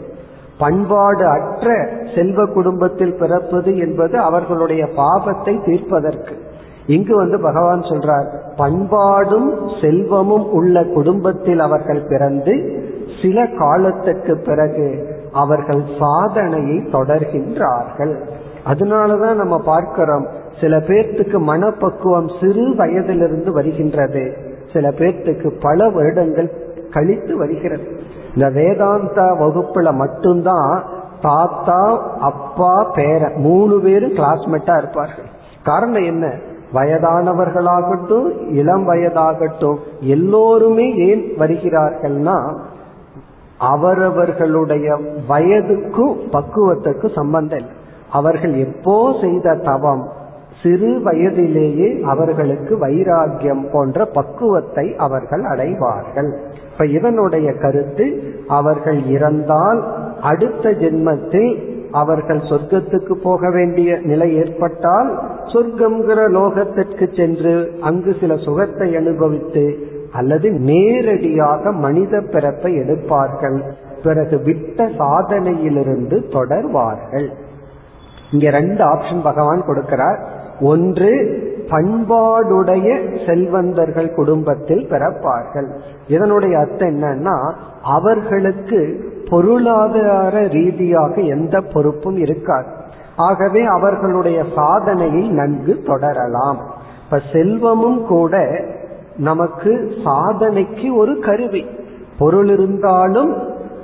பண்பாடு 0.59 1.25
அற்ற 1.27 1.89
செல்வ 2.15 2.47
குடும்பத்தில் 2.47 3.19
பிறப்பது 3.19 3.79
என்பது 3.79 4.19
அவர்களுடைய 4.19 4.83
பாவத்தை 4.97 5.55
தீர்ப்பதற்கு. 5.65 6.35
இங்கு 6.87 7.15
வந்து 7.17 7.39
பகவான் 7.41 7.81
சொல்றார் 7.81 8.29
பண்பாடும் 8.57 9.49
செல்வமும் 9.81 10.47
உள்ள 10.51 10.85
குடும்பத்தில் 10.85 11.59
அவர்கள் 11.59 12.03
பிறந்து 12.09 12.55
சில 13.23 13.47
காலத்துக்கு 13.59 14.35
பிறகு 14.47 14.87
அவர்கள் 15.33 15.83
சாதனையை 15.99 16.77
தொடர்கின்றார்கள். 16.77 18.21
அதனாலதான் 18.67 19.35
நம்ம 19.35 19.59
பார்க்கிறோம் 19.59 20.27
சில 20.61 20.79
பேர்த்துக்கு 20.79 21.39
மனப்பக்குவம் 21.39 22.29
சிறு 22.41 22.75
வயதிலிருந்து 22.75 23.53
வருகின்றது. 23.53 24.37
சில 24.73 24.89
பேர்த்துக்கு 24.89 25.53
பல 25.61 25.91
வருடங்கள் 25.91 26.53
கழித்து 26.91 27.37
வருகிறது. 27.37 28.01
இந்த 28.35 28.51
வேதாந்த 28.51 29.21
வகுப்புல 29.23 29.93
மட்டும்தான் 29.93 30.85
தாத்தா 31.21 32.11
அப்பா 32.21 32.95
பேர 32.95 33.37
மூணு 33.37 33.81
பேரும் 33.81 34.13
கிளாஸ்மேட்டா 34.13 34.77
இருப்பார்கள். 34.77 35.25
காரணம் 35.65 36.03
என்ன? 36.03 36.33
வயதானவர்களாகட்டும் 36.75 38.51
இளம் 38.51 38.89
வயதாகட்டும் 38.89 39.77
எல்லோருமே 40.01 40.95
ஏன் 40.95 41.33
வருகிறார்கள்னா 41.39 42.59
அவரவர்களுடைய 43.71 44.87
வயதுக்கும் 45.29 46.17
பக்குவத்துக்கு 46.33 47.07
சம்பந்தம் 47.15 47.59
இல்லை. 47.59 47.75
அவர்கள் 48.11 48.55
எப்போ 48.57 48.97
செய்த 49.21 49.55
தவம் 49.65 50.05
சிறு 50.63 50.91
வயதிலேயே 51.03 51.89
அவர்களுக்கு 52.03 52.79
வைராக்கியம் 52.79 53.65
போன்ற 53.73 54.05
பக்குவத்தை 54.05 54.87
அவர்கள் 54.97 55.45
அடைவார்கள். 55.45 56.31
இப்ப 56.73 56.87
இதனுடைய 56.87 57.49
கருத்து 57.53 58.07
அவர்கள் 58.49 59.01
இறந்தால் 59.07 59.81
அடுத்த 60.23 60.71
ஜென்மத்தில் 60.71 61.53
அவர்கள் 61.93 62.43
சொர்க்கத்துக்கு 62.51 63.15
போக 63.23 63.51
வேண்டிய 63.51 63.91
நிலை 64.03 64.29
ஏற்பட்டால் 64.37 65.11
சொர்க்கம்ங்கிற 65.53 66.21
லோகத்திற்கு 66.37 67.07
சென்று 67.17 67.55
அங்கு 67.81 68.13
சில 68.21 68.37
சுகத்தை 68.37 68.89
அனுபவித்து 68.97 69.65
அல்லது 70.13 70.51
நேரடியாக 70.51 71.73
மனித 71.73 72.21
பிறப்பை 72.21 72.79
எடுப்பார்கள். 72.79 73.61
பிறகு 74.03 74.39
விட்ட 74.39 74.87
சாதனையிலிருந்து 74.87 76.19
தொடர்வார்கள். 76.29 77.29
இங்க 78.31 78.51
ரெண்டு 78.51 78.85
ஆப்ஷன் 78.85 79.23
பகவான் 79.23 79.63
கொடுக்கிறார். 79.67 80.19
ஒன்று 80.61 81.41
பண்பாடுடைய 81.69 82.89
செல்வந்தர்கள் 83.27 84.15
குடும்பத்தில் 84.15 84.87
பிறப்பார்கள். 84.91 85.69
இதனுடைய 86.09 86.59
அர்த்தம் 86.59 86.89
என்னன்னா 86.89 87.53
அவர்களுக்கு 87.83 89.11
பொருளாதார 89.31 90.47
ரீதியாக 90.47 91.21
எந்த 91.21 91.61
பொறுப்பும் 91.61 92.17
இருக்காது. 92.17 92.67
ஆகவே 93.17 93.65
அவர்களுடைய 93.65 94.45
சாதனையை 94.55 95.29
நன்கு 95.29 95.83
தொடரலாம். 95.87 96.59
இப்ப 97.05 97.21
செல்வமும் 97.33 98.07
கூட 98.07 98.61
நமக்கு 99.17 99.93
சாதனைக்கு 100.05 100.97
ஒரு 100.97 101.19
கருவி. 101.19 101.67
பொருள் 102.19 102.49
இருந்தாலும் 102.49 103.37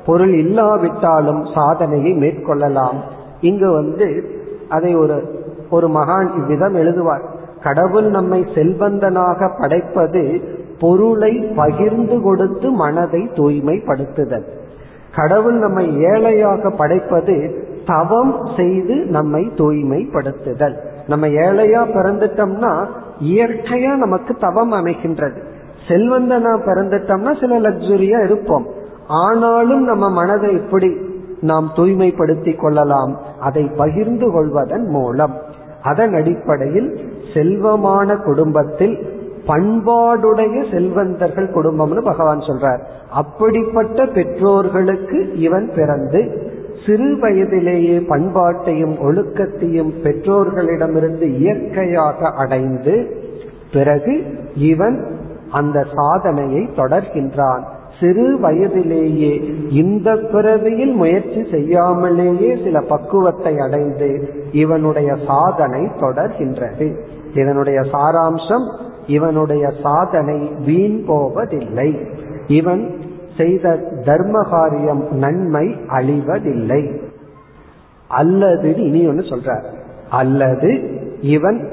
பொருள் 0.06 0.32
இல்லாவிட்டாலும் 0.32 1.44
சாதனையை 1.54 2.12
மேற்கொள்ளலாம். 2.12 2.96
இங்கு 3.40 3.70
வந்து 3.72 4.30
அதை 4.68 4.96
ஒரு 4.96 5.46
ஒரு 5.70 5.88
மகான் 5.88 6.36
இவ்விதம் 6.36 6.74
எழுதுவார். 6.74 7.22
கடவுள் 7.62 8.04
நம்மை 8.04 8.40
செல்வந்தனாக 8.54 9.60
படைப்பது 9.60 10.40
பொருளை 10.80 11.36
பகிர்ந்து 11.36 12.22
கொடுத்து 12.22 12.70
மனதை 12.70 13.20
தூய்மைப்படுத்துதல். 13.20 14.44
கடவுள் 15.16 15.54
நம்மை 15.54 15.98
ஏழையாக 15.98 16.70
படைப்பது 16.70 17.66
தவம் 17.86 18.48
செய்து 18.56 18.94
நம்மை 18.94 19.50
தூய்மைப்படுத்துதல். 19.54 20.76
நம்ம 21.08 21.26
ஏழையா 21.26 21.84
பிறந்துட்டோம்னா 21.92 22.86
இயற்கையா 23.22 23.96
நமக்கு 23.96 24.34
தவம் 24.34 24.72
அமைகின்றது. 24.72 25.42
செல்வந்தனா 25.88 26.60
பிறந்துட்டோம்னா 26.66 27.40
சில 27.40 27.60
லக்ஸுரியா 27.60 28.24
இருப்போம். 28.24 28.66
ஆனாலும் 29.06 29.84
நம்ம 29.84 30.10
மனதை 30.10 30.52
எப்படி 30.52 30.96
நாம் 31.40 31.70
தூய்மைப்படுத்திக் 31.76 32.58
கொள்ளலாம். 32.58 33.20
அதை 33.40 33.70
பகிர்ந்து 33.76 34.32
கொள்வதன் 34.32 34.88
மூலம். 34.88 35.34
அதன் 35.82 36.14
அடிப்படையில் 36.14 37.12
செல்வமான 37.34 38.16
குடும்பத்தில் 38.16 39.16
பண்பாடுடைய 39.46 40.72
செல்வந்தர்கள் 40.72 41.52
குடும்பம்னு 41.52 42.00
பகவான் 42.04 42.38
சொல்றார். 42.38 42.80
அப்படிப்பட்ட 43.10 44.06
பெற்றோர்களுக்கு 44.06 45.32
இவன் 45.32 45.70
பிறந்து 45.74 46.52
சிறு 46.86 47.18
வயதிலேயே 47.18 47.98
பண்பாட்டையும் 47.98 48.94
ஒழுக்கத்தையும் 49.02 49.92
பெற்றோர்களிடமிருந்து 50.02 51.36
இயற்கையாக 51.36 52.28
அடைந்து 52.28 53.22
பிறகு 53.72 54.22
இவன் 54.54 55.16
அந்த 55.50 55.86
சாதனையை 55.94 56.68
தொடர்கின்றான். 56.76 57.62
சிறு 58.00 58.38
வயதிலேயே 58.40 59.54
இந்த 59.70 60.16
பிறவியில் 60.32 60.92
முயற்சி 60.92 61.46
செய்யாமலேயே 61.50 62.56
சில 62.64 62.80
பக்குவத்தை 62.80 63.58
அடைந்து 63.58 64.28
இவனுடைய 64.52 65.16
சாதனை 65.26 65.80
தொடர்கின்றது. 65.80 66.96
இதனுடைய 67.34 67.80
சாராம்சம் 67.80 68.66
இவனுடைய 69.06 69.70
சாதனை 69.82 70.50
வீண் 70.66 71.04
போவதில்லை. 71.06 71.98
இவன் 72.46 72.96
செய்த 73.38 73.76
தர்ம 74.04 74.42
காரியம் 74.42 75.06
நன்மை 75.10 75.66
அழிவதில்லை. 75.66 77.00
அல்லது 78.08 78.76
இனி 78.76 79.06
ஒன்று 79.06 79.22
சொல்றார். 79.22 79.64
அல்லது 80.10 80.90
இவன் 81.20 81.68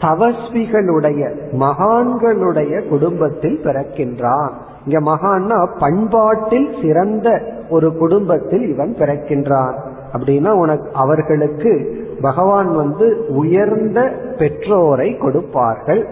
தவஸ்விகளுடைய 0.00 1.34
மகான்களுடைய 1.52 2.88
குடும்பத்தில் 2.88 3.60
பிறக்கின்றான். 3.64 4.50
இங்க 4.86 5.10
மகான்னா 5.10 5.68
பண்பாட்டில் 5.78 6.74
சிறந்த 6.82 7.42
ஒரு 7.70 7.96
குடும்பத்தில் 7.96 8.68
இவன் 8.68 8.94
பிறக்கின்றான். 8.98 9.74
அப்படின்னா 10.12 10.50
உனக்கு 10.50 10.90
அவர்களுக்கு 10.92 12.04
பகவான் 12.20 12.74
வந்து 12.74 13.26
உயர்ந்த 13.28 14.12
பெற்றோரை 14.38 15.16
கொடுப்பார்கள். 15.16 16.06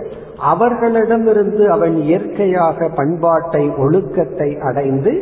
அவர்களிடமிருந்து 0.44 1.64
அவன் 1.70 1.96
இயற்கையாக 2.02 2.88
பண்பாட்டை 2.96 3.64
ஒழுக்கத்தை 3.78 4.50
அடைந்து 4.60 5.12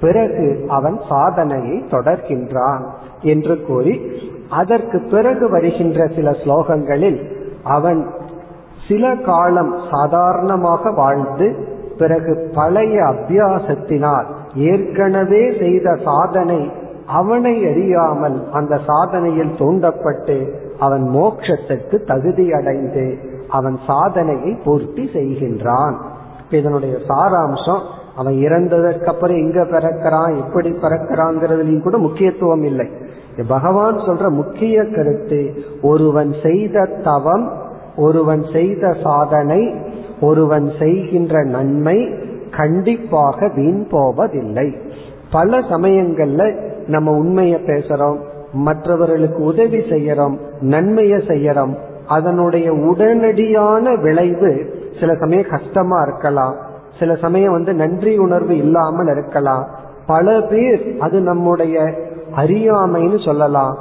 பிறகு 0.00 0.46
அவன் 0.68 0.98
சாதனையை 1.08 1.76
தொடர்கின்றான் 1.90 2.84
என்று 3.24 3.54
கூறி 3.66 3.94
அதற்கு 4.50 4.98
பிறகு 5.10 5.46
வருகின்ற 5.48 6.06
சில 6.08 6.28
ஸ்லோகங்களில் 6.42 7.20
அவன் 7.68 8.00
சில 8.88 9.10
காலம் 9.22 9.72
சாதாரணமாக 9.90 10.92
வாழ்ந்து 10.92 11.48
பிறகு 11.98 12.32
பழைய 12.52 12.96
அபியாசத்தினால் 13.04 14.28
ஏற்கனவே 14.68 15.42
செய்த 15.58 15.88
சாதனை 16.04 16.60
அவனை 17.12 17.54
அறியாமல் 17.64 18.38
அந்த 18.52 18.74
சாதனையில் 18.86 19.56
தூண்டப்பட்டு 19.56 20.36
அவன் 20.78 21.04
மோட்சத்துக்கு 21.08 21.96
தகுதி 22.04 22.46
அடைந்து 22.52 23.04
அவன் 23.50 23.78
சாதனையை 23.86 24.58
பூர்த்தி 24.64 25.04
செய்கின்றான். 25.12 25.96
இதனுடைய 26.50 26.94
சாராம்சம் 27.08 27.82
அவன் 28.16 28.34
இறந்ததற்கு 28.34 29.04
அப்புறம் 29.04 29.36
எங்க 29.36 29.60
பிறக்கிறான் 29.64 30.36
எப்படி 30.36 30.70
பிறக்கிறாங்கிறதுலையும் 30.70 31.82
கூட 31.82 31.96
முக்கியத்துவம் 31.96 32.64
இல்லை. 32.64 32.88
பகவான் 33.48 33.96
சொல்ற 33.96 34.28
முக்கிய 34.30 34.84
கருத்து 34.84 35.40
ஒருவன் 35.82 36.34
செய்த 36.42 36.86
தவம் 37.04 37.46
ஒருவன் 37.96 38.44
செய்த 38.52 38.96
சாதனை 39.02 39.74
ஒருவன் 40.20 40.72
செய்கின்ற 40.78 41.44
நன்மை 41.44 41.98
கண்டிப்பாக 42.50 43.48
வீண் 43.56 43.86
போவதில்லை. 43.90 44.68
பல 45.32 45.58
சமயங்கள்ல 45.58 46.42
நம்ம 46.86 47.12
உண்மையை 47.12 47.60
பேசுறோம் 47.66 48.18
மற்றவர்களுக்கு 48.52 49.42
உதவி 49.42 49.78
செய்யறோம் 49.78 50.36
நன்மையை 50.60 51.18
செய்யறோம் 51.18 51.74
அதனுடைய 52.10 52.72
உடனடியான 52.72 54.00
விளைவு 54.00 54.74
சில 55.00 55.14
சமயம் 55.14 55.50
கஷ்டமா 55.50 56.02
இருக்கலாம். 56.02 56.54
சில 56.98 57.14
சமயம் 57.14 57.52
வந்து 57.52 57.74
நன்றி 57.74 58.18
உணர்வு 58.18 58.56
இல்லாமல் 58.56 59.10
இருக்கலாம். 59.10 59.66
பல 60.06 60.40
பேர் 60.40 60.96
அது 61.00 61.20
நம்முடைய 61.20 61.80
அறியாமைன்னு 62.36 63.24
சொல்லலாம். 63.24 63.78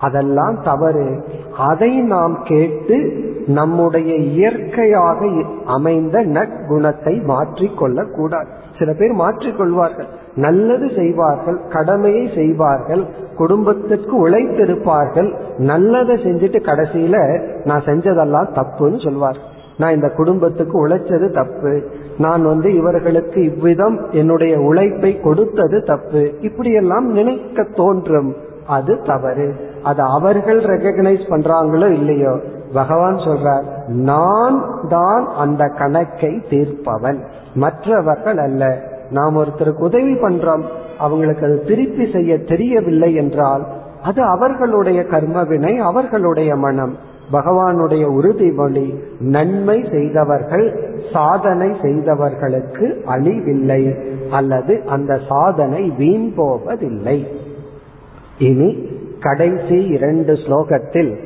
அதெல்லாம் 0.00 0.62
தவறு. 0.62 1.24
அதை 1.58 2.00
நாம் 2.00 2.38
கேட்டு 2.44 3.24
நம்முடைய 3.46 4.14
இயற்கையாக 4.14 5.28
அமைந்த 5.66 6.24
நற்குணத்தை 6.24 7.22
மாற்றிக்கொள்ள 7.24 8.12
கூடாது 8.16 8.48
சில 8.78 8.92
பேர் 8.92 9.14
மாற்றிக்கொள்வார்கள். 9.14 10.08
நல்லது 10.36 10.90
செய்வார்கள் 10.96 11.58
கடமையை 11.68 12.30
செய்வார்கள் 12.34 13.04
குடும்பத்திற்கு 13.36 14.28
உழைத்திருப்பார்கள் 14.28 15.34
நல்லதை 15.58 16.16
செஞ்சுட்டு 16.16 16.60
கடைசியில 16.62 17.40
நான் 17.64 17.84
செஞ்சதெல்லாம் 17.84 18.48
தப்புன்னு 18.54 19.04
சொல்வார். 19.04 19.36
நான் 19.76 19.94
இந்த 19.94 20.08
குடும்பத்துக்கு 20.08 20.88
உழைச்சது 20.88 21.30
தப்பு. 21.30 21.82
நான் 22.18 22.44
வந்து 22.44 22.74
இவர்களுக்கு 22.74 23.42
இவ்விதம் 23.42 24.10
என்னுடைய 24.10 24.58
உழைப்பை 24.58 25.20
கொடுத்தது 25.20 25.82
தப்பு. 25.82 26.32
இப்படியெல்லாம் 26.40 27.12
நினைக்க 27.12 27.62
தோன்றும். 27.62 28.36
அது 28.66 29.02
தவறு. 29.02 29.54
அது 29.82 30.02
அவர்கள் 30.02 30.60
ரெகக்னைஸ் 30.62 31.24
பண்றாங்களோ 31.30 31.90
இல்லையோ 31.90 32.40
பகவான் 32.74 33.16
சொல்றார் 33.16 33.64
நான் 33.86 34.64
தான் 34.88 35.28
அந்த 35.36 35.66
கணக்கை 35.78 36.42
தீர்ப்பவன். 36.50 37.18
மற்றவர்கள் 37.54 38.36
அல்ல. 38.36 38.94
நாம் 39.10 39.36
ஒருத்தருக்கு 39.36 39.78
உதவி 39.78 40.12
பண்றோம் 40.12 40.62
அவங்களுக்கு 40.98 41.46
அது 41.46 41.64
திருப்பி 41.64 42.10
செய்ய 42.12 42.38
தெரியவில்லை 42.38 43.14
என்றால் 43.14 43.66
அது 44.02 44.22
அவர்களுடைய 44.22 45.02
கர்மவினை 45.02 45.76
அவர்களுடைய 45.76 46.56
மனம். 46.56 46.96
பகவானுடைய 47.32 48.04
உறுதிமொழி 48.08 48.94
நன்மை 49.18 49.84
செய்தவர்கள் 49.90 50.94
சாதனை 51.12 51.76
செய்தவர்களுக்கு 51.82 53.02
அழிவில்லை 53.06 53.96
அல்லது 54.30 54.82
அந்த 54.86 55.20
சாதனை 55.28 55.92
வீண் 55.98 56.34
போவதில்லை. 56.34 57.26
இனி 58.38 58.88
கடைசி 59.20 59.84
இரண்டு 59.84 60.32
ஸ்லோகத்தில் 60.32 61.18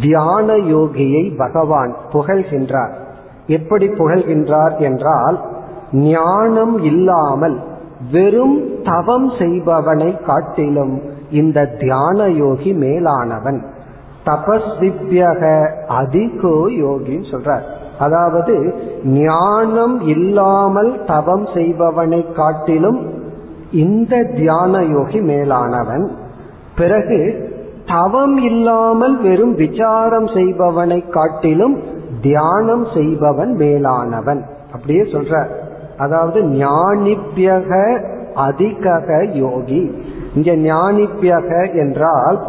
தியான 0.00 0.52
யோகியை 0.52 1.36
பகவான் 1.36 1.96
புகழ்கின்றார். 2.12 2.92
எப்படி 3.46 3.88
புகழ்கின்றார் 3.88 4.78
என்றால் 4.78 5.44
ஞானம் 5.92 6.78
இல்லாமல் 6.82 7.56
வெறும் 8.12 8.82
தவம் 8.82 9.30
செய்பவனை 9.38 10.22
காட்டிலும் 10.22 11.02
இந்த 11.30 11.66
தியான 11.66 12.28
யோகி 12.28 12.72
மேலானவன். 12.72 13.62
தபஸ்விப்யக 14.24 15.68
அதிகோ 15.86 16.68
யோகின்னு 16.68 17.30
சொல்றார். 17.30 17.62
அதாவது 17.98 18.74
ஞானம் 19.04 20.00
இல்லாமல் 20.00 21.04
தவம் 21.06 21.46
செய்பவனை 21.54 22.32
காட்டிலும் 22.32 23.06
இந்த 23.72 24.22
தியான 24.22 24.82
யோகி 24.84 25.20
மேலானவன். 25.20 26.10
பிறகு 26.76 27.48
தவம் 27.86 28.36
இல்லாமல் 28.36 29.20
வெறும் 29.20 29.54
விசாரம் 29.54 30.26
செய்பவனை 30.26 31.08
காட்டிலும் 31.08 31.82
தியானம் 32.20 32.86
செய்பவன் 32.94 33.54
மேலானவன். 33.54 34.42
அப்படியே 34.72 35.02
சொல்ற 35.02 35.64
அதாவது 35.98 36.42
ஞானிப்பியக 36.42 38.00
அதிகக 38.34 39.24
யோகி. 39.32 39.94
இங்க 40.34 40.52
ஞானிப்பியக 40.52 41.74
என்றால் 41.74 42.42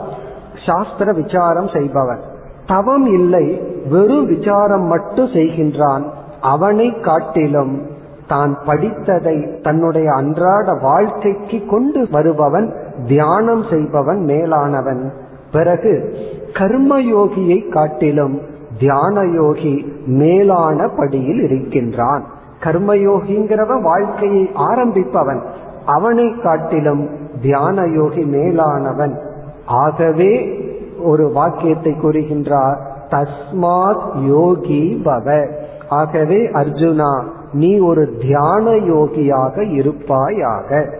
சாஸ்திர 0.66 1.14
விசாரம் 1.14 1.68
செய்பவன். 1.68 2.20
தவம் 2.66 3.06
இல்லை 3.06 3.62
வெறும் 3.90 4.26
விசாரம் 4.26 4.84
மட்டும் 4.84 5.26
செய்கின்றான். 5.26 6.04
அவனை 6.42 7.00
காட்டிலும் 7.00 7.82
தான் 8.28 8.58
படித்ததை 8.68 9.62
தன்னுடைய 9.62 10.12
அன்றாட 10.12 10.74
வாழ்க்கைக்கு 10.74 11.66
கொண்டு 11.66 12.08
வருபவன் 12.12 12.74
தியானம் 13.08 13.64
செய்பவன் 13.70 14.26
மேலானவன். 14.26 15.12
பிறகு 15.52 16.18
கர்மயோகியை 16.54 17.70
காட்டிலும் 17.70 18.42
தியான 18.80 19.24
யோகி 19.24 19.94
மேலான 20.06 20.88
படியில் 20.88 21.40
இருக்கின்றான். 21.40 22.24
கர்மயோகிங்கிறவன் 22.60 23.82
வாழ்க்கையை 23.82 24.50
ஆரம்பிப்பவன். 24.56 25.42
அவனை 25.86 26.40
காட்டிலும் 26.44 27.10
தியான 27.42 27.86
யோகி 27.86 28.22
மேலானவன். 28.22 29.20
ஆகவே 29.66 30.60
ஒரு 31.04 31.32
வாக்கியத்தை 31.32 31.92
கூறுகின்றார் 31.92 32.78
தஸ்மாத் 33.10 34.26
யோகி 34.26 35.02
பவ. 35.06 35.52
ஆகவே 35.90 36.48
அர்ஜுனா 36.48 37.24
நீ 37.52 37.80
ஒரு 37.80 38.18
தியான 38.22 38.72
யோகியாக 38.72 39.72
இருப்பாயாக. 39.72 40.98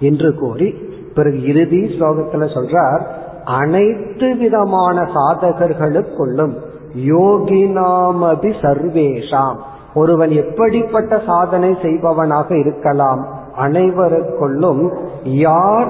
என்று 0.00 0.34
கூறி 0.34 0.74
பிறகு 1.14 1.42
இறுதி 1.42 1.80
ஸ்லோகத்துல 1.80 2.44
சொல்றார் 2.54 3.00
அனைத்து 3.44 4.36
விதமான 4.36 5.00
சாதகர்களுக்குள்ளும் 5.00 6.52
யோகினாமபி 6.96 8.52
சர்வேஷாம். 8.62 9.56
ஒருவன் 9.94 10.30
எப்படிப்பட்ட 10.30 11.20
சாதனை 11.26 11.76
செய்பவனாக 11.82 12.56
இருக்கலாம் 12.56 13.28
அனைவருக்குள்ளும் 13.58 14.90
யார் 15.24 15.88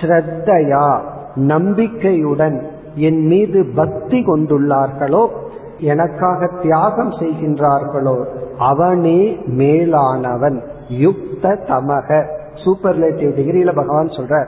ஸ்ரத்தையா 0.00 0.98
நம்பிக்கையுடன் 1.34 2.66
என் 2.94 3.26
மீது 3.26 3.70
பக்தி 3.74 4.24
கொண்டுள்ளார்களோ 4.26 5.28
எனக்காக 5.78 6.50
தியாகம் 6.62 7.10
செய்கின்றார்களோ 7.10 8.24
அவனே 8.58 9.38
மேலானவன் 9.46 10.62
யுக்த 10.88 11.58
தமக. 11.68 12.24
சூப்பர்லேட்டிவ் 12.64 13.32
டிகிரியில 13.38 13.74
பகவான் 13.74 14.06
சொல்ற 14.06 14.46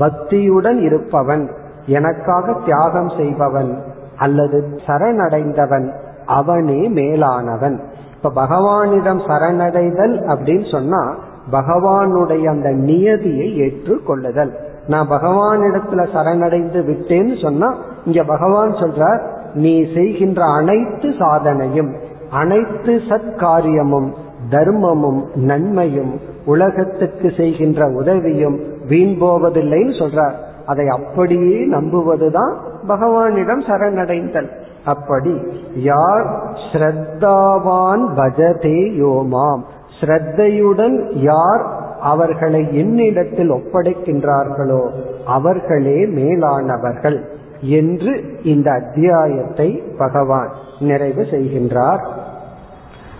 பக்தியுடன் 0.00 0.80
இருப்பவன் 0.82 1.50
எனக்காக 1.86 2.52
தியாகம் 2.64 3.08
செய்பவன் 3.08 3.82
அல்லது 4.16 4.78
சரணடைந்தவன் 4.86 5.92
அவனே 6.26 6.88
மேலானவன். 6.88 7.80
இப்ப 8.22 8.46
பகவானிடம் 8.46 9.20
சரணடைதல் 9.28 10.14
அப்படின்னு 10.32 10.70
சொன்னா 10.70 11.14
பகவானுடைய 11.52 12.44
அந்த 12.44 12.70
நியதியை 12.70 13.60
ஏற்றுக்கொள்ளுதல். 13.60 14.52
நான் 14.86 15.08
பகவானிடத்துல 15.10 16.02
சரணடைந்து 16.14 16.80
விட்டேன்னு 16.84 17.42
சொன்னா 17.42 17.74
இங்க 18.04 18.22
பகவான் 18.22 18.74
சொல்றார் 18.74 19.20
நீ 19.54 19.92
செய்கின்ற 19.94 20.44
அனைத்து 20.44 21.08
சாதனையும் 21.08 21.92
அனைத்து 22.30 23.00
சத்காரியமும் 23.08 24.12
தர்மமும் 24.50 25.20
நன்மையும் 25.34 26.20
உலகத்துக்கு 26.46 27.32
செய்கின்ற 27.36 27.86
உதவியும் 27.86 28.60
வீண் 28.88 29.16
போவதில்லைன்னு 29.20 29.98
சொல்றார். 29.98 30.34
அதை 30.66 30.88
அப்படியே 30.88 31.58
நம்புவதுதான் 31.66 32.54
பகவானிடம் 32.88 33.62
சரணடைந்தல். 33.68 34.48
அப்படி 34.84 35.34
யார் 35.74 36.26
ஸ்ரத்தாவான் 36.72 38.04
பஜதே 38.16 38.80
யோமாம். 39.00 39.62
ஸ்ரத்தையுடன் 40.00 40.96
யார் 41.14 41.62
அவர்களை 42.00 42.62
என்னிடத்தில் 42.72 43.50
ஒப்படைக்கின்றார்களோ 43.50 44.82
அவர்களே 45.26 46.06
மேலானவர்கள் 46.06 47.18
என்று 47.60 48.40
இந்த 48.42 48.70
அத்தியாயத்தை 48.70 49.82
பகவான் 49.98 50.50
நிறைவு 50.80 51.22
செய்கின்றார். 51.22 52.02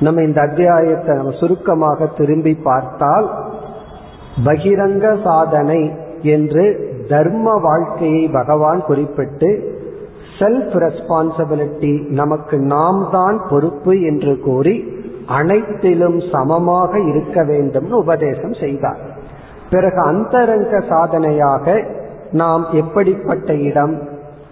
நம்ம 0.00 0.22
இந்த 0.22 0.40
அத்தியாயத்தை 0.40 1.16
நம்ம 1.16 1.30
சுருக்கமாக 1.30 2.06
திரும்பி 2.06 2.54
பார்த்தால் 2.54 3.30
பகிரங்க 4.44 5.22
சாதனை 5.24 5.92
என்று 6.22 6.90
தர்ம 7.08 7.54
வாழ்க்கையை 7.54 8.28
பகவான் 8.28 8.84
குறிப்பிட்டு 8.84 9.80
செல்ஃப் 10.38 10.74
ரெஸ்பான்சிபிலிட்டி 10.76 12.08
நமக்கு 12.08 12.58
நாம் 12.58 13.08
தான் 13.12 13.40
பொறுப்பு 13.50 14.00
என்று 14.00 14.40
கூறி 14.40 14.84
அனைத்திலும் 15.26 16.20
சமமாக 16.32 17.00
இருக்க 17.00 17.44
வேண்டும் 17.44 17.90
உபதேசம் 17.90 18.52
செய்தார். 18.52 18.96
பிறகு 19.70 20.00
அந்தரங்க 20.02 20.80
சாதனையாக 20.80 21.84
நாம் 22.32 22.66
எப்படிப்பட்ட 22.72 23.54
இடம் 23.54 24.02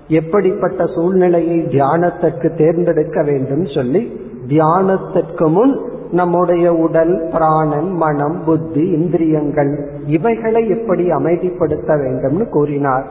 எப்படிப்பட்ட 0.08 0.86
சூழ்நிலையை 0.86 1.58
தியானத்திற்கு 1.58 2.54
தேர்ந்தெடுக்க 2.54 3.22
வேண்டும் 3.22 3.66
சொல்லி 3.66 4.18
தியானத்திற்கு 4.48 5.48
முன் 5.48 5.89
நம்முடைய 6.12 6.74
உடல் 6.74 7.28
பிராணன் 7.32 7.90
மனம் 7.92 8.42
புத்தி 8.44 8.88
இந்திரியங்கள் 8.88 9.88
இவைகளை 10.06 10.68
எப்படி 10.68 11.10
அமைதிப்படுத்த 11.10 11.86
வேண்டும்னு 11.86 12.48
கூறினார். 12.48 13.06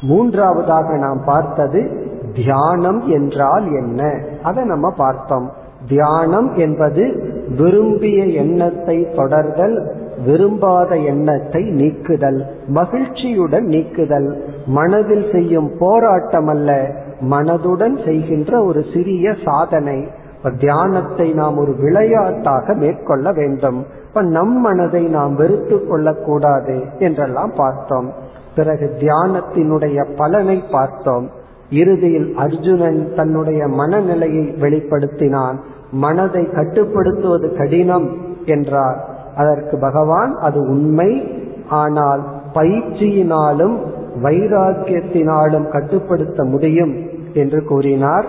மூன்றாவதாக 0.00 0.96
நாம் 0.96 1.22
பார்த்தது 1.24 2.12
தியானம் 2.34 3.08
என்றால் 3.08 3.66
என்ன? 3.72 4.14
அதை 4.42 4.64
நம்ம 4.64 4.90
பார்த்தோம். 4.90 5.50
தியானம் 5.88 6.54
என்பது 6.54 7.32
விரும்பிய 7.58 8.24
எண்ணத்தை 8.24 9.06
தொடர்தல் 9.16 9.86
விரும்பாத 10.24 10.96
எண்ணத்தை 10.96 11.62
நீக்குதல் 11.62 12.44
மகிழ்ச்சியுடன் 12.66 13.64
நீக்குதல் 13.64 14.44
மனதில் 14.66 15.26
செய்யும் 15.32 15.70
போராட்டம் 15.78 16.46
அல்ல 16.46 16.90
மனதுடன் 17.30 18.04
செய்கின்ற 18.04 18.64
ஒரு 18.64 18.84
சிறிய 18.94 19.34
சாதனை. 19.44 20.06
தியானத்தை 20.50 21.32
நாம் 21.32 21.56
ஒரு 21.56 21.76
விளையாட்டாக 21.76 22.74
மேற்கொள்ள 22.74 23.32
வேண்டும். 23.32 23.86
இப்ப 24.08 24.22
நம் 24.22 24.60
மனதை 24.60 25.02
நாம் 25.02 25.34
வெறுத்து 25.34 25.86
கொள்ளக்கூடாது 25.86 26.84
என்றெல்லாம் 26.98 27.52
பார்த்தோம். 27.56 28.12
பிறகு 28.56 28.96
தியானத்தினுடைய 28.98 30.06
பலனை 30.16 30.64
பார்த்தோம். 30.72 31.30
இறுதியில் 31.70 32.34
அர்ஜுனன் 32.36 33.14
தன்னுடைய 33.14 33.66
மனநிலையை 33.66 34.54
வெளிப்படுத்தினான். 34.60 35.56
மனதை 35.92 36.50
கட்டுப்படுத்துவது 36.50 37.56
கடினம் 37.56 38.16
என்றார். 38.44 39.04
அதற்கு 39.36 39.78
பகவான் 39.78 40.34
அது 40.34 40.60
உண்மை. 40.60 41.42
ஆனால் 41.68 42.24
பயிற்சியினாலும் 42.54 43.76
வைராக்கியத்தினாலும் 44.22 45.70
கட்டுப்படுத்த 45.70 46.44
முடியும் 46.44 46.94
என்று 47.32 47.64
கூறினார். 47.64 48.26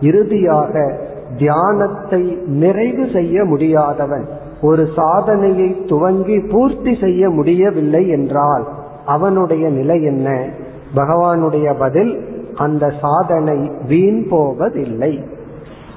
இறுதியாக 0.00 0.98
தியானத்தை 1.38 2.38
நிறைவு 2.46 3.08
செய்ய 3.12 3.44
முடியாதவன் 3.44 4.26
ஒரு 4.62 4.88
சாதனையை 4.96 5.84
துவங்கி 5.84 6.48
பூர்த்தி 6.50 6.96
செய்ய 7.00 7.30
முடியவில்லை 7.30 8.08
என்றால் 8.08 8.64
அவனுடைய 9.04 9.68
நிலை 9.68 10.02
என்ன? 10.02 10.48
பகவானுடைய 10.94 11.74
பதில் 11.78 12.28
அந்த 12.54 12.92
சாதனை 13.00 13.70
வீண் 13.88 14.28
போவதில்லை. 14.28 15.24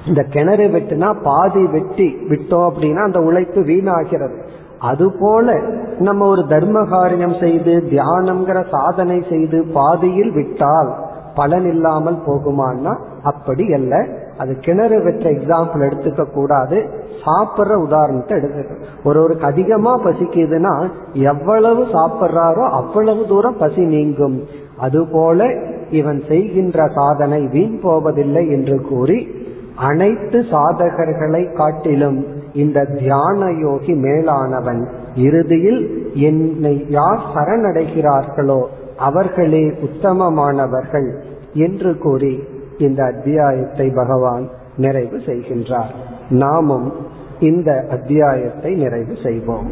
இந்த 0.06 0.22
கிணறு 0.22 0.66
வெட்டினா 0.66 1.14
பாதி 1.22 1.66
வெட்டி 1.66 2.16
விட்டோம் 2.28 2.66
அப்படின்னா 2.68 3.02
அந்த 3.02 3.20
உழைப்பு 3.20 3.60
வீணாகிறது. 3.60 4.36
அதுபோல 4.78 5.60
நம்ம 5.98 6.26
ஒரு 6.26 6.46
தர்ம 6.46 6.84
காரியம் 6.84 7.34
செய்து 7.40 7.82
தியானம்ங்கிற 7.90 8.68
சாதனை 8.70 9.22
செய்து 9.28 9.64
பாதியில் 9.74 10.32
விட்டால் 10.32 10.90
பலன் 11.34 11.72
இல்லாமல் 11.72 12.18
போகுமான்னா 12.26 12.96
அப்படி 13.22 13.72
அல்ல. 13.72 14.06
அது 14.38 14.58
கிணறு 14.60 15.02
வெற்ற 15.02 15.30
எக்ஸாம்பிள் 15.30 15.86
எடுத்துக்க 15.88 16.30
கூடாது. 16.30 16.88
சாப்பிட்ற 17.24 17.74
உதாரணத்தை 17.74 18.38
எடுத்துக்க. 18.38 18.76
ஒருவருக்கு 19.04 19.46
அதிகமா 19.46 20.04
பசிக்குதுன்னா 20.04 20.88
எவ்வளவு 21.12 21.84
சாப்பிட்றாரோ 21.84 22.68
அவ்வளவு 22.68 23.26
தூரம் 23.26 23.56
பசி 23.56 23.84
நீங்கும். 23.84 24.44
அதுபோல 24.76 25.52
இவன் 25.90 26.22
செய்கின்ற 26.28 26.88
சாதனை 26.88 27.46
வீண் 27.46 27.80
போவதில்லை 27.82 28.50
என்று 28.50 28.80
கூறி 28.80 29.48
அனைத்து 29.76 30.40
சாதகர்களை 30.40 31.52
காட்டிலும் 31.52 32.26
இந்த 32.54 32.84
தியான 32.84 33.50
யோகி 33.50 33.92
மேலானவன் 33.92 34.88
இறுதியில் 35.16 36.12
என்னை 36.14 36.86
யார் 36.88 37.20
சரணடைகிறார்களோ 37.34 38.62
அவர்களே 38.96 39.66
உத்தமமானவர்கள் 39.66 41.10
என்று 41.54 41.98
கூறி 41.98 42.44
இந்த 42.79 43.03
அத்தியாயத்தை 43.03 43.93
பகவான் 43.93 44.51
நிறைவு 44.77 45.21
செய்கின்றார் 45.25 45.95
நாமும் 46.43 46.93
இந்த 47.41 47.85
அத்தியாயத்தை 47.89 48.75
நிறைவு 48.75 49.17
செய்வோம் 49.23 49.71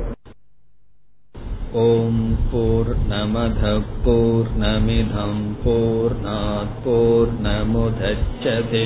ॐ 1.75 2.17
पूर्णमधः 2.49 3.77
पूर्णमिधं 4.03 5.39
पूर्णात् 5.63 6.75
पूर्णमुदच्छते 6.83 8.83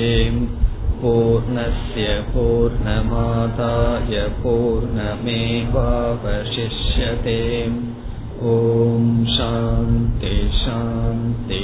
पूर्णस्य 1.02 2.06
पूर्णमादाय 2.30 4.24
पूर्णमेवावशिष्यते 4.38 7.36
ॐ 8.48 9.06
शान्ति 9.28 10.34
शान्ति 10.56 11.62